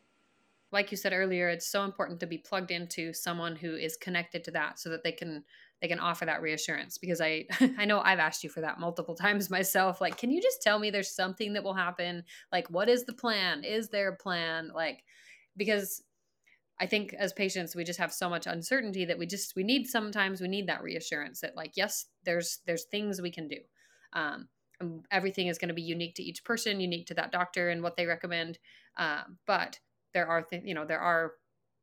Like 0.73 0.91
you 0.91 0.97
said 0.97 1.13
earlier, 1.13 1.49
it's 1.49 1.67
so 1.67 1.85
important 1.85 2.19
to 2.21 2.27
be 2.27 2.39
plugged 2.39 2.73
into 2.73 3.13
someone 3.13 3.55
who 3.55 3.77
is 3.77 3.97
connected 3.97 4.43
to 4.45 4.51
that 4.53 4.81
so 4.81 4.91
that 4.91 5.05
they 5.05 5.13
can 5.13 5.45
they 5.81 5.89
can 5.89 6.01
offer 6.01 6.27
that 6.27 6.43
reassurance 6.43 6.99
because 6.99 7.21
I 7.21 7.47
I 7.79 7.85
know 7.85 8.01
I've 8.01 8.19
asked 8.19 8.43
you 8.43 8.51
for 8.51 8.63
that 8.63 8.81
multiple 8.81 9.15
times 9.15 9.49
myself 9.59 10.01
like 10.01 10.17
can 10.17 10.31
you 10.33 10.43
just 10.43 10.61
tell 10.61 10.81
me 10.81 10.91
there's 10.91 11.15
something 11.15 11.53
that 11.53 11.63
will 11.63 11.75
happen? 11.75 12.25
Like 12.51 12.69
what 12.69 12.89
is 12.89 13.05
the 13.05 13.13
plan? 13.13 13.63
Is 13.63 13.91
there 13.91 14.09
a 14.09 14.17
plan? 14.17 14.73
Like 14.75 15.05
because 15.57 16.03
I 16.81 16.87
think 16.87 17.15
as 17.15 17.33
patients 17.33 17.77
we 17.77 17.85
just 17.85 18.01
have 18.01 18.13
so 18.13 18.29
much 18.29 18.49
uncertainty 18.49 19.05
that 19.05 19.19
we 19.19 19.27
just 19.27 19.55
we 19.55 19.63
need 19.63 19.87
sometimes 19.87 20.41
we 20.41 20.49
need 20.49 20.67
that 20.69 20.83
reassurance 20.83 21.41
that 21.43 21.55
like 21.55 21.73
yes 21.77 22.07
there's 22.25 22.59
there's 22.67 22.87
things 22.87 23.23
we 23.23 23.31
can 23.31 23.47
do. 23.47 23.59
Um, 24.13 24.49
everything 25.11 25.49
is 25.49 25.59
going 25.59 25.69
to 25.69 25.75
be 25.75 25.83
unique 25.83 26.15
to 26.15 26.23
each 26.23 26.45
person 26.45 26.81
unique 26.81 27.07
to 27.07 27.15
that 27.15 27.33
doctor 27.33 27.69
and 27.69 27.83
what 27.83 27.97
they 27.97 28.07
recommend 28.07 28.59
uh, 28.97 29.23
but 29.47 29.79
there 30.15 30.27
are 30.27 30.43
th- 30.43 30.63
you 30.65 30.75
know 30.75 30.85
there 30.85 31.01
are 31.01 31.33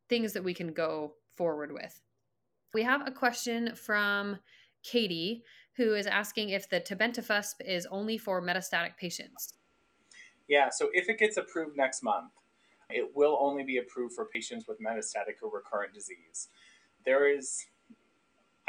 things 0.09 0.33
that 0.33 0.43
we 0.43 0.53
can 0.53 0.73
go 0.73 1.13
forward 1.35 1.71
with 1.71 2.01
we 2.73 2.83
have 2.83 3.07
a 3.07 3.11
question 3.11 3.75
from 3.75 4.37
Katie 4.83 5.43
who 5.75 5.93
is 5.93 6.07
asking 6.07 6.49
if 6.49 6.69
the 6.69 6.81
tebentafusp 6.81 7.55
is 7.65 7.85
only 7.87 8.17
for 8.17 8.41
metastatic 8.41 8.97
patients. 8.97 9.53
Yeah, 10.47 10.69
so 10.69 10.89
if 10.93 11.07
it 11.09 11.19
gets 11.19 11.37
approved 11.37 11.77
next 11.77 12.03
month, 12.03 12.31
it 12.89 13.15
will 13.15 13.37
only 13.39 13.63
be 13.63 13.77
approved 13.77 14.15
for 14.15 14.25
patients 14.25 14.65
with 14.67 14.79
metastatic 14.79 15.43
or 15.43 15.51
recurrent 15.53 15.93
disease. 15.93 16.49
There 17.05 17.29
is, 17.29 17.65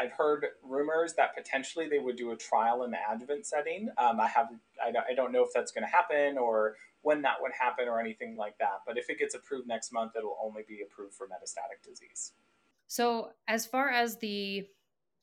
I've 0.01 0.13
heard 0.13 0.47
rumors 0.63 1.15
that 1.15 1.37
potentially 1.37 1.89
they 1.89 1.99
would 1.99 2.17
do 2.17 2.31
a 2.31 2.37
trial 2.37 2.85
in 2.85 2.91
the 2.91 2.99
adjuvant 3.13 3.47
setting. 3.47 3.89
Um, 3.99 4.21
I 4.21 4.29
have, 4.29 4.49
I 4.85 4.93
don't, 4.93 5.05
I 5.11 5.15
don't 5.15 5.33
know 5.33 5.43
if 5.43 5.51
that's 5.55 5.73
going 5.73 5.85
to 5.85 5.91
happen 5.91 6.39
or 6.39 6.77
when 7.03 7.23
that 7.23 7.37
would 7.41 7.53
happen 7.59 7.89
or 7.89 8.01
anything 8.01 8.37
like 8.37 8.57
that. 8.59 8.81
But 8.87 8.97
if 8.97 9.11
it 9.11 9.19
gets 9.19 9.35
approved 9.35 9.67
next 9.67 9.93
month, 9.93 10.13
it'll 10.17 10.39
only 10.43 10.63
be 10.69 10.81
approved 10.83 11.15
for 11.15 11.27
metastatic 11.27 11.87
disease. 11.89 12.33
So, 12.87 13.31
as 13.49 13.67
far 13.67 13.91
as 13.91 14.17
the 14.19 14.67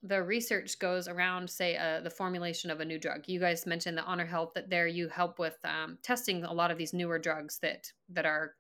the 0.04 0.22
research 0.22 0.78
goes 0.78 1.08
around, 1.08 1.50
say, 1.50 1.78
uh, 1.78 2.00
the 2.00 2.12
formulation 2.12 2.70
of 2.70 2.80
a 2.80 2.86
new 2.86 3.00
drug, 3.00 3.24
you 3.28 3.40
guys 3.40 3.66
mentioned 3.66 3.98
the 3.98 4.04
HonorHealth 4.04 4.54
that 4.54 4.70
there 4.70 4.86
you 4.86 5.08
help 5.08 5.40
with 5.40 5.58
um, 5.64 5.98
testing 6.04 6.44
a 6.44 6.54
lot 6.54 6.70
of 6.70 6.78
these 6.78 6.94
newer 6.94 7.18
drugs 7.18 7.58
that 7.60 7.92
that 8.10 8.26
are 8.26 8.54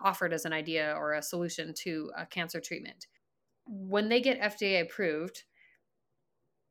offered 0.00 0.32
as 0.32 0.44
an 0.44 0.52
idea 0.52 0.94
or 0.96 1.14
a 1.14 1.22
solution 1.22 1.74
to 1.74 2.10
a 2.16 2.24
cancer 2.24 2.60
treatment. 2.60 3.06
When 3.68 4.08
they 4.08 4.20
get 4.20 4.40
FDA 4.40 4.80
approved, 4.82 5.44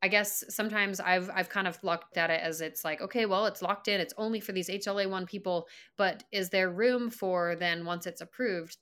I 0.01 0.07
guess 0.09 0.43
sometimes 0.49 0.99
I've 0.99 1.29
I've 1.33 1.49
kind 1.49 1.67
of 1.67 1.83
looked 1.83 2.17
at 2.17 2.29
it 2.29 2.41
as 2.41 2.61
it's 2.61 2.83
like, 2.83 3.01
okay, 3.01 3.25
well, 3.25 3.45
it's 3.45 3.61
locked 3.61 3.87
in. 3.87 3.99
It's 3.99 4.13
only 4.17 4.39
for 4.39 4.51
these 4.51 4.69
HLA1 4.69 5.27
people, 5.27 5.67
but 5.97 6.23
is 6.31 6.49
there 6.49 6.69
room 6.69 7.09
for 7.09 7.55
then 7.55 7.85
once 7.85 8.05
it's 8.05 8.21
approved, 8.21 8.77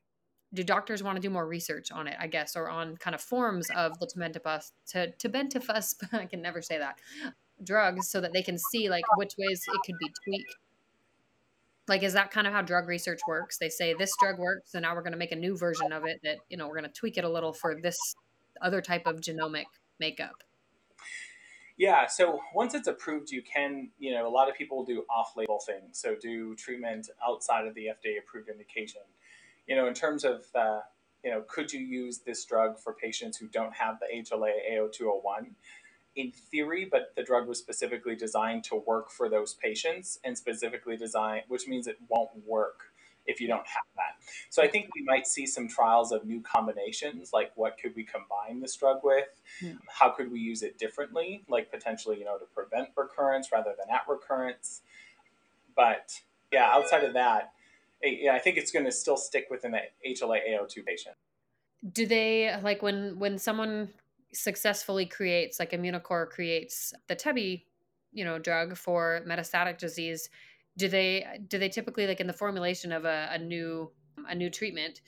do 0.54 0.64
doctors 0.64 1.04
want 1.04 1.16
to 1.16 1.22
do 1.22 1.30
more 1.30 1.48
research 1.48 1.92
on 1.92 2.08
it, 2.08 2.16
I 2.20 2.28
guess, 2.28 2.56
or 2.56 2.70
on 2.70 2.98
kind 2.98 3.16
of 3.16 3.22
forms 3.22 3.70
of 3.76 3.98
the 4.00 4.08
tebentafusp 4.08 4.72
to 4.88 5.14
tebentafusp, 5.20 6.14
I 6.14 6.26
can 6.26 6.42
never 6.42 6.62
say 6.62 6.78
that, 6.80 7.00
drugs 7.64 8.10
so 8.10 8.20
that 8.22 8.34
they 8.34 8.44
can 8.44 8.58
see 8.58 8.90
like 8.90 9.06
which 9.18 9.36
ways 9.38 9.62
it 9.68 9.80
could 9.86 9.98
be 10.00 10.12
tweaked 10.24 10.56
like 11.88 12.04
is 12.04 12.14
that 12.14 12.32
kind 12.32 12.48
of 12.48 12.54
how 12.54 12.62
drug 12.62 12.88
research 12.88 13.20
works? 13.28 13.58
They 13.58 13.70
say 13.70 13.94
this 13.94 14.12
drug 14.20 14.40
works 14.40 14.74
and 14.74 14.84
now 14.84 14.96
we're 14.96 15.02
going 15.02 15.14
to 15.14 15.18
make 15.18 15.32
a 15.32 15.38
new 15.38 15.58
version 15.58 15.92
of 15.92 16.06
it 16.06 16.20
that 16.24 16.38
you 16.50 16.58
know 16.58 16.68
we're 16.68 16.80
going 16.80 16.90
to 16.92 17.00
tweak 17.00 17.18
it 17.18 17.24
a 17.24 17.30
little 17.30 17.54
for 17.54 17.80
this 17.80 17.98
other 18.62 18.82
type 18.82 19.06
of 19.06 19.18
genomic 19.18 19.66
makeup. 20.00 20.44
Yeah 21.78 22.08
so 22.08 22.40
once 22.54 22.74
it's 22.74 22.88
approved 22.88 23.32
you 23.32 23.42
can 23.42 23.90
you 24.00 24.14
know 24.14 24.28
a 24.28 24.30
lot 24.30 24.50
of 24.50 24.56
people 24.56 24.84
do 24.86 25.04
off-label 25.10 25.60
things 25.60 26.00
so 26.00 26.16
do 26.16 26.56
treatment 26.56 27.10
outside 27.26 27.68
of 27.68 27.76
the 27.76 27.88
fda 27.88 28.20
approved 28.20 28.50
indication. 28.50 29.02
You 29.68 29.76
know 29.76 29.88
in 29.88 29.94
terms 29.94 30.24
of 30.24 30.46
uh, 30.56 30.80
you 31.24 31.32
know 31.32 31.44
could 31.48 31.72
you 31.72 31.82
use 31.82 32.20
this 32.20 32.46
drug 32.46 32.80
for 32.80 32.94
patients 32.94 33.38
who 33.38 33.48
don't 33.48 33.74
have 33.74 34.00
the 34.00 34.08
hla 34.22 34.52
a0201 34.72 35.48
in 36.16 36.32
theory, 36.32 36.88
but 36.90 37.14
the 37.16 37.24
drug 37.24 37.48
was 37.48 37.58
specifically 37.58 38.16
designed 38.16 38.64
to 38.66 38.76
work 38.76 39.10
for 39.10 39.30
those 39.30 39.54
patients 39.54 40.20
and 40.24 40.38
specifically 40.38 40.98
designed, 40.98 41.44
which 41.48 41.68
means 41.68 41.88
it 41.88 41.98
won't 42.08 42.32
work 42.46 42.92
if 43.28 43.42
you 43.42 43.48
don't 43.48 43.66
have 43.66 43.84
that. 43.96 44.24
So 44.50 44.62
I 44.62 44.68
think 44.68 44.90
we 44.96 45.04
might 45.04 45.28
see 45.28 45.46
some 45.46 45.68
trials 45.68 46.12
of 46.12 46.26
new 46.26 46.42
combinations, 46.42 47.32
like 47.34 47.52
what 47.56 47.78
could 47.82 47.96
we 47.96 48.04
combine 48.04 48.62
this 48.62 48.76
drug 48.76 49.00
with? 49.04 49.26
Yeah. 49.62 49.72
Hmm. 49.72 49.78
How 49.88 50.10
could 50.10 50.32
we 50.32 50.40
use 50.40 50.62
it 50.62 50.78
differently, 50.78 51.44
like 51.50 51.72
potentially, 51.72 52.20
you 52.20 52.26
know, 52.26 52.38
to 52.38 52.46
prevent 52.46 52.90
recurrence 52.96 53.52
rather 53.52 53.74
than 53.78 53.94
at 53.94 54.04
recurrence? 54.08 54.82
But 55.76 56.22
yeah, 56.52 56.70
outside 56.72 57.04
of 57.04 57.14
that, 57.14 57.54
yeah, 58.02 58.34
I 58.34 58.40
think 58.40 58.58
it's 58.58 58.72
going 58.72 58.86
to 58.86 58.92
still 58.92 59.18
stick 59.18 59.48
within 59.50 59.72
the 59.72 59.82
HLA-A02 60.08 60.86
patient. 60.86 61.16
Do 61.92 62.06
they 62.06 62.56
like 62.64 62.82
when 62.82 63.20
when 63.20 63.38
someone 63.38 63.90
successfully 64.36 65.06
creates 65.06 65.60
like 65.60 65.72
Immunocore 65.72 66.30
creates 66.30 66.94
the 67.08 67.16
Tebi, 67.16 67.66
you 68.12 68.24
know, 68.24 68.38
drug 68.38 68.78
for 68.78 69.22
metastatic 69.28 69.78
disease, 69.78 70.30
do 70.78 70.88
they 70.88 71.26
do 71.48 71.58
they 71.58 71.70
typically 71.70 72.08
like 72.08 72.20
in 72.20 72.28
the 72.28 72.34
formulation 72.34 72.92
of 72.92 73.06
a, 73.06 73.30
a 73.32 73.38
new 73.38 73.92
a 74.28 74.36
new 74.36 74.50
treatment, 74.50 75.02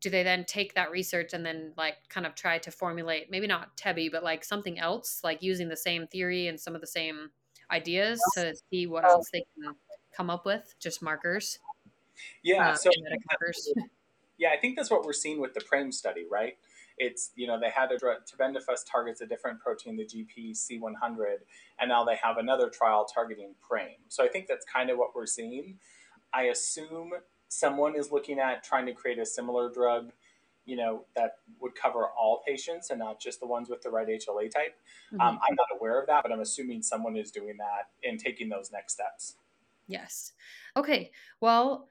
do 0.00 0.10
they 0.10 0.22
then 0.22 0.44
take 0.44 0.74
that 0.74 0.90
research 0.90 1.32
and 1.32 1.44
then 1.44 1.72
like 1.76 1.94
kind 2.08 2.26
of 2.26 2.34
try 2.34 2.58
to 2.58 2.70
formulate 2.70 3.30
maybe 3.30 3.46
not 3.46 3.76
Tebi, 3.76 4.10
but 4.10 4.24
like 4.24 4.44
something 4.44 4.78
else, 4.78 5.20
like 5.22 5.42
using 5.42 5.68
the 5.68 5.76
same 5.76 6.06
theory 6.06 6.48
and 6.48 6.58
some 6.60 6.74
of 6.74 6.80
the 6.80 6.86
same 6.86 7.30
ideas 7.70 8.20
to 8.34 8.54
see 8.70 8.86
what 8.86 9.04
else 9.04 9.28
they 9.32 9.44
can 9.54 9.74
come 10.14 10.28
up 10.28 10.44
with, 10.44 10.74
just 10.78 11.02
markers? 11.02 11.58
Yeah, 12.42 12.70
uh, 12.70 12.74
so 12.74 12.90
markers. 13.30 13.72
yeah, 14.38 14.50
I 14.52 14.56
think 14.56 14.76
that's 14.76 14.90
what 14.90 15.04
we're 15.04 15.12
seeing 15.12 15.40
with 15.40 15.54
the 15.54 15.60
PRAME 15.60 15.92
study, 15.92 16.26
right? 16.30 16.58
It's 16.98 17.30
you 17.36 17.46
know 17.46 17.58
they 17.58 17.70
had 17.70 17.90
a 17.92 17.98
drug 17.98 18.18
tebentafusp 18.26 18.90
targets 18.90 19.20
a 19.20 19.26
different 19.26 19.60
protein 19.60 19.96
the 19.96 20.04
gp100 20.04 21.36
and 21.80 21.88
now 21.88 22.04
they 22.04 22.16
have 22.16 22.38
another 22.38 22.68
trial 22.68 23.04
targeting 23.04 23.54
prame. 23.60 23.98
So 24.08 24.24
i 24.24 24.28
think 24.28 24.46
that's 24.46 24.64
kind 24.64 24.90
of 24.90 24.98
what 24.98 25.14
we're 25.14 25.26
seeing. 25.26 25.78
I 26.34 26.44
assume 26.44 27.12
someone 27.48 27.94
is 27.96 28.10
looking 28.10 28.38
at 28.38 28.64
trying 28.64 28.86
to 28.86 28.92
create 28.92 29.18
a 29.18 29.26
similar 29.26 29.70
drug 29.70 30.12
you 30.64 30.76
know 30.76 31.04
that 31.16 31.38
would 31.60 31.74
cover 31.74 32.06
all 32.06 32.42
patients 32.46 32.90
and 32.90 32.98
not 33.00 33.20
just 33.20 33.40
the 33.40 33.46
ones 33.46 33.68
with 33.68 33.82
the 33.82 33.90
right 33.90 34.06
hla 34.06 34.50
type. 34.50 34.76
Mm-hmm. 35.12 35.20
um, 35.20 35.40
i'm 35.42 35.54
not 35.56 35.66
aware 35.78 36.00
of 36.00 36.06
that 36.06 36.22
but 36.22 36.30
i'm 36.32 36.40
assuming 36.40 36.82
someone 36.82 37.16
is 37.16 37.30
doing 37.30 37.56
that 37.58 37.90
and 38.08 38.18
taking 38.18 38.48
those 38.48 38.70
next 38.72 38.94
steps. 38.94 39.36
Yes. 39.88 40.32
Okay. 40.76 41.10
Well 41.40 41.88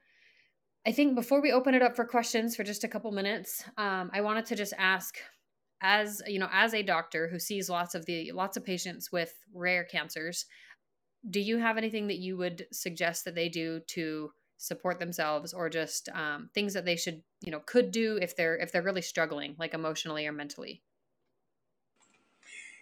I 0.84 0.92
think 0.92 1.14
before 1.14 1.40
we 1.40 1.52
open 1.52 1.74
it 1.74 1.82
up 1.82 1.94
for 1.94 2.04
questions 2.04 2.56
for 2.56 2.64
just 2.64 2.82
a 2.82 2.88
couple 2.88 3.12
minutes, 3.12 3.64
um, 3.76 4.10
I 4.12 4.20
wanted 4.20 4.46
to 4.46 4.56
just 4.56 4.72
ask, 4.78 5.16
as 5.80 6.20
you 6.26 6.40
know, 6.40 6.48
as 6.52 6.74
a 6.74 6.82
doctor 6.82 7.28
who 7.28 7.38
sees 7.38 7.70
lots 7.70 7.94
of 7.94 8.04
the 8.06 8.32
lots 8.32 8.56
of 8.56 8.64
patients 8.64 9.12
with 9.12 9.32
rare 9.54 9.84
cancers, 9.84 10.46
do 11.30 11.40
you 11.40 11.58
have 11.58 11.78
anything 11.78 12.08
that 12.08 12.18
you 12.18 12.36
would 12.36 12.66
suggest 12.72 13.24
that 13.24 13.36
they 13.36 13.48
do 13.48 13.80
to 13.88 14.32
support 14.58 14.98
themselves, 14.98 15.52
or 15.52 15.68
just 15.68 16.08
um, 16.10 16.50
things 16.54 16.74
that 16.74 16.84
they 16.84 16.96
should, 16.96 17.22
you 17.42 17.52
know, 17.52 17.60
could 17.64 17.92
do 17.92 18.18
if 18.20 18.36
they're 18.36 18.56
if 18.56 18.72
they're 18.72 18.82
really 18.82 19.02
struggling, 19.02 19.54
like 19.58 19.74
emotionally 19.74 20.26
or 20.26 20.32
mentally? 20.32 20.82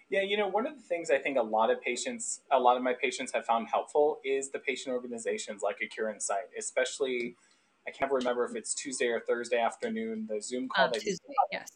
Yeah, 0.08 0.22
you 0.22 0.36
know, 0.36 0.48
one 0.48 0.66
of 0.66 0.74
the 0.74 0.82
things 0.82 1.10
I 1.10 1.18
think 1.18 1.38
a 1.38 1.42
lot 1.42 1.70
of 1.70 1.80
patients, 1.80 2.40
a 2.50 2.58
lot 2.58 2.76
of 2.76 2.82
my 2.82 2.94
patients 2.94 3.30
have 3.32 3.46
found 3.46 3.68
helpful 3.68 4.20
is 4.24 4.50
the 4.50 4.58
patient 4.58 4.92
organizations 4.94 5.62
like 5.62 5.76
a 5.82 5.86
Cure 5.86 6.10
in 6.10 6.18
Sight, 6.18 6.48
especially 6.58 7.36
I 7.90 7.96
can't 7.96 8.12
remember 8.12 8.44
if 8.44 8.54
it's 8.54 8.72
Tuesday 8.74 9.06
or 9.06 9.20
Thursday 9.20 9.58
afternoon, 9.58 10.26
the 10.28 10.40
Zoom 10.40 10.68
call. 10.68 10.86
Um, 10.86 10.92
Tuesday, 10.92 11.34
yes. 11.50 11.72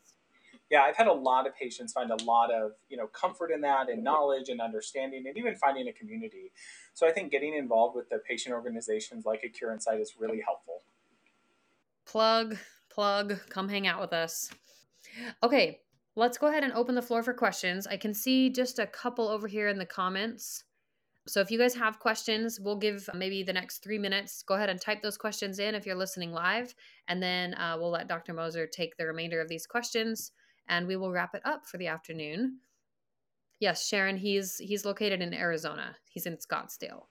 Yeah, 0.71 0.83
I've 0.83 0.97
had 0.97 1.09
a 1.09 1.13
lot 1.13 1.47
of 1.47 1.55
patients 1.55 1.93
find 1.93 2.11
a 2.11 2.23
lot 2.25 2.53
of 2.53 2.73
you 2.89 2.97
know 2.97 3.07
comfort 3.09 3.51
in 3.51 3.61
that, 3.63 3.89
and 3.91 4.03
knowledge, 4.05 4.49
and 4.49 4.61
understanding, 4.61 5.25
and 5.27 5.37
even 5.37 5.57
finding 5.57 5.89
a 5.89 5.93
community. 5.93 6.53
So 6.95 7.07
I 7.07 7.13
think 7.13 7.33
getting 7.33 7.55
involved 7.55 7.97
with 7.97 8.09
the 8.09 8.19
patient 8.19 8.55
organizations 8.55 9.25
like 9.27 9.43
a 9.45 9.49
Cure 9.49 9.73
in 9.73 9.81
Sight 9.81 10.01
is 10.01 10.15
really 10.19 10.41
helpful. 10.41 10.83
Plug, 12.07 12.57
plug, 12.91 13.39
come 13.49 13.69
hang 13.69 13.87
out 13.87 14.01
with 14.01 14.13
us. 14.13 14.51
Okay, 15.43 15.81
let's 16.17 16.39
go 16.39 16.47
ahead 16.47 16.65
and 16.65 16.73
open 16.73 16.95
the 16.95 17.03
floor 17.03 17.23
for 17.23 17.35
questions. 17.35 17.87
I 17.87 17.97
can 17.97 18.15
see 18.15 18.51
just 18.51 18.79
a 18.79 18.87
couple 18.87 19.29
over 19.29 19.49
here 19.49 19.69
in 19.69 19.79
the 19.79 19.87
comments. 19.87 20.65
So 21.27 21.41
if 21.41 21.51
you 21.51 21.59
guys 21.59 21.75
have 21.75 21.99
questions, 22.01 22.61
we'll 22.61 22.77
give 22.77 23.09
maybe 23.15 23.43
the 23.43 23.53
next 23.53 23.79
three 23.79 23.99
minutes. 23.99 24.43
Go 24.43 24.55
ahead 24.55 24.69
and 24.69 24.79
type 24.79 25.01
those 25.01 25.17
questions 25.17 25.59
in 25.59 25.75
if 25.75 25.87
you're 25.87 25.95
listening 25.95 26.33
live, 26.33 26.75
and 27.09 27.23
then 27.23 27.55
uh, 27.55 27.77
we'll 27.79 27.91
let 27.91 28.09
Dr. 28.09 28.35
Moser 28.35 28.67
take 28.67 28.97
the 28.97 29.07
remainder 29.07 29.41
of 29.41 29.49
these 29.49 29.67
questions, 29.67 30.33
and 30.69 30.87
we 30.87 30.97
will 30.97 31.11
wrap 31.11 31.35
it 31.35 31.41
up 31.45 31.67
for 31.67 31.79
the 31.79 31.87
afternoon. 31.87 32.59
Yes, 33.59 33.89
Sharon, 33.89 34.19
he's 34.19 34.59
he's 34.59 34.85
located 34.85 35.23
in 35.23 35.33
Arizona. 35.33 35.97
He's 36.11 36.27
in 36.27 36.37
Scottsdale. 36.37 37.05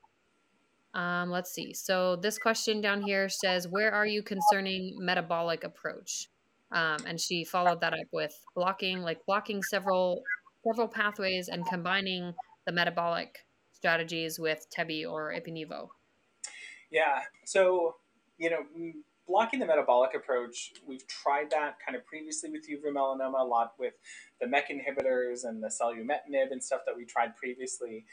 Um, 0.93 1.32
let's 1.32 1.52
see. 1.52 1.73
So 1.73 2.15
this 2.15 2.38
question 2.38 2.82
down 2.82 3.02
here 3.02 3.30
says, 3.30 3.67
"Where 3.67 3.91
are 3.91 4.06
you 4.06 4.21
concerning 4.21 4.95
metabolic 4.99 5.63
approach?" 5.63 6.30
Um, 6.71 6.99
and 7.08 7.19
she 7.19 7.43
followed 7.43 7.82
that 7.82 7.93
up 7.93 8.08
with 8.12 8.36
blocking, 8.54 9.02
like 9.02 9.26
blocking 9.26 9.63
several 9.63 10.21
several 10.63 10.88
pathways 10.88 11.47
and 11.47 11.65
combining 11.65 12.36
the 12.67 12.71
metabolic 12.71 13.39
strategies 13.84 14.39
with 14.39 14.65
Tebi 14.74 15.06
or 15.06 15.34
Ipi-Nivo? 15.34 15.89
Yeah. 16.89 17.19
So, 17.43 17.98
you 18.38 18.50
know, 18.50 18.60
blocking 19.28 19.60
the 19.60 19.65
metabolic 19.65 20.12
approach, 20.15 20.72
we've 20.88 21.06
tried 21.06 21.52
that 21.52 21.80
kind 21.86 21.98
of 21.98 22.06
previously 22.06 22.50
with 22.50 22.65
uveal 22.69 22.93
melanoma, 22.93 23.41
a 23.41 23.43
lot 23.43 23.74
with 23.78 23.96
the 24.39 24.48
MEK 24.48 24.69
inhibitors 24.69 25.43
and 25.43 25.62
the 25.62 25.67
selumetinib 25.67 26.52
and 26.52 26.63
stuff 26.63 26.80
that 26.86 26.96
we 26.96 27.04
tried 27.04 27.36
previously 27.36 28.06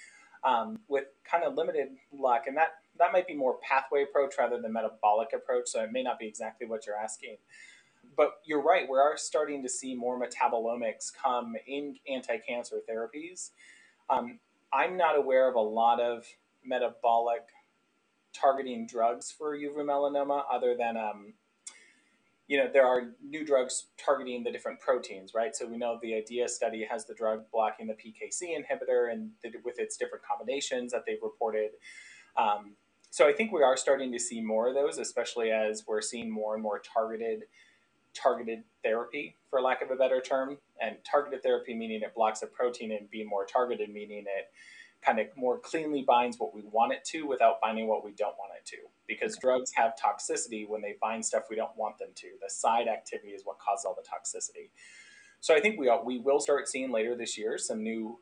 um, 0.42 0.80
with 0.88 1.04
kind 1.22 1.44
of 1.44 1.54
limited 1.54 1.90
luck. 2.12 2.48
And 2.48 2.56
that, 2.56 2.70
that 2.98 3.12
might 3.12 3.28
be 3.28 3.36
more 3.36 3.58
pathway 3.62 4.02
approach 4.02 4.34
rather 4.40 4.60
than 4.60 4.72
metabolic 4.72 5.28
approach. 5.32 5.68
So 5.68 5.84
it 5.84 5.92
may 5.92 6.02
not 6.02 6.18
be 6.18 6.26
exactly 6.26 6.66
what 6.66 6.84
you're 6.84 6.96
asking. 6.96 7.36
But 8.16 8.40
you're 8.44 8.62
right, 8.62 8.88
we 8.90 8.98
are 8.98 9.16
starting 9.16 9.62
to 9.62 9.68
see 9.68 9.94
more 9.94 10.20
metabolomics 10.20 11.12
come 11.14 11.54
in 11.68 11.94
anti 12.12 12.38
cancer 12.38 12.78
therapies. 12.90 13.50
Um, 14.08 14.40
I'm 14.72 14.96
not 14.96 15.16
aware 15.16 15.48
of 15.48 15.54
a 15.54 15.60
lot 15.60 16.00
of 16.00 16.24
metabolic 16.64 17.42
targeting 18.32 18.86
drugs 18.86 19.34
for 19.36 19.56
uveal 19.56 19.84
melanoma 19.84 20.42
other 20.52 20.76
than 20.78 20.96
um, 20.96 21.34
you 22.46 22.58
know 22.58 22.68
there 22.72 22.86
are 22.86 23.12
new 23.24 23.44
drugs 23.44 23.86
targeting 23.96 24.44
the 24.44 24.52
different 24.52 24.78
proteins 24.78 25.32
right 25.34 25.56
so 25.56 25.66
we 25.66 25.76
know 25.76 25.98
the 26.00 26.12
IDEAYA 26.12 26.48
study 26.48 26.86
has 26.88 27.04
the 27.06 27.14
drug 27.14 27.44
blocking 27.52 27.88
the 27.88 27.94
pkc 27.94 28.42
inhibitor 28.56 29.12
and 29.12 29.30
the, 29.42 29.50
with 29.64 29.80
its 29.80 29.96
different 29.96 30.24
combinations 30.24 30.92
that 30.92 31.02
they've 31.06 31.18
reported 31.22 31.70
um, 32.36 32.76
so 33.10 33.26
i 33.26 33.32
think 33.32 33.50
we 33.50 33.64
are 33.64 33.76
starting 33.76 34.12
to 34.12 34.18
see 34.20 34.40
more 34.40 34.68
of 34.68 34.74
those 34.74 34.98
especially 34.98 35.50
as 35.50 35.84
we're 35.88 36.00
seeing 36.00 36.30
more 36.30 36.54
and 36.54 36.62
more 36.62 36.80
targeted 36.80 37.42
targeted 38.14 38.64
therapy, 38.82 39.36
for 39.48 39.60
lack 39.60 39.82
of 39.82 39.90
a 39.90 39.96
better 39.96 40.20
term. 40.20 40.58
And 40.80 40.96
targeted 41.04 41.42
therapy 41.42 41.74
meaning 41.74 42.02
it 42.02 42.14
blocks 42.14 42.42
a 42.42 42.46
protein, 42.46 42.92
and 42.92 43.10
being 43.10 43.28
more 43.28 43.44
targeted 43.44 43.90
meaning 43.90 44.24
it 44.26 44.50
kind 45.02 45.18
of 45.18 45.26
more 45.36 45.58
cleanly 45.58 46.02
binds 46.06 46.38
what 46.38 46.54
we 46.54 46.62
want 46.62 46.92
it 46.92 47.04
to 47.06 47.26
without 47.26 47.60
binding 47.60 47.86
what 47.86 48.04
we 48.04 48.12
don't 48.12 48.36
want 48.38 48.52
it 48.58 48.66
to. 48.66 48.76
Because 49.06 49.36
drugs 49.38 49.72
have 49.74 49.94
toxicity 49.94 50.68
when 50.68 50.82
they 50.82 50.96
bind 51.00 51.24
stuff 51.24 51.44
we 51.48 51.56
don't 51.56 51.76
want 51.76 51.98
them 51.98 52.10
to. 52.16 52.26
The 52.42 52.50
side 52.50 52.86
activity 52.86 53.30
is 53.30 53.42
what 53.44 53.58
causes 53.58 53.84
all 53.84 53.96
the 53.96 54.02
toxicity. 54.02 54.70
So 55.40 55.54
I 55.54 55.60
think 55.60 55.78
we 55.78 55.90
we 56.04 56.18
will 56.18 56.40
start 56.40 56.68
seeing 56.68 56.90
later 56.90 57.16
this 57.16 57.38
year 57.38 57.56
some 57.56 57.82
new 57.82 58.20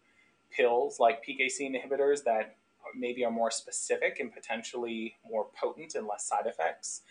pills 0.50 0.98
like 0.98 1.24
PKC 1.24 1.62
inhibitors 1.62 2.24
that 2.24 2.56
maybe 2.96 3.24
are 3.24 3.30
more 3.30 3.50
specific 3.50 4.18
and 4.20 4.32
potentially 4.32 5.16
more 5.28 5.48
potent 5.60 5.94
and 5.94 6.06
less 6.06 6.26
side 6.26 6.46
effects 6.46 7.02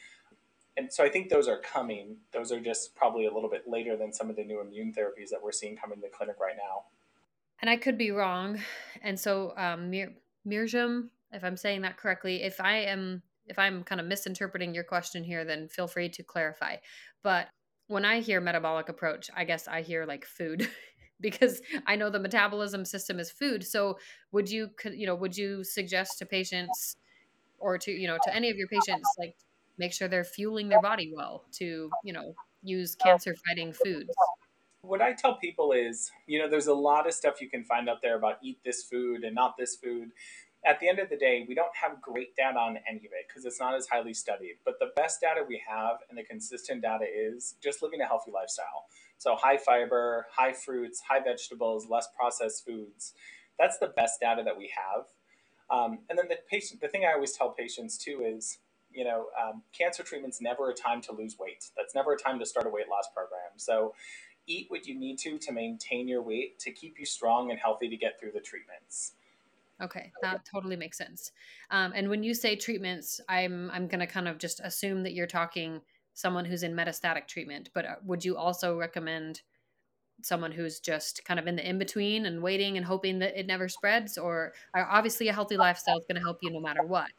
and 0.78 0.94
so 0.94 1.04
I 1.04 1.10
think 1.10 1.30
those 1.30 1.48
are 1.48 1.60
coming. 1.60 2.18
Those 2.32 2.52
are 2.52 2.60
just 2.60 2.96
probably 2.96 3.26
a 3.26 3.34
little 3.34 3.50
bit 3.50 3.64
later 3.68 3.98
than 3.98 4.14
some 4.14 4.30
of 4.30 4.36
the 4.36 4.44
new 4.44 4.62
immune 4.62 4.94
therapies 4.94 5.30
that 5.32 5.42
we're 5.42 5.52
seeing 5.52 5.76
coming 5.76 5.98
to 5.98 6.02
the 6.02 6.16
clinic 6.16 6.36
right 6.40 6.56
now. 6.56 6.84
And 7.60 7.70
I 7.70 7.78
could 7.78 7.98
be 7.98 8.12
wrong. 8.12 8.62
And 9.02 9.20
so, 9.20 9.54
um, 9.58 9.90
Mir- 9.90 10.14
Mirjam, 10.48 11.10
if 11.32 11.44
I'm 11.44 11.58
saying 11.58 11.82
that 11.82 11.98
correctly, 11.98 12.44
if 12.44 12.62
I 12.62 12.78
am 12.78 13.24
if 13.48 13.58
I'm 13.58 13.84
kind 13.84 14.02
of 14.02 14.08
misinterpreting 14.08 14.76
your 14.76 14.84
question 14.84 15.24
here, 15.24 15.46
then 15.46 15.70
feel 15.70 15.88
free 15.88 16.10
to 16.10 16.24
clarify. 16.24 16.76
But 17.24 17.48
when 17.88 18.04
I 18.04 18.20
hear 18.20 18.42
metabolic 18.42 18.90
approach, 18.90 19.30
I 19.36 19.46
guess 19.46 19.68
I 19.68 19.82
hear 19.82 20.06
like 20.06 20.26
food 20.26 20.70
because 21.22 21.62
I 21.86 21.96
know 21.96 22.10
the 22.10 22.20
metabolism 22.20 22.84
system 22.86 23.20
is 23.20 23.32
food. 23.32 23.66
So 23.66 23.98
would 24.32 24.50
you 24.50 24.70
you 24.92 25.08
know 25.08 25.16
would 25.16 25.36
you 25.36 25.64
suggest 25.64 26.20
to 26.20 26.26
patients 26.26 26.98
or 27.58 27.78
to 27.80 27.92
you 27.92 28.08
know 28.08 28.18
to 28.24 28.36
any 28.36 28.50
of 28.50 28.58
your 28.58 28.68
patients 28.68 29.10
like 29.18 29.36
make 29.78 29.94
sure 29.94 30.08
they're 30.08 30.24
fueling 30.24 30.70
their 30.70 30.82
body 30.82 31.12
well 31.16 31.46
to 31.54 31.90
you 32.04 32.14
know 32.14 32.34
use 32.64 32.96
cancer 32.96 33.36
fighting 33.48 33.74
foods? 33.74 34.10
What 34.82 35.02
I 35.02 35.14
tell 35.14 35.36
people 35.36 35.74
is, 35.74 36.12
you 36.28 36.40
know, 36.40 36.50
there's 36.50 36.68
a 36.68 36.74
lot 36.74 37.08
of 37.08 37.14
stuff 37.14 37.42
you 37.42 37.50
can 37.50 37.64
find 37.64 37.90
out 37.90 38.02
there 38.02 38.16
about 38.16 38.38
eat 38.42 38.60
this 38.64 38.84
food 38.84 39.24
and 39.24 39.36
not 39.36 39.58
this 39.58 39.76
food 39.76 40.12
at 40.66 40.80
the 40.80 40.90
end 40.90 41.00
of 41.00 41.10
the 41.10 41.16
day, 41.16 41.46
we 41.48 41.56
don't 41.56 41.76
have 41.82 42.02
great 42.02 42.36
data 42.36 42.58
on 42.58 42.78
any 42.88 43.00
of 43.00 43.06
it 43.06 43.28
because 43.28 43.46
it's 43.46 43.60
not 43.60 43.76
as 43.76 43.88
highly 43.88 44.14
studied. 44.14 44.56
But 44.66 44.80
the 44.80 44.92
best 44.96 45.22
data 45.22 45.42
we 45.48 45.62
have 45.68 45.98
and 46.10 46.18
the 46.18 46.24
consistent 46.24 46.82
data 46.82 47.06
is 47.06 47.56
just 47.64 47.82
living 47.82 48.02
a 48.02 48.06
healthy 48.06 48.32
lifestyle. 48.32 48.86
So 49.18 49.36
high 49.36 49.58
fiber, 49.58 50.28
high 50.32 50.54
fruits, 50.54 51.02
high 51.08 51.22
vegetables, 51.22 51.88
less 51.90 52.08
processed 52.16 52.66
foods. 52.66 53.14
That's 53.58 53.78
the 53.78 53.88
best 53.88 54.20
data 54.20 54.44
that 54.44 54.58
we 54.58 54.72
have. 54.76 55.06
Um, 55.70 56.00
and 56.10 56.18
then 56.18 56.28
the 56.28 56.38
patient, 56.50 56.82
the 56.82 56.88
thing 56.88 57.06
I 57.06 57.14
always 57.14 57.34
tell 57.34 57.50
patients 57.50 57.98
too 57.98 58.24
is, 58.26 58.60
you 58.98 59.04
know, 59.04 59.28
um, 59.40 59.62
cancer 59.78 60.02
treatment's 60.02 60.42
never 60.42 60.72
a 60.72 60.74
time 60.74 61.02
to 61.02 61.12
lose 61.12 61.38
weight. 61.38 61.70
That's 61.78 61.94
never 61.94 62.14
a 62.14 62.18
time 62.18 62.40
to 62.40 62.46
start 62.48 62.66
a 62.66 62.70
weight 62.70 62.90
loss 62.90 63.08
program. 63.14 63.52
So 63.58 63.94
eat 64.48 64.66
what 64.70 64.88
you 64.88 64.98
need 64.98 65.20
to 65.20 65.38
to 65.38 65.52
maintain 65.52 66.08
your 66.08 66.24
weight 66.24 66.58
to 66.60 66.72
keep 66.72 66.98
you 66.98 67.06
strong 67.06 67.52
and 67.52 67.60
healthy 67.60 67.90
to 67.90 67.96
get 67.96 68.20
through 68.20 68.32
the 68.32 68.40
treatments. 68.40 69.14
Okay, 69.80 70.12
that 70.24 70.44
totally 70.52 70.76
makes 70.76 70.98
sense. 70.98 71.32
Um, 71.70 71.94
and 71.96 72.10
when 72.10 72.24
you 72.24 72.34
say 72.34 72.56
treatments, 72.56 73.22
I'm 73.30 73.70
I'm 73.72 73.88
going 73.88 74.00
to 74.00 74.08
kind 74.08 74.28
of 74.28 74.40
just 74.40 74.62
assume 74.62 75.04
that 75.04 75.14
you're 75.14 75.28
talking 75.28 75.82
someone 76.16 76.46
who's 76.46 76.64
in 76.64 76.74
metastatic 76.74 77.28
treatment. 77.28 77.70
But 77.76 77.86
uh, 77.86 77.96
would 78.04 78.26
you 78.26 78.36
also 78.36 78.76
recommend 78.76 79.44
someone 80.24 80.52
who's 80.52 80.80
just 80.80 81.24
kind 81.24 81.40
of 81.40 81.46
in 81.46 81.56
the 81.56 81.70
in 81.70 81.78
between 81.78 82.26
and 82.26 82.42
waiting 82.42 82.78
and 82.78 82.84
hoping 82.84 83.20
that 83.20 83.40
it 83.40 83.46
never 83.46 83.70
spreads? 83.70 84.18
Or 84.18 84.54
uh, 84.76 84.86
obviously, 84.90 85.28
a 85.28 85.34
healthy 85.34 85.58
lifestyle 85.58 86.00
is 86.00 86.06
going 86.10 86.20
to 86.20 86.26
help 86.26 86.40
you 86.42 86.50
no 86.50 86.60
matter 86.60 86.82
what. 86.82 87.12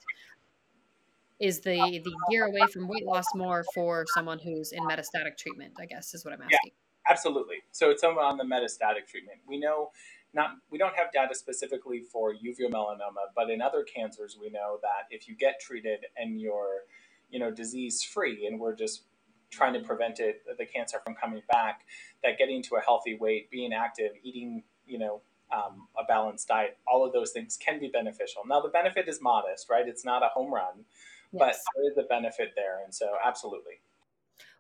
Is 1.41 1.61
the 1.61 2.01
the 2.05 2.17
gear 2.31 2.47
away 2.47 2.67
from 2.73 2.89
weight 2.89 3.07
loss 3.07 3.27
more 3.35 3.65
for 3.75 4.05
someone 4.15 4.39
who's 4.39 4.73
in 4.73 4.83
metastatic 4.85 5.37
treatment? 5.39 5.75
I 5.79 5.87
guess 5.87 6.15
is 6.15 6.25
what 6.25 6.35
I'm 6.35 6.43
asking. 6.43 6.59
Yeah, 6.65 7.11
absolutely. 7.13 7.57
So 7.71 7.91
it's 7.91 8.01
someone 8.01 8.25
on 8.25 8.37
the 8.37 8.45
metastatic 8.45 9.07
treatment. 9.09 9.39
We 9.47 9.59
know 9.59 9.91
not 10.35 10.51
we 10.71 10.79
don't 10.79 10.95
have 10.97 11.13
data 11.13 11.35
specifically 11.35 12.01
for 12.01 12.35
uveal 12.35 12.71
melanoma, 12.71 13.31
but 13.35 13.51
in 13.51 13.63
other 13.63 13.85
cancers, 13.85 14.37
we 14.41 14.51
know 14.51 14.79
that 14.83 15.07
if 15.11 15.29
you 15.29 15.37
get 15.37 15.61
treated 15.61 16.07
and 16.17 16.41
you're, 16.41 16.85
you 17.31 17.39
know, 17.39 17.51
disease 17.51 18.03
free, 18.03 18.47
and 18.47 18.59
we're 18.59 18.75
just 18.75 19.03
trying 19.51 19.73
to 19.73 19.81
prevent 19.81 20.21
it, 20.21 20.43
the 20.59 20.67
cancer 20.67 20.99
from 21.05 21.15
coming 21.15 21.43
back, 21.51 21.83
that 22.23 22.37
getting 22.37 22.63
to 22.63 22.77
a 22.77 22.81
healthy 22.81 23.17
weight, 23.17 23.51
being 23.51 23.73
active, 23.73 24.13
eating, 24.23 24.63
you 24.87 24.99
know, 24.99 25.23
um, 25.51 25.89
a 25.99 26.05
balanced 26.05 26.49
diet, 26.49 26.77
all 26.87 27.07
of 27.07 27.13
those 27.13 27.31
things 27.31 27.57
can 27.57 27.81
be 27.81 27.89
beneficial. 27.89 28.43
Now, 28.47 28.61
the 28.61 28.69
benefit 28.69 29.09
is 29.09 29.23
modest, 29.23 29.71
right? 29.71 29.89
It's 29.89 30.05
not 30.05 30.23
a 30.23 30.29
home 30.29 30.53
run, 30.53 30.85
yes. 31.33 31.41
but 31.41 31.57
there 31.77 31.91
is 31.91 31.99
a 31.99 32.09
benefit 32.09 32.53
there, 32.57 32.83
and 32.85 32.95
so 32.95 33.15
absolutely. 33.25 33.81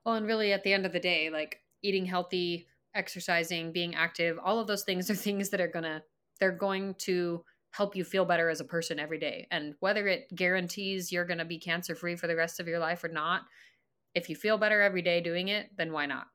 Well, 0.05 0.14
and 0.14 0.27
really, 0.27 0.53
at 0.53 0.62
the 0.64 0.73
end 0.73 0.87
of 0.87 0.93
the 0.93 1.01
day, 1.01 1.31
like 1.31 1.61
eating 1.83 2.07
healthy 2.07 2.66
exercising, 2.95 3.73
being 3.73 3.95
active, 3.95 4.39
all 4.43 4.59
of 4.59 4.66
those 4.66 4.85
things 4.85 5.11
are 5.11 5.14
things 5.29 5.51
that 5.51 5.61
are 5.61 5.69
to 5.69 6.03
they're 6.41 6.53
going 6.53 6.95
to 6.95 7.45
help 7.71 7.95
you 7.95 8.05
feel 8.05 8.25
better 8.25 8.49
as 8.49 8.61
a 8.61 8.64
person 8.64 8.99
every 8.99 9.19
day. 9.19 9.47
And 9.51 9.75
whether 9.81 10.07
it 10.09 10.35
guarantees 10.35 11.12
you're 11.12 11.25
going 11.25 11.39
to 11.39 11.45
be 11.45 11.59
cancer 11.59 11.95
free 11.95 12.16
for 12.16 12.27
the 12.27 12.37
rest 12.37 12.61
of 12.61 12.69
your 12.69 12.79
life 12.79 13.05
or 13.05 13.09
not, 13.09 13.43
if 14.14 14.31
you 14.31 14.37
feel 14.37 14.59
better 14.59 14.81
every 14.81 15.03
day 15.03 15.21
doing 15.21 15.49
it, 15.49 15.71
then 15.77 15.93
why 15.93 16.07
not? 16.07 16.27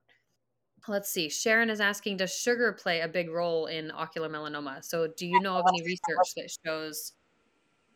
Let's 0.87 1.09
see. 1.09 1.29
Sharon 1.29 1.69
is 1.69 1.79
asking 1.79 2.17
Does 2.17 2.35
sugar 2.35 2.73
play 2.73 3.01
a 3.01 3.07
big 3.07 3.29
role 3.29 3.67
in 3.67 3.91
ocular 3.91 4.29
melanoma? 4.29 4.83
So, 4.83 5.07
do 5.17 5.25
you 5.25 5.39
know 5.39 5.55
of 5.55 5.65
any 5.67 5.81
research 5.81 6.33
that 6.35 6.49
shows? 6.65 7.13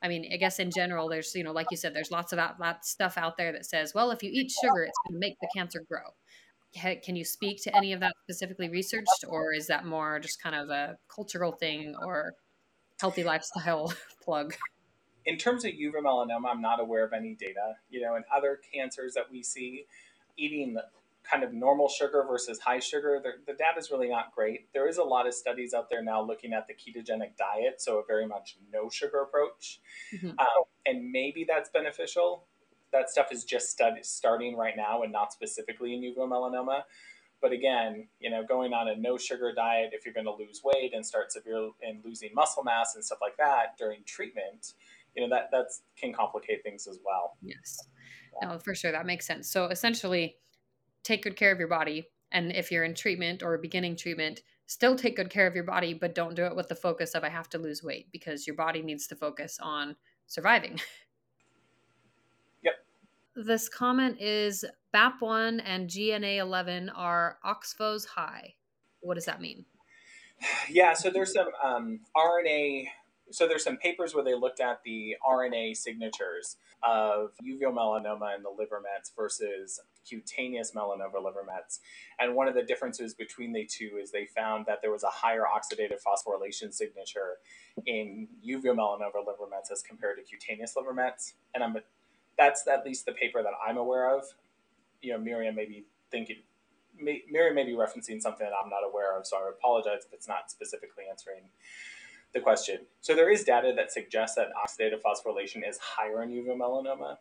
I 0.01 0.07
mean, 0.07 0.29
I 0.31 0.37
guess 0.37 0.59
in 0.59 0.71
general, 0.71 1.09
there's, 1.09 1.33
you 1.35 1.43
know, 1.43 1.51
like 1.51 1.67
you 1.71 1.77
said, 1.77 1.95
there's 1.95 2.11
lots 2.11 2.33
of 2.33 2.39
out, 2.39 2.59
lots 2.59 2.89
stuff 2.89 3.17
out 3.17 3.37
there 3.37 3.51
that 3.51 3.65
says, 3.65 3.93
well, 3.93 4.11
if 4.11 4.21
you 4.21 4.29
eat 4.31 4.51
sugar, 4.51 4.83
it's 4.83 4.97
going 5.07 5.13
to 5.13 5.19
make 5.19 5.37
the 5.41 5.47
cancer 5.55 5.83
grow. 5.89 6.13
Can 6.75 7.15
you 7.15 7.25
speak 7.25 7.63
to 7.63 7.75
any 7.75 7.93
of 7.93 7.99
that 8.01 8.13
specifically 8.23 8.69
researched 8.69 9.25
or 9.27 9.53
is 9.53 9.67
that 9.67 9.85
more 9.85 10.19
just 10.19 10.41
kind 10.41 10.55
of 10.55 10.69
a 10.69 10.97
cultural 11.13 11.51
thing 11.51 11.95
or 12.05 12.33
healthy 12.99 13.23
lifestyle 13.23 13.93
plug? 14.23 14.53
In 15.25 15.37
terms 15.37 15.65
of 15.65 15.71
uveal 15.71 16.03
melanoma 16.03 16.49
i'm 16.49 16.61
not 16.61 16.79
aware 16.79 17.03
of 17.03 17.11
any 17.11 17.35
data 17.35 17.73
you 17.89 17.99
know 17.99 18.15
in 18.15 18.23
other 18.33 18.61
cancers 18.73 19.13
that 19.15 19.29
we 19.29 19.43
see 19.43 19.85
eating 20.37 20.77
kind 21.30 21.43
of 21.43 21.53
normal 21.53 21.89
sugar 21.89 22.23
versus 22.28 22.59
high 22.59 22.80
sugar 22.80 23.19
the, 23.23 23.32
the 23.45 23.57
data 23.57 23.78
is 23.78 23.91
really 23.91 24.09
not 24.09 24.34
great 24.34 24.71
there 24.73 24.88
is 24.88 24.97
a 24.97 25.03
lot 25.03 25.28
of 25.28 25.34
studies 25.34 25.73
out 25.73 25.89
there 25.89 26.03
now 26.03 26.21
looking 26.21 26.53
at 26.53 26.67
the 26.67 26.73
ketogenic 26.73 27.36
diet 27.38 27.80
so 27.80 27.99
a 27.99 28.03
very 28.07 28.28
much 28.28 28.57
no 28.71 28.89
sugar 28.89 29.21
approach 29.21 29.80
mm-hmm. 30.13 30.30
um, 30.30 30.63
and 30.86 31.11
maybe 31.11 31.45
that's 31.47 31.69
beneficial 31.69 32.45
that 32.91 33.09
stuff 33.09 33.32
is 33.32 33.43
just 33.43 33.69
study, 33.69 33.99
starting 34.03 34.55
right 34.55 34.75
now 34.75 35.03
and 35.03 35.11
not 35.11 35.34
specifically 35.34 35.93
in 35.93 36.01
uveal 36.01 36.30
melanoma. 36.30 36.82
But 37.41 37.51
again, 37.51 38.07
you 38.19 38.32
know, 38.32 38.43
going 38.43 38.73
on 38.73 38.88
a 38.88 38.95
no 38.95 39.17
sugar 39.17 39.53
diet 39.55 39.91
if 39.93 40.05
you're 40.05 40.13
going 40.13 40.25
to 40.25 40.34
lose 40.34 40.61
weight 40.63 40.93
and 40.93 41.05
start 41.05 41.32
severe 41.32 41.69
and 41.82 42.03
losing 42.03 42.32
muscle 42.34 42.63
mass 42.63 42.95
and 42.95 43.03
stuff 43.03 43.19
like 43.21 43.38
that 43.38 43.78
during 43.78 43.99
treatment, 44.05 44.73
you 45.15 45.21
know, 45.21 45.36
that 45.36 45.49
that's 45.51 45.84
can 45.97 46.13
complicate 46.13 46.63
things 46.63 46.88
as 46.88 46.99
well. 47.05 47.38
Yes. 47.41 47.78
No, 48.41 48.57
for 48.57 48.73
sure 48.73 48.91
that 48.91 49.05
makes 49.05 49.25
sense. 49.25 49.49
So 49.49 49.65
essentially, 49.65 50.38
take 51.03 51.23
good 51.23 51.35
care 51.35 51.51
of 51.51 51.59
your 51.59 51.67
body, 51.67 52.09
and 52.31 52.51
if 52.51 52.71
you're 52.71 52.83
in 52.83 52.93
treatment 52.93 53.43
or 53.43 53.57
beginning 53.57 53.95
treatment, 53.95 54.41
still 54.65 54.95
take 54.95 55.15
good 55.15 55.29
care 55.29 55.47
of 55.47 55.55
your 55.55 55.63
body, 55.63 55.93
but 55.93 56.13
don't 56.13 56.35
do 56.35 56.45
it 56.45 56.55
with 56.55 56.67
the 56.67 56.75
focus 56.75 57.15
of 57.15 57.23
I 57.23 57.29
have 57.29 57.49
to 57.49 57.57
lose 57.57 57.83
weight 57.83 58.11
because 58.11 58.45
your 58.45 58.55
body 58.55 58.81
needs 58.81 59.07
to 59.07 59.15
focus 59.15 59.57
on 59.61 59.95
surviving. 60.27 60.79
Yep. 62.63 62.73
This 63.35 63.69
comment 63.69 64.19
is 64.19 64.65
BAP1 64.93 65.61
and 65.63 65.87
GNA11 65.87 66.89
are 66.95 67.37
OXPHOS 67.45 68.07
high. 68.07 68.55
What 69.01 69.13
does 69.13 69.25
that 69.25 69.39
mean? 69.39 69.63
Yeah, 70.69 70.93
so 70.93 71.09
there's 71.09 71.33
some 71.33 71.49
um, 71.63 71.99
RNA. 72.15 72.85
So 73.29 73.47
there's 73.47 73.63
some 73.63 73.77
papers 73.77 74.15
where 74.15 74.23
they 74.23 74.33
looked 74.33 74.59
at 74.59 74.81
the 74.83 75.15
RNA 75.27 75.77
signatures 75.77 76.57
of 76.83 77.31
uveal 77.43 77.73
melanoma 77.73 78.33
and 78.33 78.43
the 78.43 78.49
liver 78.49 78.81
mets 78.81 79.11
versus 79.15 79.79
cutaneous 80.07 80.71
melanoma 80.71 81.23
liver 81.23 81.43
mets. 81.45 81.79
And 82.19 82.35
one 82.35 82.47
of 82.47 82.55
the 82.55 82.63
differences 82.63 83.13
between 83.13 83.53
the 83.53 83.65
two 83.65 83.99
is 84.01 84.11
they 84.11 84.25
found 84.25 84.65
that 84.67 84.81
there 84.81 84.91
was 84.91 85.03
a 85.03 85.09
higher 85.09 85.43
oxidative 85.43 86.01
phosphorylation 86.03 86.73
signature 86.73 87.37
in 87.85 88.27
uveal 88.45 88.75
melanoma 88.75 89.25
liver 89.25 89.47
mets 89.49 89.71
as 89.71 89.81
compared 89.81 90.17
to 90.17 90.23
cutaneous 90.23 90.75
liver 90.75 90.93
mets. 90.93 91.33
And 91.53 91.63
I'm 91.63 91.77
that's 92.37 92.67
at 92.67 92.85
least 92.85 93.05
the 93.05 93.13
paper 93.13 93.41
that 93.41 93.53
I'm 93.67 93.77
aware 93.77 94.15
of. 94.15 94.23
You 95.01 95.13
know, 95.13 95.19
Miriam 95.19 95.55
may 95.55 95.65
be 95.65 95.85
thinking, 96.11 96.37
may, 96.99 97.23
Miriam 97.29 97.55
may 97.55 97.65
be 97.65 97.73
referencing 97.73 98.21
something 98.21 98.45
that 98.45 98.53
I'm 98.63 98.69
not 98.69 98.83
aware 98.87 99.17
of, 99.17 99.25
so 99.25 99.37
I 99.37 99.49
apologize 99.49 100.05
if 100.05 100.13
it's 100.13 100.27
not 100.27 100.51
specifically 100.51 101.05
answering 101.09 101.41
the 102.33 102.39
question. 102.39 102.79
So 103.01 103.15
there 103.15 103.31
is 103.31 103.43
data 103.43 103.73
that 103.75 103.91
suggests 103.91 104.35
that 104.35 104.49
oxidative 104.53 105.01
phosphorylation 105.01 105.67
is 105.67 105.77
higher 105.79 106.21
in 106.23 106.29
uveal 106.29 106.57
melanoma. 106.57 107.17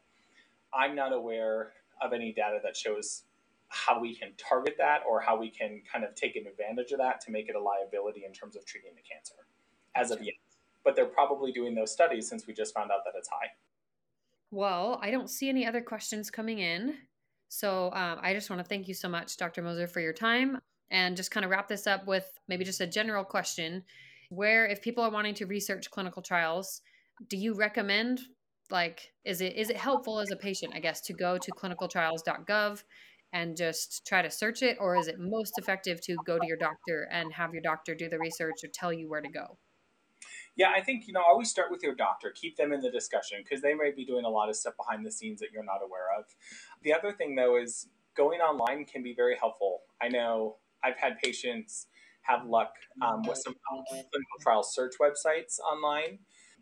I'm 0.72 0.95
not 0.95 1.12
aware 1.12 1.72
of 2.01 2.13
any 2.13 2.33
data 2.33 2.59
that 2.63 2.77
shows 2.77 3.25
how 3.69 4.01
we 4.01 4.15
can 4.15 4.31
target 4.37 4.77
that 4.79 5.01
or 5.09 5.21
how 5.21 5.39
we 5.39 5.51
can 5.51 5.83
kind 5.91 6.05
of 6.05 6.15
take 6.15 6.37
advantage 6.37 6.93
of 6.93 6.99
that 6.99 7.21
to 7.21 7.31
make 7.31 7.49
it 7.49 7.57
a 7.57 7.61
liability 7.61 8.25
in 8.25 8.33
terms 8.33 8.57
of 8.57 8.65
treating 8.65 8.93
the 8.95 9.03
cancer 9.03 9.35
as 9.95 10.11
of 10.11 10.23
yet. 10.23 10.35
But 10.85 10.95
they're 10.95 11.07
probably 11.07 11.51
doing 11.51 11.75
those 11.75 11.93
studies 11.93 12.29
since 12.29 12.47
we 12.47 12.55
just 12.55 12.73
found 12.73 12.91
out 12.91 13.01
that 13.05 13.15
it's 13.17 13.29
high. 13.29 13.49
Well, 14.53 15.01
I 15.03 15.11
don't 15.11 15.29
see 15.29 15.49
any 15.49 15.67
other 15.67 15.81
questions 15.81 16.31
coming 16.31 16.61
in. 16.61 16.95
So 17.49 17.91
um, 17.93 18.19
I 18.23 18.33
just 18.35 18.51
want 18.51 18.63
to 18.63 18.69
thank 18.69 18.87
you 18.87 18.95
so 18.95 19.09
much, 19.09 19.37
Dr. 19.37 19.63
Moser, 19.63 19.89
for 19.89 20.01
your 20.01 20.13
time 20.13 20.59
and 20.91 21.17
just 21.17 21.31
kind 21.31 21.45
of 21.45 21.51
wrap 21.51 21.69
this 21.69 21.87
up 21.87 22.07
with 22.07 22.31
maybe 22.49 22.65
just 22.65 22.81
a 22.81 22.87
general 22.87 23.25
question 23.25 23.83
where 24.31 24.67
if 24.67 24.83
people 24.83 25.03
are 25.05 25.11
wanting 25.11 25.35
to 25.35 25.47
research 25.47 25.91
clinical 25.91 26.23
trials 26.23 26.83
do 27.29 27.37
you 27.37 27.55
recommend 27.55 28.21
like 28.71 29.12
is 29.25 29.41
it 29.41 29.57
is 29.57 29.71
it 29.71 29.77
helpful 29.77 30.21
as 30.21 30.31
a 30.31 30.37
patient 30.37 30.73
i 30.75 30.81
guess 30.81 31.01
to 31.01 31.12
go 31.12 31.39
to 31.39 31.51
clinicaltrials.gov 31.53 32.83
and 33.33 33.57
just 33.57 34.07
try 34.07 34.23
to 34.23 34.31
search 34.31 34.62
it 34.62 34.77
or 34.81 34.97
is 34.97 35.09
it 35.09 35.17
most 35.19 35.53
effective 35.59 36.01
to 36.01 36.17
go 36.25 36.39
to 36.39 36.47
your 36.47 36.57
doctor 36.57 37.09
and 37.11 37.33
have 37.33 37.53
your 37.53 37.62
doctor 37.62 37.95
do 37.95 38.09
the 38.09 38.19
research 38.19 38.64
or 38.64 38.69
tell 38.73 38.93
you 38.93 39.09
where 39.09 39.21
to 39.21 39.29
go 39.29 39.59
yeah, 40.57 40.71
I 40.75 40.81
think, 40.81 41.07
you 41.07 41.12
know, 41.12 41.21
always 41.21 41.51
start 41.51 41.71
with 41.71 41.83
your 41.83 41.95
doctor. 41.95 42.33
Keep 42.35 42.57
them 42.57 42.73
in 42.73 42.81
the 42.81 42.91
discussion 42.91 43.39
because 43.45 43.61
they 43.61 43.75
might 43.75 43.95
be 43.95 44.07
doing 44.07 44.25
a 44.25 44.29
lot 44.29 44.49
of 44.49 44.57
stuff 44.57 44.75
behind 44.79 45.05
the 45.05 45.12
scenes 45.12 45.39
that 45.41 45.49
you're 45.53 45.62
not 45.62 45.81
aware 45.85 46.07
of. 46.19 46.25
The 46.83 46.95
other 46.95 47.12
thing, 47.12 47.35
though, 47.35 47.61
is 47.61 47.89
going 48.17 48.41
online 48.41 48.87
can 48.87 49.03
be 49.03 49.14
very 49.14 49.37
helpful. 49.37 49.83
I 50.01 50.09
know 50.09 50.57
I've 50.83 50.97
had 50.97 51.19
patients 51.19 51.89
have 52.23 52.47
luck 52.47 52.73
um, 53.03 53.23
with 53.23 53.37
some 53.37 53.55
clinical 53.89 54.39
trial 54.41 54.62
search 54.62 54.95
websites 55.01 55.59
online. 55.61 56.21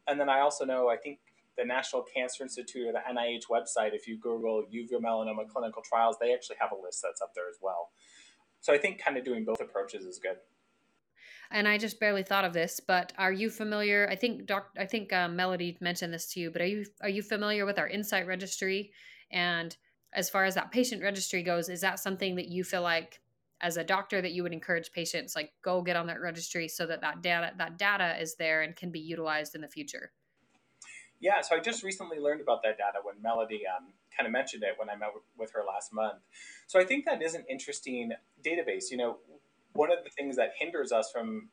And 0.09 0.19
then 0.19 0.29
I 0.29 0.41
also 0.41 0.65
know, 0.65 0.89
I 0.89 0.97
think 0.97 1.21
the 1.57 1.65
National 1.65 2.03
Cancer 2.03 2.43
Institute 2.43 2.87
or 2.87 2.93
the 2.93 2.99
NIH 2.99 3.47
website, 3.51 3.95
if 3.95 4.07
you 4.09 4.19
Google 4.19 4.65
uveal 4.73 5.01
melanoma 5.01 5.49
clinical 5.49 5.83
trials, 5.83 6.17
they 6.21 6.35
actually 6.35 6.57
have 6.61 6.73
a 6.73 6.83
list 6.83 7.01
that's 7.03 7.23
up 7.23 7.33
there 7.35 7.49
as 7.49 7.57
well. 7.63 7.91
So 8.61 8.73
I 8.73 8.79
think 8.79 9.03
kind 9.03 9.17
of 9.17 9.25
doing 9.25 9.45
both 9.45 9.61
approaches 9.61 10.05
is 10.05 10.19
good. 10.19 10.37
And 11.51 11.69
I 11.69 11.79
just 11.79 12.01
barely 12.01 12.23
thought 12.23 12.45
of 12.45 12.53
this, 12.53 12.81
but 12.81 13.13
are 13.19 13.33
you 13.33 13.51
familiar? 13.51 14.09
I 14.11 14.17
think 14.17 14.47
Doc, 14.47 14.71
I 14.79 14.87
think 14.87 15.13
uh, 15.13 15.29
Melody 15.29 15.77
mentioned 15.81 16.13
this 16.13 16.27
to 16.33 16.41
you, 16.41 16.51
but 16.51 16.63
are 16.63 16.67
you 16.67 16.85
are 17.03 17.09
you 17.09 17.23
familiar 17.23 17.67
with 17.67 17.79
our 17.79 17.87
Insight 17.87 18.27
Registry? 18.27 18.93
And 19.31 19.77
as 20.15 20.31
far 20.31 20.45
as 20.45 20.55
that 20.55 20.73
patient 20.73 21.03
registry 21.03 21.43
goes, 21.43 21.69
is 21.69 21.81
that 21.83 21.99
something 21.99 22.37
that 22.37 22.49
you 22.49 22.65
feel 22.65 22.83
like 22.83 23.21
as 23.61 23.77
a 23.77 23.85
doctor 23.85 24.21
that 24.21 24.33
you 24.33 24.43
would 24.43 24.53
encourage 24.53 24.93
patients 24.93 25.37
like 25.37 25.51
go 25.63 25.81
get 25.81 25.97
on 25.97 26.07
that 26.07 26.21
registry 26.21 26.69
so 26.69 26.87
that 26.87 27.01
that 27.01 27.23
data 27.23 27.53
that 27.57 27.79
data 27.79 28.21
is 28.21 28.35
there 28.37 28.63
and 28.63 28.77
can 28.77 28.91
be 28.91 29.01
utilized 29.01 29.55
in 29.55 29.61
the 29.61 29.69
future? 29.69 30.13
Yeah, 31.21 31.41
so 31.41 31.57
I 31.57 31.61
just 31.61 31.83
recently 31.83 32.19
learned 32.19 32.41
about 32.41 32.63
that 32.65 32.77
data 32.77 32.99
when 33.03 33.15
Melody 33.23 33.63
um, 33.67 33.87
kind 34.17 34.27
of 34.27 34.33
mentioned 34.33 34.63
it 34.63 34.75
when 34.77 34.91
I 34.91 34.97
met 34.97 35.11
with 35.39 35.53
her 35.53 35.63
last 35.67 35.93
month. 35.93 36.19
So 36.67 36.79
I 36.79 36.85
think 36.85 37.05
that 37.07 37.23
is 37.23 37.35
an 37.35 37.45
interesting 37.49 38.13
database. 38.45 38.91
You 38.91 38.99
know, 38.99 39.19
one 39.73 39.91
of 39.91 40.05
the 40.05 40.11
things 40.11 40.37
that 40.37 40.53
hinders 40.59 40.93
us 40.93 41.11
from 41.11 41.49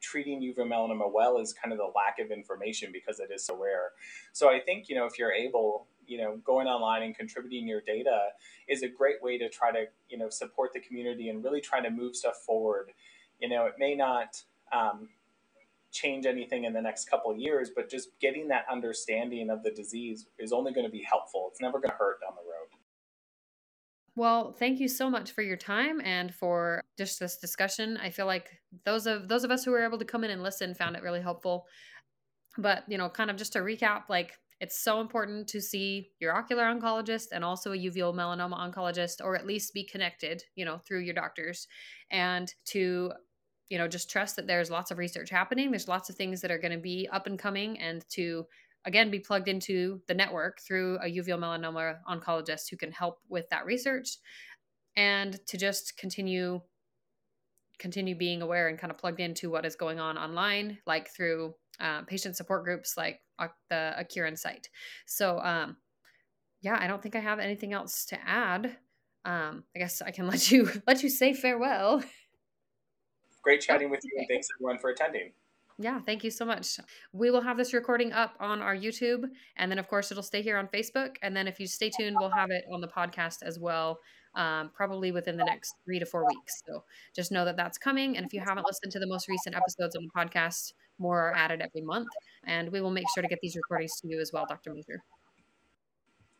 treating 0.00 0.40
uveal 0.40 0.66
melanoma 0.66 1.12
well 1.12 1.38
is 1.38 1.52
kind 1.52 1.72
of 1.72 1.78
the 1.78 1.90
lack 1.96 2.18
of 2.20 2.30
information 2.30 2.90
because 2.92 3.20
it 3.20 3.30
is 3.34 3.44
so 3.44 3.56
rare. 3.56 3.90
So 4.32 4.48
I 4.48 4.60
think, 4.60 4.88
you 4.88 4.94
know, 4.94 5.06
if 5.06 5.18
you're 5.18 5.32
able, 5.32 5.86
you 6.06 6.18
know, 6.18 6.38
going 6.44 6.66
online 6.66 7.02
and 7.02 7.16
contributing 7.16 7.66
your 7.66 7.80
data 7.80 8.28
is 8.68 8.82
a 8.82 8.88
great 8.88 9.22
way 9.22 9.38
to 9.38 9.48
try 9.48 9.72
to, 9.72 9.86
you 10.08 10.18
know, 10.18 10.28
support 10.28 10.72
the 10.72 10.80
community 10.80 11.28
and 11.28 11.42
really 11.42 11.60
try 11.60 11.80
to 11.80 11.90
move 11.90 12.16
stuff 12.16 12.36
forward. 12.46 12.92
You 13.40 13.48
know, 13.48 13.66
it 13.66 13.74
may 13.78 13.94
not 13.94 14.42
um, 14.72 15.08
change 15.92 16.26
anything 16.26 16.64
in 16.64 16.72
the 16.72 16.82
next 16.82 17.08
couple 17.08 17.34
years, 17.36 17.70
but 17.74 17.88
just 17.88 18.10
getting 18.20 18.48
that 18.48 18.64
understanding 18.70 19.50
of 19.50 19.62
the 19.62 19.70
disease 19.70 20.26
is 20.38 20.52
only 20.52 20.72
going 20.72 20.86
to 20.86 20.92
be 20.92 21.02
helpful. 21.02 21.48
It's 21.50 21.60
never 21.60 21.78
going 21.78 21.90
to 21.90 21.96
hurt 21.96 22.20
down 22.20 22.32
the 22.34 22.42
road. 22.42 22.68
Well, 24.16 24.52
thank 24.52 24.80
you 24.80 24.88
so 24.88 25.08
much 25.08 25.30
for 25.30 25.42
your 25.42 25.56
time 25.56 26.00
and 26.00 26.34
for 26.34 26.82
just 26.98 27.20
this 27.20 27.36
discussion. 27.36 27.96
I 28.02 28.10
feel 28.10 28.26
like 28.26 28.50
those 28.84 29.06
of 29.06 29.28
those 29.28 29.44
of 29.44 29.52
us 29.52 29.64
who 29.64 29.70
were 29.70 29.84
able 29.84 29.98
to 29.98 30.04
come 30.04 30.24
in 30.24 30.30
and 30.30 30.42
listen 30.42 30.74
found 30.74 30.96
it 30.96 31.02
really 31.02 31.20
helpful. 31.20 31.66
But, 32.56 32.82
you 32.88 32.98
know, 32.98 33.08
kind 33.08 33.30
of 33.30 33.36
just 33.36 33.52
to 33.52 33.60
recap, 33.60 34.08
like 34.08 34.32
it's 34.60 34.82
so 34.82 35.00
important 35.00 35.46
to 35.48 35.60
see 35.60 36.10
your 36.18 36.34
ocular 36.34 36.64
oncologist 36.64 37.26
and 37.32 37.44
also 37.44 37.72
a 37.72 37.76
uveal 37.76 38.12
melanoma 38.12 38.58
oncologist 38.58 39.24
or 39.24 39.36
at 39.36 39.46
least 39.46 39.72
be 39.72 39.84
connected, 39.84 40.42
you 40.56 40.64
know, 40.64 40.78
through 40.78 41.00
your 41.00 41.14
doctors 41.14 41.68
and 42.10 42.52
to 42.64 43.12
you 43.68 43.78
know 43.78 43.88
just 43.88 44.10
trust 44.10 44.36
that 44.36 44.46
there's 44.46 44.70
lots 44.70 44.90
of 44.90 44.98
research 44.98 45.30
happening. 45.30 45.70
There's 45.70 45.88
lots 45.88 46.08
of 46.10 46.16
things 46.16 46.40
that 46.40 46.50
are 46.50 46.58
going 46.58 46.72
to 46.72 46.78
be 46.78 47.08
up 47.12 47.26
and 47.26 47.38
coming 47.38 47.78
and 47.78 48.04
to 48.10 48.46
again 48.84 49.10
be 49.10 49.18
plugged 49.18 49.48
into 49.48 50.00
the 50.06 50.14
network 50.14 50.60
through 50.60 50.98
a 50.98 51.06
uveal 51.06 51.38
melanoma 51.38 51.96
oncologist 52.08 52.70
who 52.70 52.76
can 52.76 52.92
help 52.92 53.18
with 53.28 53.48
that 53.50 53.66
research 53.66 54.18
and 54.96 55.38
to 55.46 55.56
just 55.56 55.96
continue 55.96 56.60
continue 57.78 58.16
being 58.16 58.42
aware 58.42 58.68
and 58.68 58.78
kind 58.78 58.90
of 58.90 58.98
plugged 58.98 59.20
into 59.20 59.50
what 59.50 59.64
is 59.64 59.76
going 59.76 60.00
on 60.00 60.18
online 60.18 60.78
like 60.86 61.08
through 61.14 61.54
uh, 61.78 62.02
patient 62.02 62.36
support 62.36 62.64
groups 62.64 62.96
like 62.96 63.20
the 63.70 63.94
A 64.00 64.36
site. 64.36 64.68
So 65.06 65.38
um, 65.38 65.76
yeah 66.60 66.76
i 66.80 66.86
don't 66.86 67.02
think 67.02 67.16
i 67.16 67.20
have 67.20 67.38
anything 67.38 67.72
else 67.72 68.06
to 68.06 68.18
add. 68.26 68.76
Um, 69.24 69.64
i 69.74 69.78
guess 69.78 70.00
i 70.00 70.10
can 70.10 70.26
let 70.32 70.50
you 70.50 70.70
let 70.86 71.02
you 71.02 71.08
say 71.08 71.34
farewell 71.34 72.02
Great 73.48 73.62
chatting 73.62 73.88
with 73.88 74.04
you, 74.04 74.10
and 74.18 74.26
thanks 74.28 74.46
everyone 74.54 74.76
for 74.76 74.90
attending. 74.90 75.32
Yeah, 75.78 76.02
thank 76.04 76.22
you 76.22 76.30
so 76.30 76.44
much. 76.44 76.78
We 77.14 77.30
will 77.30 77.40
have 77.40 77.56
this 77.56 77.72
recording 77.72 78.12
up 78.12 78.34
on 78.40 78.60
our 78.60 78.76
YouTube, 78.76 79.24
and 79.56 79.72
then, 79.72 79.78
of 79.78 79.88
course, 79.88 80.10
it'll 80.10 80.22
stay 80.22 80.42
here 80.42 80.58
on 80.58 80.68
Facebook. 80.68 81.16
And 81.22 81.34
then, 81.34 81.48
if 81.48 81.58
you 81.58 81.66
stay 81.66 81.88
tuned, 81.88 82.18
we'll 82.20 82.28
have 82.28 82.50
it 82.50 82.64
on 82.70 82.82
the 82.82 82.88
podcast 82.88 83.38
as 83.42 83.58
well, 83.58 84.00
um, 84.34 84.70
probably 84.74 85.12
within 85.12 85.38
the 85.38 85.46
next 85.46 85.76
three 85.86 85.98
to 85.98 86.04
four 86.04 86.26
weeks. 86.26 86.62
So 86.66 86.84
just 87.16 87.32
know 87.32 87.46
that 87.46 87.56
that's 87.56 87.78
coming. 87.78 88.18
And 88.18 88.26
if 88.26 88.34
you 88.34 88.40
haven't 88.40 88.66
listened 88.66 88.92
to 88.92 88.98
the 88.98 89.06
most 89.06 89.28
recent 89.28 89.56
episodes 89.56 89.96
on 89.96 90.02
the 90.02 90.10
podcast, 90.10 90.74
more 90.98 91.28
are 91.28 91.34
added 91.34 91.62
every 91.62 91.80
month. 91.80 92.08
And 92.44 92.70
we 92.70 92.82
will 92.82 92.90
make 92.90 93.06
sure 93.14 93.22
to 93.22 93.28
get 93.30 93.38
these 93.40 93.56
recordings 93.56 93.98
to 94.02 94.08
you 94.08 94.20
as 94.20 94.30
well, 94.30 94.44
Dr. 94.46 94.74
Moser. 94.74 95.02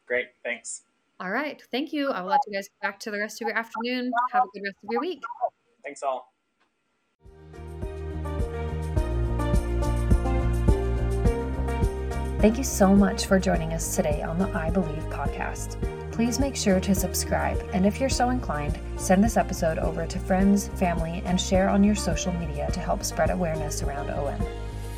Great. 0.06 0.26
Thanks. 0.44 0.82
All 1.20 1.30
right. 1.30 1.62
Thank 1.72 1.94
you. 1.94 2.10
I 2.10 2.20
will 2.20 2.28
let 2.28 2.40
you 2.46 2.52
guys 2.52 2.68
back 2.82 3.00
to 3.00 3.10
the 3.10 3.18
rest 3.18 3.40
of 3.40 3.48
your 3.48 3.56
afternoon. 3.56 4.12
Have 4.32 4.42
a 4.42 4.46
good 4.52 4.64
rest 4.66 4.76
of 4.84 4.90
your 4.90 5.00
week. 5.00 5.22
Thanks 5.82 6.02
all. 6.02 6.34
Thank 12.38 12.56
you 12.56 12.62
so 12.62 12.94
much 12.94 13.26
for 13.26 13.40
joining 13.40 13.72
us 13.72 13.96
today 13.96 14.22
on 14.22 14.38
the 14.38 14.48
Eye 14.56 14.70
Believe 14.70 15.02
podcast. 15.10 15.76
Please 16.12 16.38
make 16.38 16.54
sure 16.54 16.78
to 16.78 16.94
subscribe, 16.94 17.60
and 17.72 17.84
if 17.84 17.98
you're 17.98 18.08
so 18.08 18.30
inclined, 18.30 18.78
send 18.96 19.24
this 19.24 19.36
episode 19.36 19.76
over 19.78 20.06
to 20.06 20.18
friends, 20.20 20.68
family, 20.68 21.20
and 21.24 21.40
share 21.40 21.68
on 21.68 21.82
your 21.82 21.96
social 21.96 22.32
media 22.34 22.70
to 22.70 22.78
help 22.78 23.02
spread 23.02 23.30
awareness 23.30 23.82
around 23.82 24.10
OM. 24.10 24.40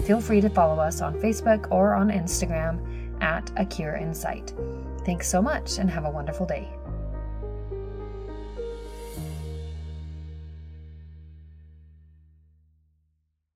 Feel 0.04 0.20
free 0.20 0.42
to 0.42 0.50
follow 0.50 0.82
us 0.82 1.00
on 1.00 1.18
Facebook 1.18 1.66
or 1.72 1.94
on 1.94 2.10
Instagram 2.10 2.78
at 3.22 3.50
A 3.56 3.64
Cure 3.64 3.94
in 3.94 4.14
Sight. 4.14 4.52
Thanks 5.06 5.26
so 5.26 5.40
much 5.40 5.78
and 5.78 5.90
have 5.90 6.04
a 6.04 6.10
wonderful 6.10 6.44
day. 6.44 6.68